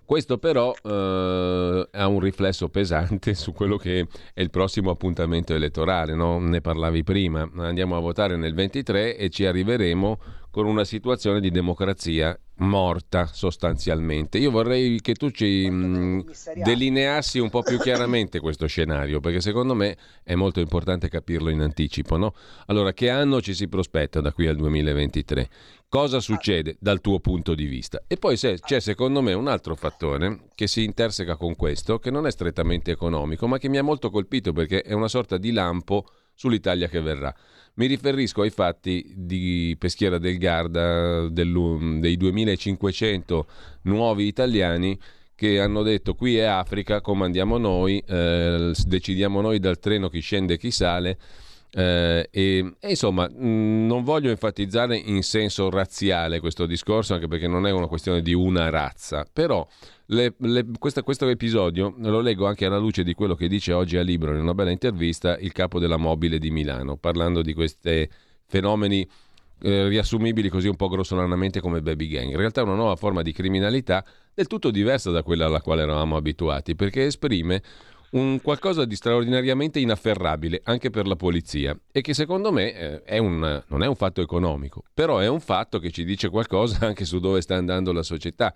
Questo 0.06 0.38
però 0.38 0.72
eh, 0.72 1.88
ha 1.90 2.06
un 2.06 2.20
riflesso 2.20 2.68
pesante 2.68 3.34
su 3.34 3.52
quello 3.52 3.76
che 3.76 4.06
è 4.32 4.40
il 4.40 4.50
prossimo 4.50 4.90
appuntamento 4.90 5.52
elettorale, 5.52 6.14
no? 6.14 6.38
ne 6.38 6.60
parlavi 6.60 7.02
prima, 7.02 7.50
andiamo 7.56 7.96
a 7.96 8.00
votare 8.00 8.36
nel 8.36 8.54
23 8.54 9.16
e 9.16 9.28
ci 9.30 9.44
arriveremo 9.44 10.18
con 10.56 10.64
una 10.64 10.84
situazione 10.84 11.40
di 11.40 11.50
democrazia 11.50 12.34
morta 12.60 13.26
sostanzialmente. 13.26 14.38
Io 14.38 14.50
vorrei 14.50 15.00
che 15.02 15.12
tu 15.12 15.30
ci 15.30 15.68
mh, 15.68 16.24
delineassi 16.64 17.38
un 17.38 17.50
po' 17.50 17.62
più 17.62 17.78
chiaramente 17.78 18.40
questo 18.40 18.66
scenario, 18.66 19.20
perché 19.20 19.42
secondo 19.42 19.74
me 19.74 19.98
è 20.22 20.34
molto 20.34 20.60
importante 20.60 21.10
capirlo 21.10 21.50
in 21.50 21.60
anticipo. 21.60 22.16
No? 22.16 22.32
Allora, 22.68 22.94
che 22.94 23.10
anno 23.10 23.42
ci 23.42 23.52
si 23.52 23.68
prospetta 23.68 24.22
da 24.22 24.32
qui 24.32 24.46
al 24.46 24.56
2023? 24.56 25.48
Cosa 25.96 26.20
succede 26.20 26.76
dal 26.78 27.00
tuo 27.00 27.20
punto 27.20 27.54
di 27.54 27.64
vista? 27.64 28.02
E 28.06 28.18
poi 28.18 28.36
c'è 28.36 28.80
secondo 28.80 29.22
me 29.22 29.32
un 29.32 29.48
altro 29.48 29.74
fattore 29.74 30.40
che 30.54 30.66
si 30.66 30.84
interseca 30.84 31.36
con 31.36 31.56
questo, 31.56 31.98
che 31.98 32.10
non 32.10 32.26
è 32.26 32.30
strettamente 32.30 32.90
economico, 32.90 33.46
ma 33.46 33.56
che 33.56 33.70
mi 33.70 33.78
ha 33.78 33.82
molto 33.82 34.10
colpito 34.10 34.52
perché 34.52 34.82
è 34.82 34.92
una 34.92 35.08
sorta 35.08 35.38
di 35.38 35.52
lampo 35.52 36.04
sull'Italia 36.34 36.88
che 36.88 37.00
verrà. 37.00 37.34
Mi 37.76 37.86
riferisco 37.86 38.42
ai 38.42 38.50
fatti 38.50 39.10
di 39.16 39.74
Peschiera 39.78 40.18
del 40.18 40.36
Garda 40.36 41.30
dei 41.30 42.16
2500 42.18 43.46
nuovi 43.84 44.26
italiani 44.26 45.00
che 45.34 45.60
hanno 45.60 45.82
detto 45.82 46.12
qui 46.12 46.36
è 46.36 46.44
Africa, 46.44 47.00
comandiamo 47.00 47.56
noi, 47.56 48.04
eh, 48.06 48.74
decidiamo 48.84 49.40
noi 49.40 49.58
dal 49.60 49.78
treno 49.78 50.10
chi 50.10 50.20
scende 50.20 50.54
e 50.54 50.58
chi 50.58 50.70
sale 50.70 51.16
eh, 51.70 52.28
e, 52.30 52.74
e, 52.80 52.88
insomma, 52.88 53.28
mh, 53.28 53.46
mm, 53.46 53.86
non 53.86 54.02
voglio 54.02 54.30
enfatizzare 54.30 54.96
in 54.96 55.22
senso 55.22 55.68
razziale 55.70 56.40
questo 56.40 56.66
discorso, 56.66 57.14
anche 57.14 57.28
perché 57.28 57.46
non 57.46 57.66
è 57.66 57.70
una 57.70 57.86
questione 57.86 58.22
di 58.22 58.32
una 58.32 58.70
razza, 58.70 59.26
però 59.30 59.66
le, 60.06 60.34
le, 60.38 60.64
questa, 60.78 61.02
questo 61.02 61.28
episodio 61.28 61.94
lo 61.98 62.20
leggo 62.20 62.46
anche 62.46 62.66
alla 62.66 62.78
luce 62.78 63.02
di 63.02 63.14
quello 63.14 63.34
che 63.34 63.48
dice 63.48 63.72
oggi 63.72 63.96
a 63.96 64.02
Libro 64.02 64.34
in 64.34 64.40
una 64.40 64.54
bella 64.54 64.70
intervista 64.70 65.36
il 65.38 65.52
capo 65.52 65.78
della 65.78 65.96
mobile 65.96 66.38
di 66.38 66.50
Milano, 66.50 66.96
parlando 66.96 67.42
di 67.42 67.52
questi 67.52 68.08
fenomeni 68.46 69.06
eh, 69.62 69.88
riassumibili 69.88 70.48
così 70.48 70.68
un 70.68 70.76
po' 70.76 70.88
grossolanamente 70.88 71.60
come 71.60 71.82
baby 71.82 72.08
gang. 72.08 72.30
In 72.30 72.36
realtà 72.36 72.60
è 72.60 72.64
una 72.64 72.74
nuova 72.74 72.96
forma 72.96 73.22
di 73.22 73.32
criminalità 73.32 74.04
del 74.34 74.46
tutto 74.46 74.70
diversa 74.70 75.10
da 75.10 75.22
quella 75.22 75.46
alla 75.46 75.60
quale 75.60 75.82
eravamo 75.82 76.16
abituati, 76.16 76.74
perché 76.74 77.06
esprime 77.06 77.62
un 78.10 78.40
qualcosa 78.40 78.84
di 78.84 78.94
straordinariamente 78.94 79.78
inafferrabile 79.78 80.60
anche 80.64 80.90
per 80.90 81.06
la 81.06 81.16
polizia 81.16 81.78
e 81.90 82.00
che 82.00 82.14
secondo 82.14 82.52
me 82.52 82.74
eh, 82.74 83.02
è 83.02 83.18
un, 83.18 83.62
non 83.66 83.82
è 83.82 83.86
un 83.86 83.94
fatto 83.94 84.20
economico, 84.20 84.84
però 84.92 85.18
è 85.18 85.28
un 85.28 85.40
fatto 85.40 85.78
che 85.78 85.90
ci 85.90 86.04
dice 86.04 86.28
qualcosa 86.28 86.86
anche 86.86 87.04
su 87.04 87.18
dove 87.18 87.40
sta 87.40 87.56
andando 87.56 87.92
la 87.92 88.02
società, 88.02 88.54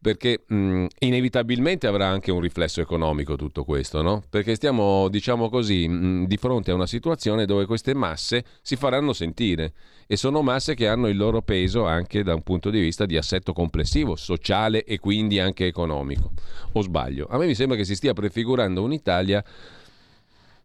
perché 0.00 0.44
mh, 0.46 0.86
inevitabilmente 1.00 1.86
avrà 1.86 2.08
anche 2.08 2.30
un 2.30 2.40
riflesso 2.40 2.80
economico 2.80 3.36
tutto 3.36 3.64
questo, 3.64 4.02
no? 4.02 4.22
Perché 4.28 4.54
stiamo, 4.54 5.08
diciamo 5.08 5.48
così, 5.48 5.86
mh, 5.88 6.26
di 6.26 6.36
fronte 6.36 6.70
a 6.70 6.74
una 6.74 6.86
situazione 6.86 7.46
dove 7.46 7.66
queste 7.66 7.94
masse 7.94 8.44
si 8.62 8.76
faranno 8.76 9.12
sentire 9.12 9.72
e 10.12 10.16
sono 10.18 10.42
masse 10.42 10.74
che 10.74 10.88
hanno 10.88 11.08
il 11.08 11.16
loro 11.16 11.40
peso 11.40 11.86
anche 11.86 12.22
da 12.22 12.34
un 12.34 12.42
punto 12.42 12.68
di 12.68 12.78
vista 12.78 13.06
di 13.06 13.16
assetto 13.16 13.54
complessivo, 13.54 14.14
sociale 14.14 14.84
e 14.84 14.98
quindi 14.98 15.38
anche 15.38 15.64
economico. 15.64 16.32
O 16.72 16.82
sbaglio? 16.82 17.28
A 17.30 17.38
me 17.38 17.46
mi 17.46 17.54
sembra 17.54 17.78
che 17.78 17.84
si 17.86 17.94
stia 17.94 18.12
prefigurando 18.12 18.82
un'Italia 18.82 19.42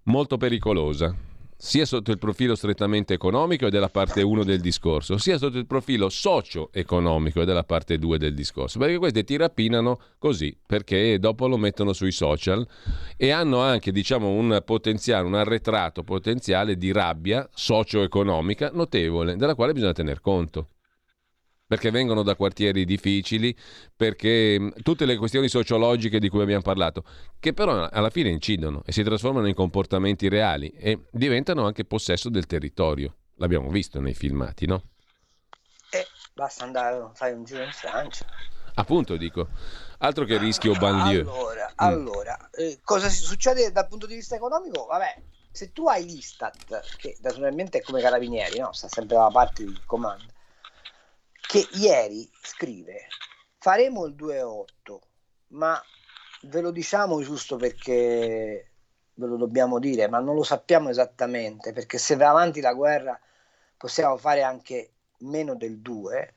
molto 0.04 0.36
pericolosa 0.36 1.16
sia 1.58 1.86
sotto 1.86 2.12
il 2.12 2.20
profilo 2.20 2.55
strettamente 2.55 3.16
economico 3.16 3.66
ed 3.66 3.74
è 3.74 3.80
la 3.80 3.89
parte 3.89 4.22
1 4.22 4.43
del 4.43 4.62
discorso, 4.62 5.18
sia 5.18 5.38
sotto 5.39 5.58
il 5.58 5.66
profilo 5.66 6.08
socio-economico 6.08 7.41
ed 7.41 7.49
è 7.49 7.53
la 7.53 7.64
parte 7.64 7.97
2 7.97 8.18
del 8.20 8.36
discorso, 8.36 8.78
perché 8.78 8.97
queste 8.97 9.24
ti 9.24 9.36
rapinano 9.36 9.99
così, 10.20 10.55
perché 10.66 11.18
dopo 11.18 11.47
lo 11.47 11.58
mettono 11.58 11.93
sui 11.93 12.12
social 12.12 12.66
e 13.18 13.32
hanno 13.32 13.60
anche 13.60 13.91
diciamo 13.91 14.30
un 14.30 14.62
potenziale, 14.64 15.26
un 15.26 15.36
arretrato 15.36 16.03
potenziale 16.03 16.78
di 16.78 16.91
rabbia 16.91 17.47
socio-economica 17.51 18.70
notevole, 18.72 19.36
della 19.36 19.55
quale 19.55 19.74
bisogna 19.74 19.93
tener 19.93 20.22
conto 20.22 20.70
perché 21.68 21.91
vengono 21.91 22.24
da 22.24 22.36
quartieri 22.36 22.86
difficili, 22.86 23.55
perché 23.95 24.72
tutte 24.82 25.05
le 25.05 25.18
questioni 25.18 25.49
sociologiche 25.49 26.18
di 26.18 26.30
cui 26.30 26.41
abbiamo 26.41 26.61
parlato, 26.61 27.03
che 27.39 27.53
però 27.53 27.89
alla 27.91 28.09
fine 28.09 28.30
incidono 28.30 28.82
e 28.86 28.93
si 28.93 29.03
trasformano 29.03 29.47
in 29.47 29.53
comportamenti 29.53 30.30
reali 30.30 30.70
e 30.70 31.07
diventano 31.11 31.65
anche 31.65 31.84
possesso 31.84 32.30
del 32.30 32.45
territorio. 32.45 33.15
L'abbiamo 33.36 33.70
visto 33.70 33.99
nei 33.99 34.13
filmati, 34.13 34.65
no? 34.65 34.82
Eh, 35.91 36.07
basta 36.34 36.63
andare 36.63 37.09
fare 37.13 37.34
un 37.34 37.43
giro 37.43 37.63
in 37.63 37.72
Francia. 37.72 38.26
Appunto 38.76 39.18
dico, 39.18 39.47
altro 39.99 40.24
che 40.24 40.38
rischio 40.38 40.74
banlieue. 40.74 41.22
Allora, 41.22 41.68
mm. 41.68 41.74
allora 41.76 42.49
eh, 42.51 42.80
cosa 42.84 43.09
succede 43.09 43.72
dal 43.72 43.88
punto 43.88 44.05
di 44.05 44.15
vista 44.15 44.36
economico? 44.36 44.86
Vabbè, 44.86 45.22
se 45.51 45.74
tu 45.74 45.88
hai 45.88 46.05
l'Istat, 46.05 46.95
che 46.97 47.18
naturalmente 47.22 47.80
è 47.80 47.82
come 47.82 47.99
carabinieri, 47.99 48.59
no? 48.59 48.72
sta 48.74 48.88
sempre 48.88 49.15
dalla 49.15 49.32
parte 49.32 49.65
del 49.65 49.82
comando, 49.86 50.32
che 51.48 51.68
ieri 51.74 52.30
scrive 52.41 53.08
faremo 53.58 54.06
il 54.06 54.16
2-8 54.16 54.66
ma 55.50 55.82
ve 56.43 56.62
lo 56.62 56.72
diciamo 56.72 57.22
giusto 57.22 57.56
perché 57.56 58.72
ve 59.14 59.26
lo 59.26 59.38
dobbiamo 59.38 59.80
dire 59.80 60.10
ma 60.10 60.20
non 60.20 60.36
lo 60.36 60.43
sappiamo 60.43 60.89
esattamente 60.89 61.72
perché 61.72 61.98
se 61.98 62.18
va 62.18 62.30
avanti 62.30 62.60
la 62.60 62.74
guerra 62.74 63.20
possiamo 63.78 64.18
fare 64.18 64.43
anche 64.43 64.91
meno 65.20 65.56
del 65.56 65.80
2 65.80 66.34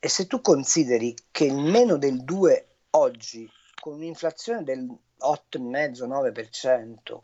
e 0.00 0.08
se 0.08 0.26
tu 0.26 0.40
consideri 0.40 1.14
che 1.30 1.44
il 1.44 1.56
meno 1.56 1.96
del 1.96 2.24
2 2.24 2.68
oggi 2.90 3.48
con 3.80 3.94
un'inflazione 3.94 4.64
del 4.64 4.84
8,5-9% 5.20 7.18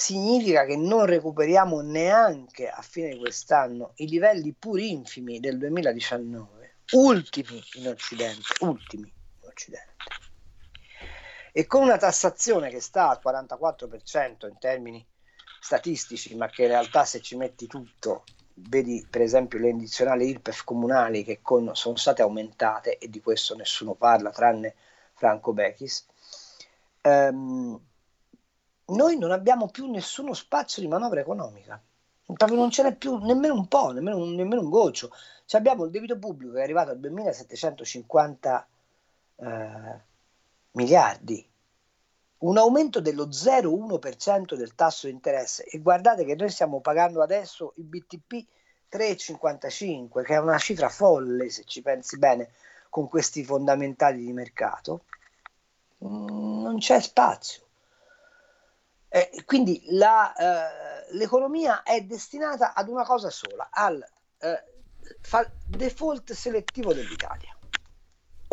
significa 0.00 0.64
che 0.64 0.76
non 0.76 1.04
recuperiamo 1.04 1.82
neanche 1.82 2.70
a 2.70 2.80
fine 2.80 3.10
di 3.10 3.18
quest'anno 3.18 3.92
i 3.96 4.08
livelli 4.08 4.54
pur 4.58 4.80
infimi 4.80 5.40
del 5.40 5.58
2019, 5.58 6.76
ultimi 6.92 7.62
in 7.74 7.88
Occidente, 7.88 8.46
ultimi 8.60 9.12
in 9.42 9.46
Occidente. 9.46 9.92
E 11.52 11.66
con 11.66 11.82
una 11.82 11.98
tassazione 11.98 12.70
che 12.70 12.80
sta 12.80 13.10
al 13.10 13.20
44% 13.22 14.48
in 14.48 14.56
termini 14.58 15.06
statistici, 15.60 16.34
ma 16.34 16.48
che 16.48 16.62
in 16.62 16.68
realtà 16.68 17.04
se 17.04 17.20
ci 17.20 17.36
metti 17.36 17.66
tutto, 17.66 18.24
vedi 18.54 19.06
per 19.08 19.20
esempio 19.20 19.58
le 19.58 19.68
addizionali 19.68 20.28
IRPEF 20.28 20.64
comunali 20.64 21.24
che 21.24 21.40
con, 21.42 21.74
sono 21.74 21.96
state 21.96 22.22
aumentate 22.22 22.96
e 22.96 23.10
di 23.10 23.20
questo 23.20 23.54
nessuno 23.54 23.94
parla 23.94 24.30
tranne 24.30 24.74
Franco 25.12 25.52
Bechis, 25.52 26.06
ehm, 27.02 27.88
noi 28.90 29.18
non 29.18 29.32
abbiamo 29.32 29.68
più 29.68 29.90
nessuno 29.90 30.34
spazio 30.34 30.82
di 30.82 30.88
manovra 30.88 31.20
economica. 31.20 31.80
Proprio 32.24 32.58
non 32.58 32.70
ce 32.70 32.82
n'è 32.82 32.94
più 32.94 33.16
nemmeno 33.18 33.54
un 33.54 33.66
po', 33.66 33.90
nemmeno 33.90 34.18
un, 34.18 34.34
nemmeno 34.34 34.60
un 34.60 34.70
goccio. 34.70 35.10
Cioè 35.44 35.60
abbiamo 35.60 35.84
il 35.84 35.90
debito 35.90 36.18
pubblico 36.18 36.52
che 36.54 36.60
è 36.60 36.62
arrivato 36.62 36.90
a 36.90 36.94
2750 36.94 38.68
eh, 39.36 40.00
miliardi, 40.72 41.48
un 42.38 42.56
aumento 42.56 43.00
dello 43.00 43.26
0,1% 43.26 44.54
del 44.54 44.74
tasso 44.74 45.06
di 45.06 45.12
interesse. 45.12 45.64
E 45.64 45.80
guardate 45.80 46.24
che 46.24 46.36
noi 46.36 46.50
stiamo 46.50 46.80
pagando 46.80 47.22
adesso 47.22 47.72
il 47.76 47.84
BTP 47.84 48.46
3,55, 48.90 50.22
che 50.22 50.34
è 50.34 50.38
una 50.38 50.58
cifra 50.58 50.88
folle 50.88 51.50
se 51.50 51.64
ci 51.64 51.82
pensi 51.82 52.18
bene 52.18 52.50
con 52.88 53.08
questi 53.08 53.44
fondamentali 53.44 54.24
di 54.24 54.32
mercato. 54.32 55.04
Mm, 56.04 56.62
non 56.62 56.78
c'è 56.78 57.00
spazio. 57.00 57.62
Eh, 59.12 59.42
quindi 59.44 59.82
la, 59.88 60.32
eh, 60.32 61.14
l'economia 61.14 61.82
è 61.82 62.00
destinata 62.02 62.74
ad 62.74 62.88
una 62.88 63.04
cosa 63.04 63.28
sola, 63.28 63.68
al 63.72 64.00
eh, 64.38 64.64
default 65.66 66.32
selettivo 66.32 66.94
dell'Italia 66.94 67.52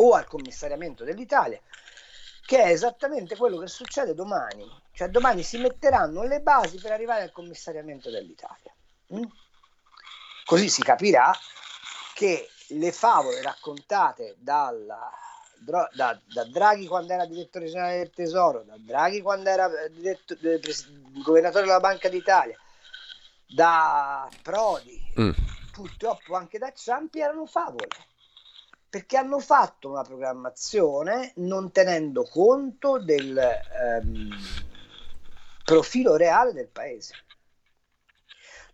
o 0.00 0.14
al 0.14 0.26
commissariamento 0.26 1.04
dell'Italia, 1.04 1.60
che 2.44 2.60
è 2.60 2.70
esattamente 2.70 3.36
quello 3.36 3.58
che 3.58 3.68
succede 3.68 4.14
domani. 4.14 4.68
Cioè 4.92 5.08
domani 5.08 5.44
si 5.44 5.58
metteranno 5.58 6.24
le 6.24 6.40
basi 6.40 6.80
per 6.80 6.90
arrivare 6.90 7.22
al 7.22 7.30
commissariamento 7.30 8.10
dell'Italia. 8.10 8.74
Mm? 9.14 9.24
Così 10.44 10.68
si 10.68 10.82
capirà 10.82 11.32
che 12.14 12.48
le 12.70 12.90
favole 12.90 13.42
raccontate 13.42 14.34
dalla 14.38 15.08
da, 15.60 15.88
da, 15.92 16.44
Draghi 16.44 16.86
quando 16.86 17.12
era 17.12 17.26
direttore 17.26 17.66
generale 17.66 17.98
del 17.98 18.10
Tesoro, 18.10 18.62
da 18.62 18.76
Draghi 18.78 19.20
quando 19.20 19.48
era 19.48 19.66
eh, 19.82 19.90
diretto, 19.90 20.34
eh, 20.40 20.60
governatore 21.22 21.64
della 21.66 21.80
Banca 21.80 22.08
d'Italia, 22.08 22.56
da 23.46 24.28
Prodi, 24.42 25.12
mm. 25.20 25.30
purtroppo 25.72 26.34
anche 26.34 26.58
da 26.58 26.72
Ciampi 26.72 27.20
erano 27.20 27.46
favole, 27.46 27.88
perché 28.88 29.16
hanno 29.16 29.38
fatto 29.38 29.90
una 29.90 30.02
programmazione 30.02 31.32
non 31.36 31.70
tenendo 31.72 32.24
conto 32.24 32.98
del 32.98 33.36
ehm, 33.36 34.30
profilo 35.64 36.16
reale 36.16 36.52
del 36.52 36.68
paese. 36.68 37.14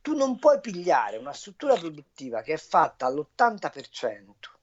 Tu 0.01 0.15
non 0.15 0.39
puoi 0.39 0.61
pigliare 0.61 1.17
una 1.17 1.33
struttura 1.33 1.75
produttiva 1.77 2.43
che 2.43 2.53
è 2.53 2.59
fatta 2.59 3.07
all'80% 3.07 4.54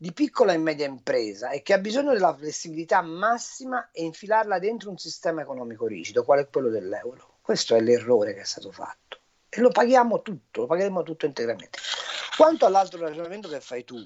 di 0.00 0.12
piccola 0.12 0.52
e 0.52 0.58
media 0.58 0.86
impresa 0.86 1.50
e 1.50 1.60
che 1.60 1.72
ha 1.72 1.78
bisogno 1.78 2.12
della 2.12 2.32
flessibilità 2.32 3.02
massima 3.02 3.90
e 3.90 4.04
infilarla 4.04 4.60
dentro 4.60 4.90
un 4.90 4.96
sistema 4.96 5.42
economico 5.42 5.86
rigido, 5.86 6.22
quale 6.22 6.42
è 6.42 6.48
quello 6.48 6.68
dell'euro. 6.68 7.38
Questo 7.42 7.74
è 7.74 7.80
l'errore 7.80 8.32
che 8.32 8.42
è 8.42 8.44
stato 8.44 8.70
fatto 8.70 9.18
e 9.48 9.60
lo 9.60 9.70
paghiamo 9.70 10.22
tutto, 10.22 10.60
lo 10.60 10.66
pagheremo 10.66 11.02
tutto 11.02 11.26
integralmente. 11.26 11.80
Quanto 12.36 12.64
all'altro 12.64 13.00
ragionamento 13.00 13.48
che 13.48 13.60
fai 13.60 13.82
tu, 13.84 13.96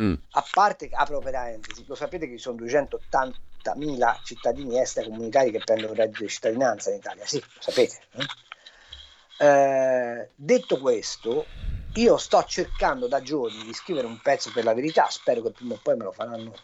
mm. 0.00 0.14
a 0.30 0.44
parte, 0.52 0.88
apro 0.92 1.18
parentesi, 1.18 1.84
lo 1.86 1.96
sapete 1.96 2.28
che 2.28 2.36
ci 2.36 2.42
sono 2.42 2.62
280.000 2.62 4.22
cittadini 4.22 4.78
esteri 4.78 5.08
comunitari 5.08 5.50
che 5.50 5.58
prendono 5.58 5.92
il 5.92 5.98
reddito 5.98 6.22
di 6.22 6.28
cittadinanza 6.28 6.90
in 6.90 6.96
Italia, 6.96 7.26
sì, 7.26 7.40
lo 7.40 7.60
sapete. 7.60 7.98
Eh? 8.12 9.46
Eh, 9.46 10.30
detto 10.36 10.78
questo, 10.78 11.46
io 11.94 12.16
sto 12.16 12.42
cercando 12.44 13.06
da 13.06 13.22
giorni 13.22 13.62
di 13.64 13.72
scrivere 13.72 14.06
un 14.06 14.20
pezzo 14.20 14.50
per 14.52 14.64
la 14.64 14.74
verità, 14.74 15.08
spero 15.08 15.42
che 15.42 15.50
prima 15.50 15.74
o 15.74 15.80
poi 15.82 15.96
me 15.96 16.04
lo 16.04 16.12
faranno 16.12 16.54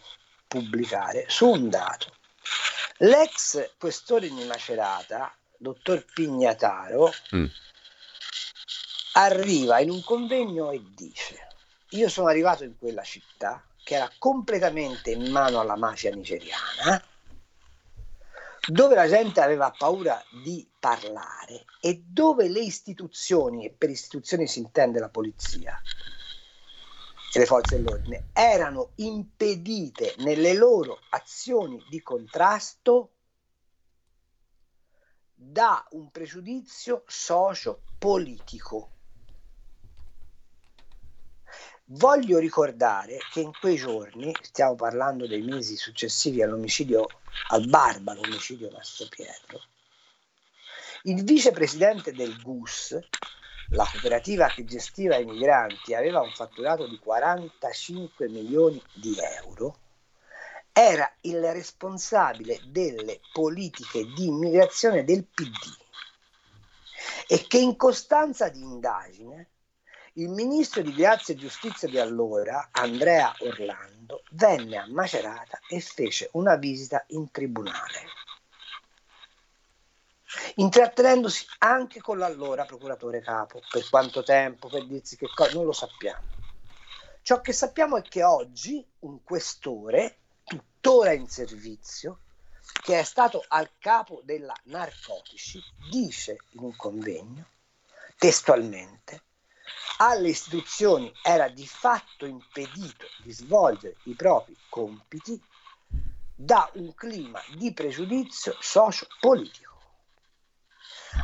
pubblicare, 0.47 1.27
su 1.29 1.49
un 1.49 1.69
dato. 1.69 2.13
L'ex 2.99 3.77
questore 3.79 4.29
di 4.29 4.45
Macerata, 4.45 5.33
dottor 5.57 6.05
Pignataro, 6.13 7.13
mm. 7.37 7.45
arriva 9.13 9.81
in 9.81 9.91
un 9.91 10.03
convegno 10.03 10.71
e 10.73 10.83
dice, 10.95 11.47
io 11.91 12.09
sono 12.09 12.29
arrivato 12.29 12.65
in 12.65 12.77
quella 12.77 13.03
città 13.03 13.63
che 13.83 13.95
era 13.95 14.11
completamente 14.19 15.13
in 15.13 15.31
mano 15.31 15.61
alla 15.61 15.77
mafia 15.77 16.15
nigeriana, 16.15 17.03
dove 18.71 18.95
la 18.95 19.09
gente 19.09 19.41
aveva 19.41 19.73
paura 19.73 20.25
di 20.29 20.69
parlare 20.79 21.71
e 21.81 22.03
dove 22.07 22.49
le 22.49 22.61
istituzioni, 22.61 23.67
e 23.67 23.71
per 23.71 23.91
istituzioni 23.91 24.47
si 24.47 24.61
intende 24.61 24.99
la 25.01 25.09
polizia 25.09 25.83
e 27.33 27.39
le 27.39 27.47
forze 27.47 27.77
dell'ordine, 27.77 28.27
erano 28.33 28.93
impedite 28.97 30.15
nelle 30.19 30.55
loro 30.55 31.05
azioni 31.11 31.85
di 31.87 32.03
contrasto 32.03 33.15
da 35.33 35.87
un 35.93 36.11
pregiudizio 36.11 37.05
socio-politico. 37.07 38.93
Voglio 41.95 42.39
ricordare 42.39 43.27
che 43.29 43.41
in 43.41 43.57
quei 43.59 43.75
giorni, 43.75 44.39
stiamo 44.43 44.77
parlando 44.77 45.27
dei 45.27 45.43
mesi 45.43 45.75
successivi 45.75 46.41
all'omicidio, 46.41 47.11
al 47.47 47.67
barbaro 47.67 48.23
omicidio 48.23 48.71
Mastro 48.71 49.09
Pietro, 49.09 49.65
il 51.03 51.25
vicepresidente 51.25 52.15
del 52.15 52.41
GUS, 52.41 52.97
la 53.71 53.89
cooperativa 53.91 54.53
che 54.53 54.65
gestiva 54.65 55.17
i 55.17 55.25
migranti, 55.25 55.93
aveva 55.93 56.23
un 56.23 56.33
fatturato 56.33 56.87
di 56.87 56.97
45 56.97 58.29
milioni 58.29 58.81
di 58.93 59.19
euro, 59.19 59.81
era 60.73 61.13
il 61.23 61.41
responsabile 61.51 62.61
delle 62.63 63.21
politiche 63.33 64.13
di 64.13 64.27
immigrazione 64.27 65.03
del 65.03 65.27
PD 65.27 65.77
e 67.27 67.47
che 67.49 67.59
in 67.59 67.75
costanza 67.75 68.49
di 68.49 68.63
indagine 68.63 69.49
il 70.21 70.29
ministro 70.29 70.83
di 70.83 70.93
Grazia 70.93 71.33
e 71.33 71.39
Giustizia 71.39 71.89
di 71.89 71.99
allora, 71.99 72.69
Andrea 72.73 73.35
Orlando, 73.39 74.23
venne 74.33 74.77
a 74.77 74.87
Macerata 74.87 75.61
e 75.67 75.81
fece 75.81 76.29
una 76.33 76.57
visita 76.57 77.03
in 77.09 77.31
tribunale, 77.31 78.05
intrattenendosi 80.57 81.47
anche 81.61 82.03
con 82.03 82.19
l'allora 82.19 82.67
procuratore 82.67 83.23
capo. 83.23 83.63
Per 83.71 83.89
quanto 83.89 84.23
tempo, 84.23 84.69
per 84.69 84.87
dirsi 84.87 85.17
che 85.17 85.27
cosa, 85.35 85.55
non 85.55 85.65
lo 85.65 85.73
sappiamo. 85.73 86.29
Ciò 87.23 87.41
che 87.41 87.55
sappiamo 87.55 87.97
è 87.97 88.03
che 88.03 88.23
oggi 88.23 88.87
un 89.01 89.25
questore, 89.25 90.19
tuttora 90.45 91.13
in 91.13 91.29
servizio, 91.29 92.21
che 92.83 92.99
è 92.99 93.05
stato 93.05 93.43
al 93.49 93.71
capo 93.79 94.21
della 94.23 94.55
narcotici, 94.65 95.59
dice 95.89 96.37
in 96.51 96.65
un 96.65 96.77
convegno, 96.77 97.47
testualmente, 98.19 99.23
alle 99.99 100.29
istituzioni 100.29 101.13
era 101.23 101.49
di 101.49 101.67
fatto 101.67 102.25
impedito 102.25 103.07
di 103.23 103.33
svolgere 103.33 103.97
i 104.05 104.15
propri 104.15 104.57
compiti 104.69 105.41
da 106.35 106.71
un 106.75 106.95
clima 106.95 107.41
di 107.57 107.73
pregiudizio 107.75 108.57
socio-politico. 108.59 109.69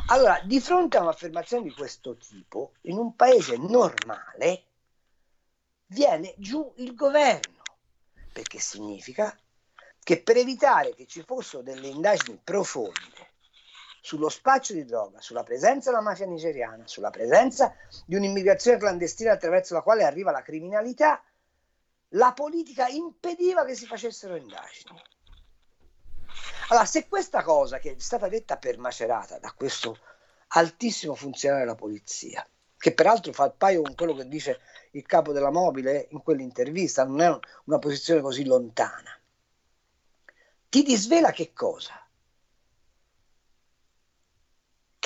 Allora, 0.07 0.39
di 0.43 0.59
fronte 0.59 0.97
a 0.97 1.01
un'affermazione 1.01 1.63
di 1.63 1.73
questo 1.73 2.17
tipo, 2.17 2.73
in 2.81 2.97
un 2.97 3.15
paese 3.15 3.57
normale 3.57 4.63
viene 5.87 6.35
giù 6.37 6.73
il 6.77 6.93
governo, 6.93 7.63
perché 8.31 8.59
significa 8.59 9.35
che 10.03 10.21
per 10.21 10.37
evitare 10.37 10.93
che 10.93 11.07
ci 11.07 11.23
fossero 11.23 11.63
delle 11.63 11.87
indagini 11.87 12.39
profonde 12.43 13.26
sullo 14.07 14.29
spaccio 14.29 14.71
di 14.71 14.85
droga, 14.85 15.19
sulla 15.19 15.43
presenza 15.43 15.89
della 15.89 16.01
mafia 16.01 16.25
nigeriana, 16.25 16.87
sulla 16.87 17.09
presenza 17.09 17.75
di 18.05 18.15
un'immigrazione 18.15 18.77
clandestina 18.77 19.33
attraverso 19.33 19.73
la 19.73 19.81
quale 19.81 20.05
arriva 20.05 20.31
la 20.31 20.41
criminalità, 20.41 21.21
la 22.11 22.31
politica 22.31 22.87
impediva 22.87 23.65
che 23.65 23.75
si 23.75 23.85
facessero 23.85 24.37
indagini. 24.37 24.97
Allora, 26.69 26.85
se 26.85 27.09
questa 27.09 27.43
cosa 27.43 27.79
che 27.79 27.95
è 27.97 27.99
stata 27.99 28.29
detta 28.29 28.55
per 28.55 28.77
Macerata 28.77 29.39
da 29.39 29.51
questo 29.51 29.97
altissimo 30.47 31.13
funzionario 31.13 31.65
della 31.65 31.77
polizia, 31.77 32.47
che 32.77 32.93
peraltro 32.93 33.33
fa 33.33 33.43
il 33.43 33.55
paio 33.57 33.81
con 33.81 33.93
quello 33.93 34.15
che 34.15 34.29
dice 34.29 34.61
il 34.91 35.05
capo 35.05 35.33
della 35.33 35.51
mobile 35.51 36.07
in 36.11 36.23
quell'intervista, 36.23 37.03
non 37.03 37.19
è 37.19 37.39
una 37.65 37.79
posizione 37.79 38.21
così 38.21 38.45
lontana, 38.45 39.19
ti 40.69 40.81
disvela 40.81 41.31
che 41.31 41.51
cosa? 41.51 42.06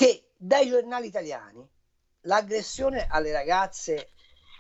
Che 0.02 0.32
dai 0.36 0.68
giornali 0.68 1.06
italiani 1.06 1.64
l'aggressione 2.22 3.06
alle 3.06 3.32
ragazze 3.32 4.10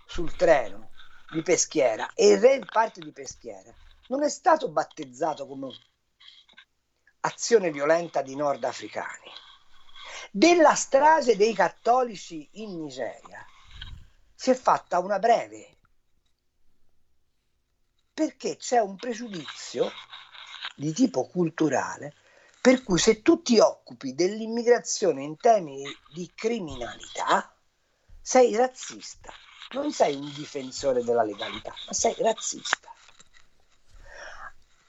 sul 0.05 0.35
treno 0.35 0.91
di 1.31 1.41
Peschiera 1.41 2.13
e 2.13 2.33
il 2.33 2.39
Rail 2.39 2.67
Party 2.71 3.01
di 3.01 3.11
Peschiera 3.11 3.75
non 4.09 4.21
è 4.21 4.29
stato 4.29 4.69
battezzato 4.69 5.47
come 5.47 5.69
azione 7.21 7.71
violenta 7.71 8.21
di 8.21 8.35
nordafricani. 8.35 9.31
Della 10.29 10.75
strage 10.75 11.35
dei 11.35 11.55
cattolici 11.55 12.47
in 12.61 12.79
Nigeria 12.79 13.43
si 14.35 14.51
è 14.51 14.53
fatta 14.53 14.99
una 14.99 15.17
breve 15.17 15.79
perché 18.13 18.57
c'è 18.57 18.77
un 18.77 18.95
pregiudizio 18.95 19.89
di 20.75 20.93
tipo 20.93 21.25
culturale 21.25 22.20
per 22.61 22.83
cui 22.83 22.99
se 22.99 23.23
tu 23.23 23.41
ti 23.41 23.57
occupi 23.57 24.13
dell'immigrazione 24.13 25.23
in 25.23 25.35
termini 25.35 25.83
di 26.13 26.31
criminalità, 26.35 27.51
sei 28.21 28.55
razzista. 28.55 29.33
Non 29.71 29.91
sei 29.91 30.15
un 30.15 30.31
difensore 30.31 31.03
della 31.03 31.23
legalità, 31.23 31.73
ma 31.87 31.93
sei 31.93 32.13
razzista. 32.19 32.93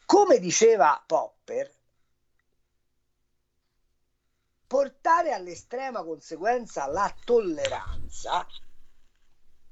Come 0.05 0.39
diceva 0.39 1.03
Popper, 1.07 1.73
portare 4.67 5.33
all'estrema 5.33 6.03
conseguenza 6.03 6.87
la 6.89 7.15
tolleranza 7.25 8.47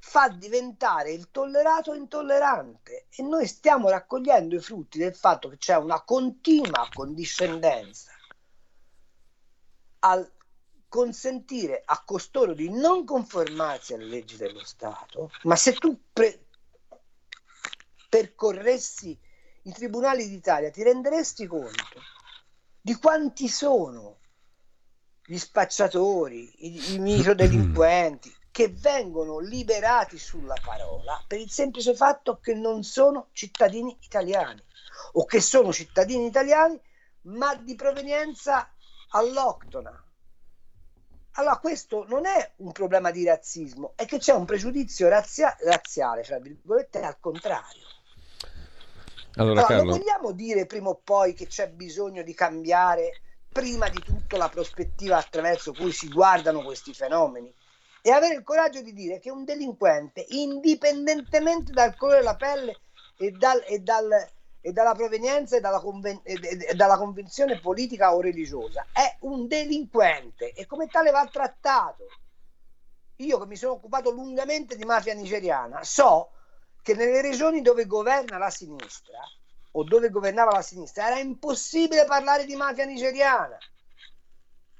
fa 0.00 0.28
diventare 0.28 1.12
il 1.12 1.30
tollerato 1.30 1.94
intollerante. 1.94 3.06
E 3.10 3.22
noi 3.22 3.46
stiamo 3.46 3.88
raccogliendo 3.88 4.56
i 4.56 4.60
frutti 4.60 4.98
del 4.98 5.14
fatto 5.14 5.48
che 5.48 5.58
c'è 5.58 5.76
una 5.76 6.02
continua 6.02 6.88
condiscendenza 6.92 8.10
al 10.00 10.28
consentire 10.88 11.82
a 11.84 12.02
costoro 12.04 12.52
di 12.52 12.68
non 12.68 13.04
conformarsi 13.04 13.94
alle 13.94 14.06
leggi 14.06 14.36
dello 14.36 14.64
Stato, 14.64 15.30
ma 15.42 15.54
se 15.54 15.74
tu 15.74 15.96
pre- 16.12 16.46
percorressi 18.08 19.16
i 19.62 19.72
tribunali 19.72 20.28
d'Italia 20.28 20.70
ti 20.70 20.82
renderesti 20.82 21.46
conto 21.46 22.00
di 22.80 22.94
quanti 22.96 23.46
sono 23.46 24.18
gli 25.24 25.38
spacciatori, 25.38 26.66
i, 26.66 26.94
i 26.94 26.98
microdelinquenti, 26.98 28.34
che 28.60 28.68
vengono 28.68 29.38
liberati 29.38 30.18
sulla 30.18 30.56
parola 30.62 31.24
per 31.26 31.40
il 31.40 31.50
semplice 31.50 31.94
fatto 31.94 32.40
che 32.40 32.52
non 32.52 32.82
sono 32.82 33.28
cittadini 33.32 33.96
italiani 34.02 34.62
o 35.12 35.24
che 35.24 35.40
sono 35.40 35.72
cittadini 35.72 36.26
italiani 36.26 36.78
ma 37.22 37.54
di 37.54 37.74
provenienza 37.74 38.70
alloctona. 39.12 40.04
Allora 41.32 41.56
questo 41.56 42.04
non 42.06 42.26
è 42.26 42.52
un 42.56 42.72
problema 42.72 43.10
di 43.10 43.24
razzismo, 43.24 43.94
è 43.96 44.04
che 44.04 44.18
c'è 44.18 44.34
un 44.34 44.44
pregiudizio 44.44 45.08
razzia- 45.08 45.56
razziale, 45.60 46.22
fra 46.22 46.38
virgolette, 46.38 47.00
al 47.00 47.18
contrario. 47.18 47.86
Allora, 49.36 49.64
allora 49.64 49.76
non 49.76 49.86
vogliamo 49.86 50.32
dire 50.32 50.66
prima 50.66 50.90
o 50.90 51.00
poi 51.02 51.32
che 51.32 51.46
c'è 51.46 51.70
bisogno 51.70 52.22
di 52.22 52.34
cambiare 52.34 53.22
prima 53.48 53.88
di 53.88 54.02
tutto 54.02 54.36
la 54.36 54.50
prospettiva 54.50 55.16
attraverso 55.16 55.72
cui 55.72 55.92
si 55.92 56.10
guardano 56.10 56.62
questi 56.62 56.92
fenomeni? 56.92 57.54
E 58.02 58.10
avere 58.10 58.34
il 58.34 58.42
coraggio 58.42 58.80
di 58.80 58.92
dire 58.92 59.18
che 59.18 59.30
un 59.30 59.44
delinquente, 59.44 60.24
indipendentemente 60.28 61.72
dal 61.72 61.96
colore 61.96 62.18
della 62.18 62.36
pelle 62.36 62.80
e, 63.16 63.30
dal, 63.32 63.62
e, 63.66 63.80
dal, 63.80 64.10
e 64.60 64.72
dalla 64.72 64.94
provenienza 64.94 65.56
e 65.56 65.60
dalla, 65.60 65.80
conven- 65.80 66.20
e 66.22 66.74
dalla, 66.74 66.96
convinzione 66.96 67.60
politica 67.60 68.14
o 68.14 68.20
religiosa, 68.20 68.86
è 68.92 69.16
un 69.20 69.46
delinquente 69.46 70.52
e 70.52 70.66
come 70.66 70.86
tale 70.86 71.10
va 71.10 71.26
trattato. 71.26 72.06
Io 73.16 73.38
che 73.38 73.46
mi 73.46 73.56
sono 73.56 73.72
occupato 73.72 74.10
lungamente 74.10 74.76
di 74.76 74.84
mafia 74.84 75.12
nigeriana, 75.12 75.84
so 75.84 76.30
che 76.82 76.94
nelle 76.94 77.20
regioni 77.20 77.60
dove 77.60 77.84
governa 77.84 78.38
la 78.38 78.48
sinistra 78.48 79.20
o 79.72 79.84
dove 79.84 80.08
governava 80.08 80.52
la 80.52 80.62
sinistra 80.62 81.06
era 81.06 81.18
impossibile 81.18 82.06
parlare 82.06 82.46
di 82.46 82.56
mafia 82.56 82.86
nigeriana 82.86 83.58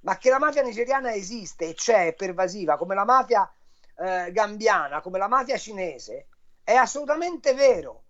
ma 0.00 0.16
che 0.16 0.30
la 0.30 0.38
mafia 0.38 0.62
nigeriana 0.62 1.12
esiste 1.12 1.68
e 1.68 1.74
c'è, 1.74 2.08
è 2.08 2.14
pervasiva, 2.14 2.76
come 2.76 2.94
la 2.94 3.04
mafia 3.04 3.50
eh, 3.96 4.30
gambiana, 4.32 5.00
come 5.00 5.18
la 5.18 5.28
mafia 5.28 5.58
cinese, 5.58 6.28
è 6.64 6.74
assolutamente 6.74 7.54
vero. 7.54 8.04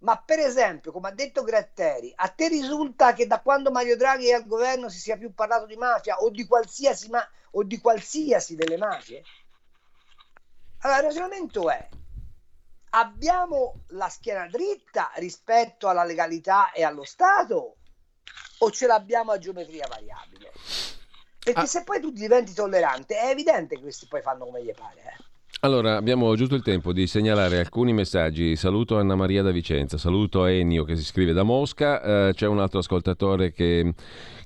Ma 0.00 0.16
per 0.18 0.38
esempio, 0.38 0.92
come 0.92 1.08
ha 1.08 1.12
detto 1.12 1.42
Gratteri, 1.42 2.12
a 2.14 2.28
te 2.28 2.48
risulta 2.48 3.12
che 3.12 3.26
da 3.26 3.40
quando 3.40 3.70
Mario 3.70 3.96
Draghi 3.96 4.28
è 4.28 4.34
al 4.34 4.46
governo 4.46 4.88
si 4.88 4.98
sia 4.98 5.18
più 5.18 5.34
parlato 5.34 5.66
di 5.66 5.76
mafia 5.76 6.16
o 6.20 6.30
di 6.30 6.46
qualsiasi, 6.46 7.10
ma- 7.10 7.28
o 7.52 7.62
di 7.64 7.78
qualsiasi 7.80 8.54
delle 8.54 8.78
mafie? 8.78 9.22
Allora, 10.78 11.00
il 11.00 11.04
ragionamento 11.04 11.68
è, 11.68 11.88
abbiamo 12.90 13.82
la 13.88 14.08
schiena 14.08 14.46
dritta 14.46 15.10
rispetto 15.16 15.88
alla 15.88 16.04
legalità 16.04 16.72
e 16.72 16.82
allo 16.82 17.04
Stato 17.04 17.76
o 18.58 18.70
ce 18.70 18.86
l'abbiamo 18.86 19.32
a 19.32 19.38
geometria 19.38 19.86
variabile? 19.86 20.52
Perché 21.42 21.60
ah. 21.60 21.66
se 21.66 21.82
poi 21.84 22.00
tu 22.00 22.10
diventi 22.10 22.52
tollerante, 22.52 23.16
è 23.16 23.30
evidente 23.30 23.76
che 23.76 23.82
questi 23.82 24.06
poi 24.06 24.20
fanno 24.20 24.44
come 24.44 24.62
gli 24.62 24.72
pare. 24.76 25.00
Eh. 25.00 25.24
Allora, 25.62 25.96
abbiamo 25.96 26.34
giusto 26.36 26.54
il 26.54 26.62
tempo 26.62 26.92
di 26.92 27.06
segnalare 27.06 27.58
alcuni 27.58 27.92
messaggi. 27.92 28.56
Saluto 28.56 28.98
Anna 28.98 29.14
Maria 29.14 29.42
da 29.42 29.50
Vicenza, 29.50 29.98
saluto 29.98 30.46
Ennio 30.46 30.84
che 30.84 30.96
si 30.96 31.04
scrive 31.04 31.34
da 31.34 31.42
Mosca, 31.42 32.28
eh, 32.28 32.32
c'è 32.34 32.46
un 32.46 32.60
altro 32.60 32.78
ascoltatore 32.78 33.52
che 33.52 33.92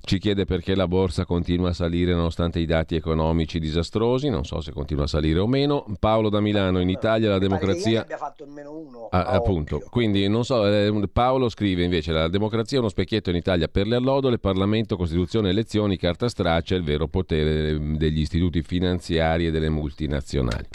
ci 0.04 0.18
chiede 0.18 0.44
perché 0.44 0.74
la 0.74 0.86
borsa 0.86 1.24
continua 1.24 1.70
a 1.70 1.72
salire 1.72 2.12
nonostante 2.12 2.58
i 2.58 2.66
dati 2.66 2.94
economici 2.94 3.58
disastrosi, 3.58 4.28
non 4.28 4.44
so 4.44 4.60
se 4.60 4.70
continua 4.70 5.04
a 5.04 5.06
salire 5.06 5.38
o 5.38 5.46
meno. 5.46 5.86
Paolo 5.98 6.28
da 6.28 6.40
Milano, 6.40 6.80
in 6.80 6.90
Italia 6.90 7.30
la 7.30 7.38
democrazia... 7.38 8.02
abbia 8.02 8.18
fatto 8.18 8.44
il 8.44 8.50
meno 8.50 8.76
uno. 8.76 9.08
Ah, 9.10 9.24
appunto, 9.24 9.82
quindi 9.88 10.28
non 10.28 10.44
so, 10.44 10.66
eh, 10.66 11.08
Paolo 11.10 11.48
scrive 11.48 11.84
invece 11.84 12.12
la 12.12 12.28
democrazia 12.28 12.76
è 12.76 12.80
uno 12.80 12.90
specchietto 12.90 13.30
in 13.30 13.36
Italia 13.36 13.68
per 13.68 13.86
le 13.86 13.96
allodole, 13.96 14.38
Parlamento, 14.38 14.96
Costituzione, 14.96 15.48
elezioni, 15.48 15.96
carta 15.96 16.28
straccia, 16.28 16.74
il 16.74 16.82
vero 16.82 17.08
potere 17.08 17.70
eh, 17.70 17.78
degli 17.78 18.20
istituti 18.20 18.62
finanziari 18.62 19.46
e 19.46 19.50
delle 19.50 19.70
multinazionali. 19.70 20.66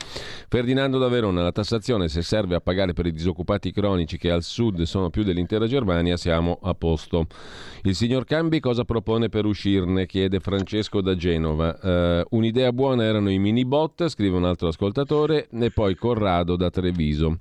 Ferdinando 0.47 0.97
da 0.97 1.07
Verona, 1.07 1.43
la 1.43 1.51
tassazione 1.51 2.07
se 2.07 2.23
serve 2.23 2.55
a 2.55 2.61
pagare 2.61 2.93
per 2.93 3.05
i 3.05 3.11
disoccupati 3.11 3.71
cronici 3.71 4.17
che 4.17 4.32
al 4.32 4.41
sud 4.41 4.82
sono 4.84 5.11
più 5.11 5.23
dell'intera 5.23 5.67
Germania, 5.67 6.17
siamo 6.17 6.57
a 6.63 6.73
posto. 6.73 7.27
Il 7.84 7.95
signor 7.95 8.25
Cambi 8.25 8.59
cosa 8.59 8.84
propone 8.84 9.18
per 9.28 9.43
uscirne? 9.43 10.05
chiede 10.05 10.39
Francesco 10.39 11.01
da 11.01 11.15
Genova. 11.15 11.78
Uh, 11.82 12.38
un'idea 12.38 12.72
buona 12.72 13.03
erano 13.03 13.30
i 13.30 13.38
mini 13.38 13.65
bot, 13.65 14.07
scrive 14.07 14.38
un 14.38 14.45
altro 14.45 14.70
ascoltatore, 14.70 15.49
e 15.51 15.72
poi 15.72 15.95
Corrado 15.95 16.55
da 16.55 16.70
Treviso. 16.70 17.36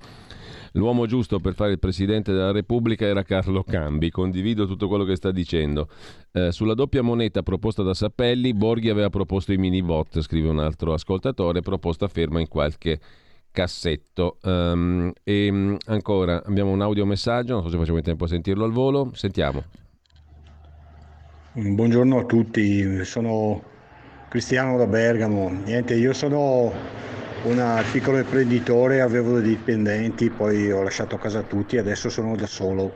L'uomo 0.73 1.05
giusto 1.05 1.39
per 1.39 1.53
fare 1.53 1.71
il 1.71 1.79
Presidente 1.79 2.31
della 2.31 2.51
Repubblica 2.51 3.05
era 3.05 3.23
Carlo 3.23 3.63
Cambi, 3.63 4.11
condivido 4.11 4.67
tutto 4.67 4.87
quello 4.87 5.03
che 5.03 5.15
sta 5.15 5.31
dicendo. 5.31 5.87
Eh, 6.31 6.51
sulla 6.51 6.73
doppia 6.73 7.01
moneta 7.01 7.41
proposta 7.41 7.81
da 7.81 7.93
Sappelli, 7.93 8.53
Borghi 8.53 8.89
aveva 8.89 9.09
proposto 9.09 9.53
i 9.53 9.57
mini 9.57 9.81
bot, 9.81 10.19
scrive 10.21 10.49
un 10.49 10.59
altro 10.59 10.93
ascoltatore, 10.93 11.61
proposta 11.61 12.07
ferma 12.07 12.39
in 12.39 12.47
qualche 12.47 12.99
cassetto. 13.51 14.37
Um, 14.43 15.11
e 15.23 15.77
ancora 15.85 16.43
abbiamo 16.45 16.71
un 16.71 16.81
audiomessaggio, 16.81 17.53
non 17.53 17.63
so 17.63 17.69
se 17.69 17.77
facciamo 17.77 17.97
in 17.97 18.03
tempo 18.03 18.25
a 18.25 18.27
sentirlo 18.27 18.63
al 18.63 18.71
volo, 18.71 19.11
sentiamo. 19.13 19.63
Buongiorno 21.51 22.19
a 22.19 22.23
tutti, 22.25 23.03
sono 23.03 23.63
Cristiano 24.29 24.77
da 24.77 24.85
Bergamo. 24.85 25.49
Niente, 25.49 25.95
io 25.95 26.13
sono 26.13 26.71
un 27.41 27.83
piccolo 27.91 28.19
imprenditore, 28.19 29.01
avevo 29.01 29.39
dei 29.39 29.49
dipendenti, 29.49 30.29
poi 30.29 30.71
ho 30.71 30.83
lasciato 30.83 31.15
a 31.15 31.19
casa 31.19 31.41
tutti 31.41 31.77
adesso 31.77 32.09
sono 32.09 32.35
da 32.35 32.45
solo. 32.45 32.93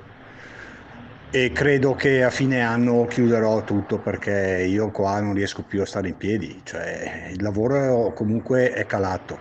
E 1.31 1.51
credo 1.51 1.95
che 1.95 2.23
a 2.23 2.29
fine 2.29 2.61
anno 2.61 3.07
chiuderò 3.07 3.63
tutto 3.63 3.97
perché 3.97 4.63
io 4.67 4.91
qua 4.91 5.19
non 5.19 5.33
riesco 5.33 5.63
più 5.63 5.81
a 5.81 5.85
stare 5.87 6.09
in 6.09 6.17
piedi, 6.17 6.61
cioè 6.63 7.29
il 7.31 7.41
lavoro 7.41 8.13
comunque 8.13 8.71
è 8.71 8.85
calato. 8.85 9.39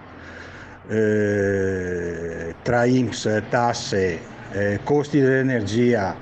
Eh, 0.88 2.56
tra 2.62 2.84
IMSS, 2.86 3.42
tasse, 3.50 4.20
eh, 4.52 4.80
costi 4.82 5.20
dell'energia, 5.20 6.16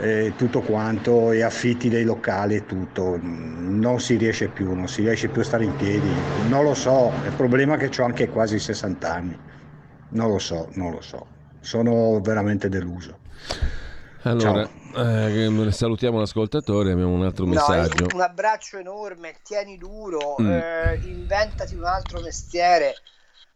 eh, 0.00 0.32
tutto 0.36 0.60
quanto 0.60 1.30
e 1.30 1.42
affitti 1.42 1.88
dei 1.88 2.04
locali 2.04 2.56
e 2.56 2.66
tutto, 2.66 3.18
non 3.20 4.00
si 4.00 4.16
riesce 4.16 4.48
più, 4.48 4.74
non 4.74 4.88
si 4.88 5.02
riesce 5.02 5.28
più 5.28 5.42
a 5.42 5.44
stare 5.44 5.64
in 5.64 5.76
piedi, 5.76 6.10
non 6.48 6.64
lo 6.64 6.74
so, 6.74 7.12
il 7.24 7.32
problema 7.32 7.76
è 7.76 7.88
che 7.88 8.00
ho 8.00 8.04
anche 8.04 8.28
quasi 8.28 8.58
60 8.58 9.12
anni, 9.12 9.38
non 10.10 10.30
lo 10.30 10.38
so, 10.38 10.68
non 10.72 10.92
lo 10.92 11.00
so, 11.00 11.26
sono 11.60 12.20
veramente 12.20 12.68
deluso. 12.68 13.18
Allora, 14.22 14.68
eh, 14.96 15.68
salutiamo 15.70 16.18
l'ascoltatore, 16.18 16.92
abbiamo 16.92 17.12
un 17.12 17.24
altro 17.24 17.46
messaggio. 17.46 18.06
No, 18.06 18.16
un 18.16 18.20
abbraccio 18.20 18.78
enorme, 18.78 19.36
tieni 19.42 19.78
duro, 19.78 20.36
mm. 20.40 20.50
eh, 20.50 21.00
inventati 21.04 21.74
un 21.74 21.84
altro 21.84 22.20
mestiere 22.20 22.94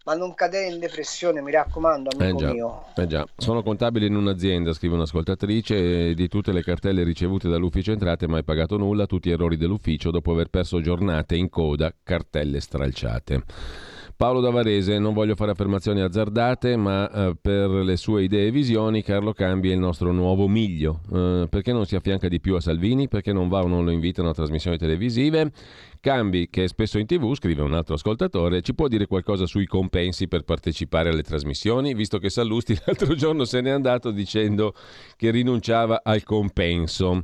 ma 0.04 0.14
non 0.14 0.34
cadere 0.34 0.72
in 0.72 0.78
depressione, 0.78 1.40
mi 1.40 1.50
raccomando, 1.50 2.10
amico 2.14 2.36
eh 2.36 2.40
già, 2.40 2.52
mio. 2.52 2.84
Eh 2.94 3.06
già. 3.06 3.26
Sono 3.36 3.62
contabile 3.62 4.06
in 4.06 4.16
un'azienda, 4.16 4.72
scrive 4.74 4.94
un'ascoltatrice, 4.94 6.14
di 6.14 6.28
tutte 6.28 6.52
le 6.52 6.62
cartelle 6.62 7.04
ricevute 7.04 7.48
dall'ufficio 7.48 7.92
entrate 7.92 8.28
mai 8.28 8.44
pagato 8.44 8.76
nulla, 8.76 9.06
tutti 9.06 9.30
errori 9.30 9.56
dell'ufficio 9.56 10.10
dopo 10.10 10.32
aver 10.32 10.48
perso 10.48 10.80
giornate 10.80 11.36
in 11.36 11.48
coda, 11.48 11.92
cartelle 12.02 12.60
stralciate. 12.60 13.42
Paolo 14.16 14.40
Davarese, 14.40 14.98
non 15.00 15.12
voglio 15.12 15.34
fare 15.34 15.50
affermazioni 15.50 16.00
azzardate, 16.00 16.76
ma 16.76 17.10
eh, 17.10 17.36
per 17.40 17.68
le 17.68 17.96
sue 17.96 18.22
idee 18.22 18.46
e 18.46 18.50
visioni 18.52 19.02
Carlo 19.02 19.32
Cambi 19.32 19.70
è 19.70 19.72
il 19.72 19.80
nostro 19.80 20.12
nuovo 20.12 20.46
miglio. 20.46 21.00
Eh, 21.12 21.46
perché 21.50 21.72
non 21.72 21.84
si 21.84 21.96
affianca 21.96 22.28
di 22.28 22.38
più 22.38 22.54
a 22.54 22.60
Salvini? 22.60 23.08
Perché 23.08 23.32
non 23.32 23.48
va 23.48 23.62
o 23.62 23.66
non 23.66 23.84
lo 23.84 23.90
invitano 23.90 24.28
a 24.28 24.32
trasmissioni 24.32 24.78
televisive? 24.78 25.50
Cambi, 25.98 26.48
che 26.48 26.64
è 26.64 26.68
spesso 26.68 26.98
in 26.98 27.06
tv, 27.06 27.34
scrive 27.34 27.62
un 27.62 27.74
altro 27.74 27.94
ascoltatore, 27.94 28.60
ci 28.60 28.74
può 28.74 28.86
dire 28.88 29.06
qualcosa 29.06 29.46
sui 29.46 29.66
compensi 29.66 30.28
per 30.28 30.42
partecipare 30.42 31.08
alle 31.08 31.22
trasmissioni, 31.22 31.94
visto 31.94 32.18
che 32.18 32.30
Sallusti 32.30 32.78
l'altro 32.86 33.14
giorno 33.14 33.44
se 33.44 33.62
n'è 33.62 33.70
andato 33.70 34.12
dicendo 34.12 34.74
che 35.16 35.30
rinunciava 35.30 36.02
al 36.04 36.22
compenso. 36.22 37.22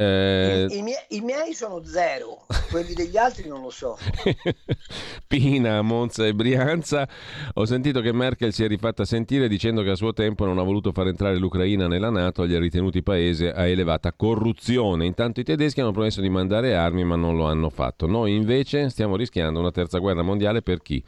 Eh... 0.00 0.66
I, 0.70 0.78
i, 0.78 0.82
miei, 0.82 0.96
I, 1.08 1.20
miei, 1.20 1.52
sono 1.52 1.84
zero, 1.84 2.46
quelli 2.70 2.94
degli 2.94 3.18
altri 3.18 3.46
non 3.46 3.60
lo 3.60 3.68
so. 3.68 3.98
Pina, 5.28 5.82
Monza 5.82 6.26
e 6.26 6.32
Brianza. 6.32 7.06
Ho 7.54 7.66
sentito 7.66 8.00
che 8.00 8.10
Merkel 8.10 8.54
si 8.54 8.64
è 8.64 8.66
rifatta 8.66 9.04
sentire 9.04 9.46
dicendo 9.46 9.82
che 9.82 9.90
a 9.90 9.94
suo 9.96 10.14
tempo 10.14 10.46
non 10.46 10.58
ha 10.58 10.62
voluto 10.62 10.92
far 10.92 11.08
entrare 11.08 11.36
l'Ucraina 11.36 11.86
nella 11.86 12.08
Nato 12.08 12.44
e 12.44 12.48
gli 12.48 12.54
ha 12.54 12.58
ritenuti 12.58 13.02
paese 13.02 13.52
a 13.52 13.66
elevata 13.66 14.14
corruzione. 14.14 15.04
Intanto 15.04 15.40
i 15.40 15.44
tedeschi 15.44 15.82
hanno 15.82 15.92
promesso 15.92 16.22
di 16.22 16.30
mandare 16.30 16.74
armi 16.74 17.04
ma 17.04 17.16
non 17.16 17.36
lo 17.36 17.44
hanno 17.44 17.68
fatto. 17.68 18.06
Noi 18.06 18.34
invece 18.34 18.88
stiamo 18.88 19.16
rischiando 19.16 19.60
una 19.60 19.70
terza 19.70 19.98
guerra 19.98 20.22
mondiale 20.22 20.62
per 20.62 20.80
chi? 20.80 21.04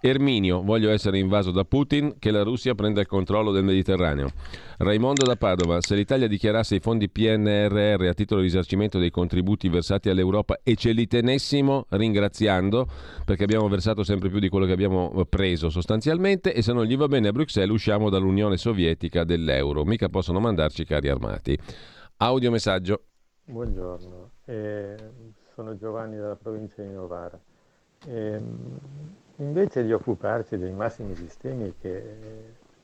Erminio, 0.00 0.62
voglio 0.62 0.90
essere 0.90 1.18
invaso 1.18 1.50
da 1.50 1.64
Putin, 1.64 2.14
che 2.18 2.30
la 2.30 2.42
Russia 2.42 2.74
prenda 2.74 3.00
il 3.00 3.06
controllo 3.06 3.52
del 3.52 3.64
Mediterraneo. 3.64 4.30
Raimondo 4.78 5.24
da 5.24 5.36
Padova, 5.36 5.80
se 5.80 5.94
l'Italia 5.94 6.26
dichiarasse 6.26 6.76
i 6.76 6.80
fondi 6.80 7.10
PNRR 7.10 8.06
a 8.06 8.14
titolo 8.14 8.40
di 8.40 8.46
risarcimento 8.46 8.98
dei 8.98 9.10
contributi 9.10 9.68
versati 9.68 10.08
all'Europa 10.08 10.60
e 10.62 10.74
ce 10.76 10.92
li 10.92 11.06
tenessimo 11.06 11.86
ringraziando, 11.90 12.86
perché 13.24 13.44
abbiamo 13.44 13.68
versato 13.68 14.02
sempre 14.02 14.30
più 14.30 14.38
di 14.38 14.48
quello 14.48 14.66
che 14.66 14.72
abbiamo 14.72 15.24
preso 15.28 15.68
sostanzialmente, 15.68 16.54
e 16.54 16.62
se 16.62 16.72
non 16.72 16.84
gli 16.84 16.96
va 16.96 17.06
bene 17.06 17.28
a 17.28 17.32
Bruxelles 17.32 17.74
usciamo 17.74 18.08
dall'Unione 18.08 18.56
Sovietica 18.56 19.24
dell'euro. 19.24 19.84
Mica 19.84 20.08
possono 20.08 20.40
mandarci 20.40 20.84
carri 20.84 21.08
armati. 21.08 21.58
Audio 22.18 22.50
messaggio. 22.50 23.02
Buongiorno, 23.44 24.30
eh, 24.46 24.96
sono 25.54 25.76
Giovanni 25.76 26.16
dalla 26.16 26.36
provincia 26.36 26.82
di 26.82 26.92
Novara. 26.92 27.38
Eh, 28.06 28.40
invece 29.40 29.84
di 29.84 29.92
occuparci 29.92 30.58
dei 30.58 30.72
massimi 30.72 31.14
sistemi 31.14 31.74
che 31.80 32.16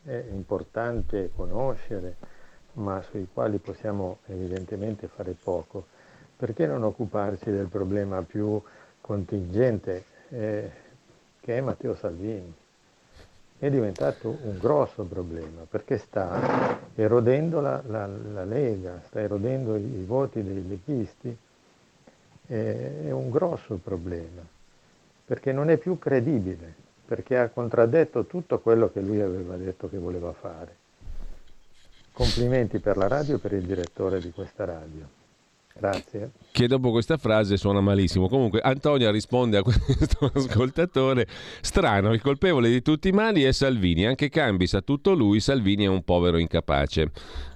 è 0.04 0.24
importante 0.30 1.30
conoscere, 1.34 2.16
ma 2.74 3.00
sui 3.02 3.26
quali 3.32 3.58
possiamo 3.58 4.18
evidentemente 4.26 5.08
fare 5.08 5.32
poco, 5.32 5.86
perché 6.36 6.66
non 6.66 6.82
occuparci 6.82 7.50
del 7.50 7.66
problema 7.66 8.22
più 8.22 8.60
contingente 9.00 10.04
eh, 10.30 10.70
che 11.40 11.56
è 11.56 11.60
Matteo 11.60 11.94
Salvini? 11.94 12.52
È 13.58 13.70
diventato 13.70 14.36
un 14.42 14.58
grosso 14.58 15.04
problema 15.04 15.62
perché 15.68 15.96
sta 15.96 16.78
erodendo 16.94 17.60
la, 17.60 17.82
la, 17.86 18.06
la 18.06 18.44
Lega, 18.44 19.00
sta 19.06 19.20
erodendo 19.20 19.76
i, 19.76 20.00
i 20.00 20.04
voti 20.04 20.42
dei 20.42 20.66
leghisti, 20.66 21.36
è 22.48 23.10
un 23.10 23.30
grosso 23.30 23.80
problema 23.82 24.54
perché 25.26 25.50
non 25.52 25.70
è 25.70 25.76
più 25.76 25.98
credibile, 25.98 26.72
perché 27.04 27.36
ha 27.36 27.48
contraddetto 27.48 28.26
tutto 28.26 28.60
quello 28.60 28.90
che 28.90 29.00
lui 29.00 29.20
aveva 29.20 29.56
detto 29.56 29.88
che 29.88 29.98
voleva 29.98 30.32
fare. 30.32 30.76
Complimenti 32.12 32.78
per 32.78 32.96
la 32.96 33.08
radio 33.08 33.34
e 33.34 33.38
per 33.38 33.52
il 33.52 33.66
direttore 33.66 34.20
di 34.20 34.30
questa 34.30 34.64
radio. 34.64 35.15
Grazie. 35.78 36.32
Che 36.50 36.66
dopo 36.66 36.90
questa 36.90 37.18
frase 37.18 37.58
suona 37.58 37.80
malissimo. 37.80 38.28
Comunque 38.28 38.60
Antonia 38.60 39.10
risponde 39.10 39.58
a 39.58 39.62
questo 39.64 40.30
ascoltatore, 40.32 41.26
strano, 41.60 42.12
il 42.14 42.22
colpevole 42.22 42.70
di 42.70 42.80
tutti 42.80 43.08
i 43.08 43.12
mali 43.12 43.42
è 43.42 43.52
Salvini, 43.52 44.06
anche 44.06 44.30
Cambi 44.30 44.66
sa 44.66 44.80
tutto 44.80 45.12
lui, 45.12 45.38
Salvini 45.40 45.84
è 45.84 45.88
un 45.88 46.02
povero 46.02 46.38
incapace. 46.38 47.10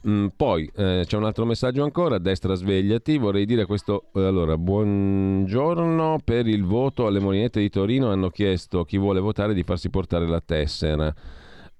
Mm, 0.06 0.26
poi 0.36 0.70
eh, 0.76 1.04
c'è 1.06 1.16
un 1.16 1.24
altro 1.24 1.46
messaggio 1.46 1.82
ancora, 1.82 2.18
destra 2.18 2.54
svegliati, 2.54 3.16
vorrei 3.16 3.46
dire 3.46 3.64
questo, 3.64 4.04
allora, 4.12 4.58
buongiorno, 4.58 6.18
per 6.22 6.46
il 6.46 6.64
voto 6.64 7.06
alle 7.06 7.20
Molinette 7.20 7.60
di 7.60 7.70
Torino 7.70 8.10
hanno 8.10 8.28
chiesto 8.28 8.84
chi 8.84 8.98
vuole 8.98 9.20
votare 9.20 9.54
di 9.54 9.62
farsi 9.62 9.88
portare 9.88 10.26
la 10.26 10.42
tessera 10.44 11.14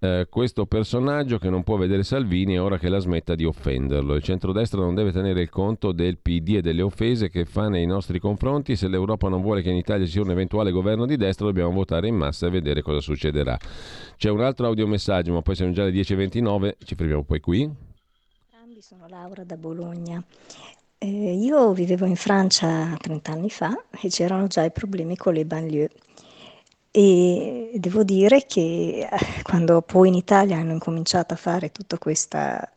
eh, 0.03 0.29
questo 0.31 0.65
personaggio 0.65 1.39
che 1.39 1.51
non 1.51 1.63
può 1.63 1.77
vedere 1.77 2.03
Salvini 2.05 2.55
è 2.55 2.61
ora 2.61 2.79
che 2.79 2.89
la 2.89 3.01
smetta 3.01 3.35
di 3.35 3.45
offenderlo. 3.45 4.15
Il 4.15 4.23
centrodestra 4.23 4.81
non 4.81 4.95
deve 4.95 5.13
tenere 5.13 5.43
il 5.43 5.51
conto 5.51 5.93
del 5.93 6.17
PD 6.17 6.57
e 6.57 6.61
delle 6.63 6.81
offese 6.81 7.29
che 7.29 7.45
fa 7.45 7.69
nei 7.69 7.85
nostri 7.85 8.19
confronti. 8.19 8.77
Se 8.77 8.89
l'Europa 8.89 9.29
non 9.29 9.43
vuole 9.43 9.61
che 9.61 9.69
in 9.69 9.77
Italia 9.77 10.07
ci 10.07 10.13
sia 10.13 10.23
un 10.23 10.31
eventuale 10.31 10.71
governo 10.71 11.05
di 11.05 11.17
destra, 11.17 11.45
dobbiamo 11.45 11.71
votare 11.71 12.09
in 12.09 12.17
massa 12.17 12.47
e 12.47 12.51
vedere 12.51 12.81
cosa 12.81 13.01
succederà. 13.01 13.59
C'è 14.17 14.31
un 14.31 14.41
altro 14.41 14.67
audiomessaggio, 14.67 15.35
ma 15.35 15.43
poi 15.43 15.55
siamo 15.55 15.73
già 15.73 15.83
alle 15.83 15.93
10.29, 15.93 16.73
ci 16.83 16.95
fermiamo 16.95 17.23
poi 17.25 17.41
qui. 17.41 17.71
Sono 18.81 19.07
Laura 19.09 19.45
da 19.45 19.59
Bologna. 19.59 20.25
Eh, 20.97 21.07
io 21.07 21.73
vivevo 21.75 22.07
in 22.07 22.17
Francia 22.17 22.97
30 22.99 23.33
anni 23.33 23.51
fa 23.51 23.85
e 23.91 24.09
c'erano 24.09 24.47
già 24.47 24.65
i 24.65 24.73
problemi 24.73 25.17
con 25.17 25.35
le 25.35 25.45
banlieue 25.45 25.91
e 26.93 27.71
devo 27.77 28.03
dire 28.03 28.47
che 28.47 29.09
eh, 29.11 29.43
quando 29.43 29.81
poi 29.83 30.09
in 30.09 30.15
Italia 30.15 30.57
hanno 30.57 30.73
incominciato 30.73 31.35
a 31.35 31.37
fare 31.37 31.71
tutta 31.71 31.99
questa 31.99 32.69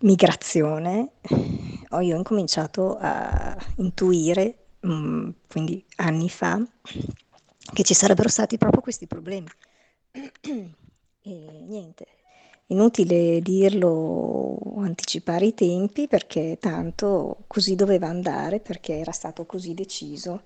migrazione, 0.00 1.12
io 1.28 1.88
ho 1.90 2.00
incominciato 2.00 2.96
a 2.98 3.56
intuire, 3.76 4.66
mm, 4.86 5.30
quindi 5.48 5.84
anni 5.96 6.30
fa, 6.30 6.62
che 7.72 7.82
ci 7.82 7.94
sarebbero 7.94 8.28
stati 8.28 8.56
proprio 8.56 8.80
questi 8.80 9.06
problemi. 9.06 9.48
E 11.20 11.64
niente, 11.66 12.06
inutile 12.68 13.40
dirlo 13.42 14.56
anticipare 14.78 15.46
i 15.46 15.54
tempi 15.54 16.08
perché 16.08 16.56
tanto 16.58 17.44
così 17.46 17.74
doveva 17.74 18.08
andare 18.08 18.60
perché 18.60 18.94
era 18.98 19.12
stato 19.12 19.44
così 19.44 19.74
deciso 19.74 20.42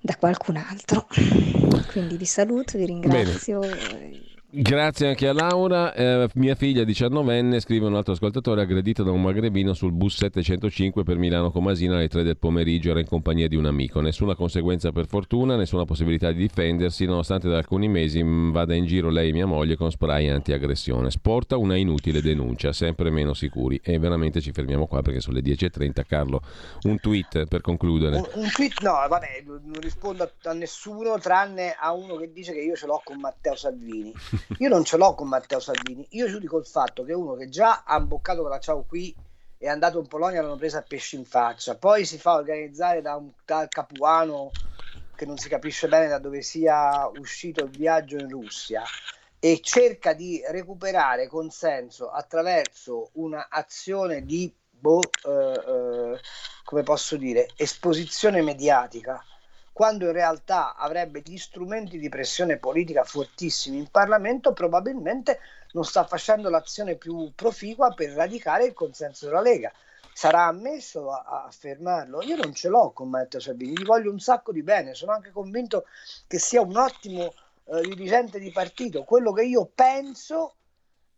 da 0.00 0.16
qualcun 0.16 0.56
altro. 0.56 1.06
Quindi 1.86 2.16
vi 2.16 2.26
saluto, 2.26 2.78
vi 2.78 2.86
ringrazio. 2.86 3.60
Bene. 3.60 4.37
Grazie 4.50 5.08
anche 5.08 5.28
a 5.28 5.34
Laura. 5.34 5.92
Eh, 5.92 6.26
mia 6.36 6.54
figlia, 6.54 6.82
19enne, 6.82 7.60
scrive 7.60 7.84
un 7.84 7.94
altro 7.94 8.14
ascoltatore, 8.14 8.62
aggredita 8.62 9.02
da 9.02 9.10
un 9.10 9.20
magrebino 9.20 9.74
sul 9.74 9.92
bus 9.92 10.16
705 10.16 11.02
per 11.02 11.18
Milano 11.18 11.50
Comasina 11.50 11.96
alle 11.96 12.08
3 12.08 12.22
del 12.22 12.38
pomeriggio, 12.38 12.88
era 12.88 13.00
in 13.00 13.06
compagnia 13.06 13.46
di 13.46 13.56
un 13.56 13.66
amico. 13.66 14.00
Nessuna 14.00 14.34
conseguenza 14.34 14.90
per 14.90 15.06
fortuna, 15.06 15.54
nessuna 15.56 15.84
possibilità 15.84 16.32
di 16.32 16.38
difendersi, 16.38 17.04
nonostante 17.04 17.46
da 17.46 17.58
alcuni 17.58 17.88
mesi 17.88 18.22
vada 18.24 18.74
in 18.74 18.86
giro 18.86 19.10
lei 19.10 19.28
e 19.28 19.32
mia 19.32 19.44
moglie 19.44 19.76
con 19.76 19.90
spray 19.90 20.28
anti-aggressione. 20.30 21.10
Sporta 21.10 21.58
una 21.58 21.76
inutile 21.76 22.22
denuncia, 22.22 22.72
sempre 22.72 23.10
meno 23.10 23.34
sicuri. 23.34 23.78
E 23.84 23.98
veramente 23.98 24.40
ci 24.40 24.52
fermiamo 24.52 24.86
qua 24.86 25.02
perché 25.02 25.20
sono 25.20 25.36
le 25.36 25.42
10.30. 25.42 26.06
Carlo, 26.06 26.40
un 26.84 26.98
tweet 26.98 27.44
per 27.48 27.60
concludere. 27.60 28.16
Un, 28.16 28.26
un 28.32 28.50
tweet, 28.50 28.80
no, 28.80 28.92
vabbè, 28.92 29.44
non 29.44 29.78
rispondo 29.78 30.22
a, 30.22 30.30
a 30.44 30.54
nessuno 30.54 31.18
tranne 31.18 31.76
a 31.78 31.92
uno 31.92 32.16
che 32.16 32.32
dice 32.32 32.54
che 32.54 32.60
io 32.60 32.74
ce 32.74 32.86
l'ho 32.86 33.02
con 33.04 33.20
Matteo 33.20 33.54
Salvini. 33.54 34.14
Io 34.58 34.68
non 34.68 34.84
ce 34.84 34.96
l'ho 34.96 35.14
con 35.14 35.28
Matteo 35.28 35.60
Salvini, 35.60 36.06
io 36.10 36.28
giudico 36.28 36.58
il 36.58 36.66
fatto 36.66 37.04
che 37.04 37.12
uno 37.12 37.34
che 37.34 37.48
già 37.48 37.84
ha 37.84 37.96
imboccato 37.96 38.42
con 38.42 38.50
la 38.50 38.58
ciao 38.58 38.84
qui 38.84 39.14
è 39.58 39.66
andato 39.66 39.98
in 39.98 40.06
Polonia 40.06 40.40
l'hanno 40.40 40.56
presa 40.56 40.78
a 40.78 40.82
pesci 40.82 41.16
in 41.16 41.24
faccia, 41.24 41.76
poi 41.76 42.04
si 42.04 42.16
fa 42.18 42.34
organizzare 42.34 43.02
da 43.02 43.16
un 43.16 43.30
tal 43.44 43.68
capuano 43.68 44.50
che 45.16 45.26
non 45.26 45.36
si 45.36 45.48
capisce 45.48 45.88
bene 45.88 46.06
da 46.06 46.18
dove 46.18 46.42
sia 46.42 47.08
uscito 47.18 47.64
il 47.64 47.70
viaggio 47.70 48.16
in 48.16 48.28
Russia 48.28 48.84
e 49.40 49.60
cerca 49.60 50.12
di 50.12 50.40
recuperare 50.48 51.26
consenso 51.26 52.10
attraverso 52.10 53.10
un'azione 53.14 54.24
di 54.24 54.52
boh, 54.70 55.00
eh, 55.00 55.30
eh, 55.32 56.20
come 56.62 56.82
posso 56.84 57.16
dire 57.16 57.48
esposizione 57.56 58.42
mediatica 58.42 59.20
quando 59.78 60.06
in 60.06 60.12
realtà 60.12 60.74
avrebbe 60.74 61.22
gli 61.24 61.38
strumenti 61.38 62.00
di 62.00 62.08
pressione 62.08 62.56
politica 62.56 63.04
fortissimi 63.04 63.78
in 63.78 63.88
Parlamento, 63.92 64.52
probabilmente 64.52 65.38
non 65.70 65.84
sta 65.84 66.04
facendo 66.04 66.50
l'azione 66.50 66.96
più 66.96 67.30
proficua 67.32 67.94
per 67.94 68.10
radicare 68.10 68.64
il 68.64 68.72
consenso 68.72 69.26
della 69.26 69.40
Lega. 69.40 69.70
Sarà 70.12 70.46
ammesso 70.46 71.12
a, 71.12 71.44
affermarlo? 71.44 72.22
Io 72.22 72.34
non 72.34 72.52
ce 72.54 72.66
l'ho 72.66 72.90
con 72.90 73.08
Matteo 73.08 73.38
Salvini, 73.38 73.78
gli 73.78 73.84
voglio 73.84 74.10
un 74.10 74.18
sacco 74.18 74.50
di 74.50 74.64
bene, 74.64 74.94
sono 74.94 75.12
anche 75.12 75.30
convinto 75.30 75.84
che 76.26 76.40
sia 76.40 76.60
un 76.60 76.76
ottimo 76.76 77.32
eh, 77.66 77.80
dirigente 77.82 78.40
di 78.40 78.50
partito. 78.50 79.04
Quello 79.04 79.30
che 79.30 79.44
io 79.44 79.70
penso 79.72 80.54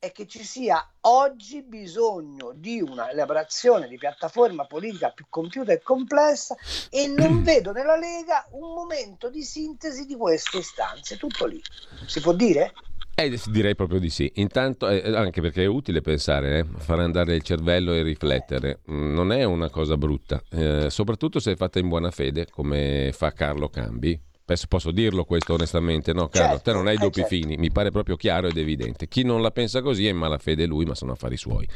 è 0.01 0.13
che 0.13 0.27
ci 0.27 0.43
sia 0.43 0.83
oggi 1.03 1.63
bisogno 1.63 2.53
di 2.57 2.81
una 2.81 3.11
elaborazione 3.11 3.87
di 3.87 3.99
piattaforma 3.99 4.65
politica 4.65 5.11
più 5.11 5.27
compiuta 5.29 5.73
e 5.73 5.83
complessa 5.83 6.57
e 6.89 7.07
non 7.07 7.43
vedo 7.45 7.71
nella 7.73 7.97
Lega 7.97 8.49
un 8.53 8.73
momento 8.73 9.29
di 9.29 9.43
sintesi 9.43 10.07
di 10.07 10.17
queste 10.17 10.57
istanze. 10.59 11.19
Tutto 11.19 11.45
lì. 11.45 11.61
Si 12.07 12.21
può 12.21 12.33
dire? 12.33 12.73
Eh, 13.15 13.39
direi 13.49 13.75
proprio 13.75 14.01
di 14.01 14.09
sì. 14.09 14.33
Intanto, 14.37 14.89
eh, 14.89 15.15
anche 15.15 15.43
perché 15.43 15.65
è 15.65 15.67
utile 15.67 16.01
pensare, 16.01 16.61
eh, 16.61 16.67
fare 16.79 17.03
andare 17.03 17.35
il 17.35 17.43
cervello 17.43 17.93
e 17.93 18.03
riflettere. 18.03 18.81
Mm, 18.91 19.13
non 19.13 19.33
è 19.33 19.45
una 19.45 19.69
cosa 19.69 19.99
brutta, 19.99 20.43
eh, 20.51 20.89
soprattutto 20.89 21.41
se 21.41 21.53
è 21.53 21.57
fatta 21.57 21.79
in 21.79 21.89
buona 21.89 22.11
fede, 22.11 22.47
come 22.49 23.11
fa 23.13 23.33
Carlo 23.33 23.69
Cambi 23.69 24.29
posso 24.69 24.91
dirlo 24.91 25.25
questo 25.25 25.55
onestamente, 25.55 26.13
no 26.13 26.29
Carlo? 26.29 26.55
Certo, 26.55 26.71
te 26.71 26.73
non 26.73 26.87
hai 26.87 26.97
doppi 26.97 27.21
certo. 27.21 27.35
fini, 27.35 27.57
mi 27.57 27.71
pare 27.71 27.91
proprio 27.91 28.17
chiaro 28.17 28.49
ed 28.49 28.57
evidente. 28.57 29.09
Chi 29.09 29.23
non 29.23 29.43
la 29.43 29.51
pensa 29.51 29.83
così 29.83 30.07
è 30.07 30.11
in 30.11 30.17
malafede 30.17 30.67
lui, 30.67 30.85
ma 30.85 30.95
sono 30.95 31.13
affari 31.13 31.37
suoi. 31.37 31.69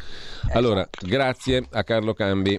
Allora, 0.53 0.81
esatto. 0.81 1.07
grazie 1.07 1.66
a 1.70 1.85
Carlo 1.85 2.14
Cambi. 2.14 2.59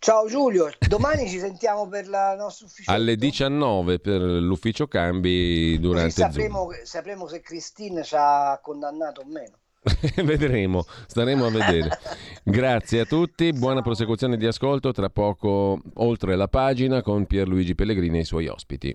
Ciao 0.00 0.28
Giulio, 0.28 0.70
domani 0.86 1.28
ci 1.28 1.40
sentiamo 1.40 1.88
per 1.88 2.04
il 2.04 2.34
nostro 2.38 2.66
ufficio. 2.66 2.90
Alle 2.90 3.16
19 3.16 3.98
per 3.98 4.20
l'ufficio 4.20 4.86
Cambi 4.86 5.76
durante 5.80 6.10
sapremo, 6.10 6.68
sapremo 6.84 7.26
se 7.26 7.40
Cristina 7.40 8.02
ci 8.02 8.14
ha 8.16 8.60
condannato 8.62 9.22
o 9.22 9.24
meno. 9.26 9.58
Vedremo, 10.22 10.84
staremo 11.06 11.46
a 11.46 11.50
vedere. 11.50 11.90
Grazie 12.44 13.00
a 13.00 13.04
tutti, 13.04 13.52
buona 13.52 13.82
prosecuzione 13.82 14.36
di 14.36 14.46
ascolto. 14.46 14.92
Tra 14.92 15.10
poco, 15.10 15.80
oltre 15.94 16.36
la 16.36 16.48
pagina, 16.48 17.02
con 17.02 17.26
Pierluigi 17.26 17.74
Pellegrini 17.74 18.18
e 18.18 18.20
i 18.20 18.24
suoi 18.24 18.46
ospiti. 18.46 18.94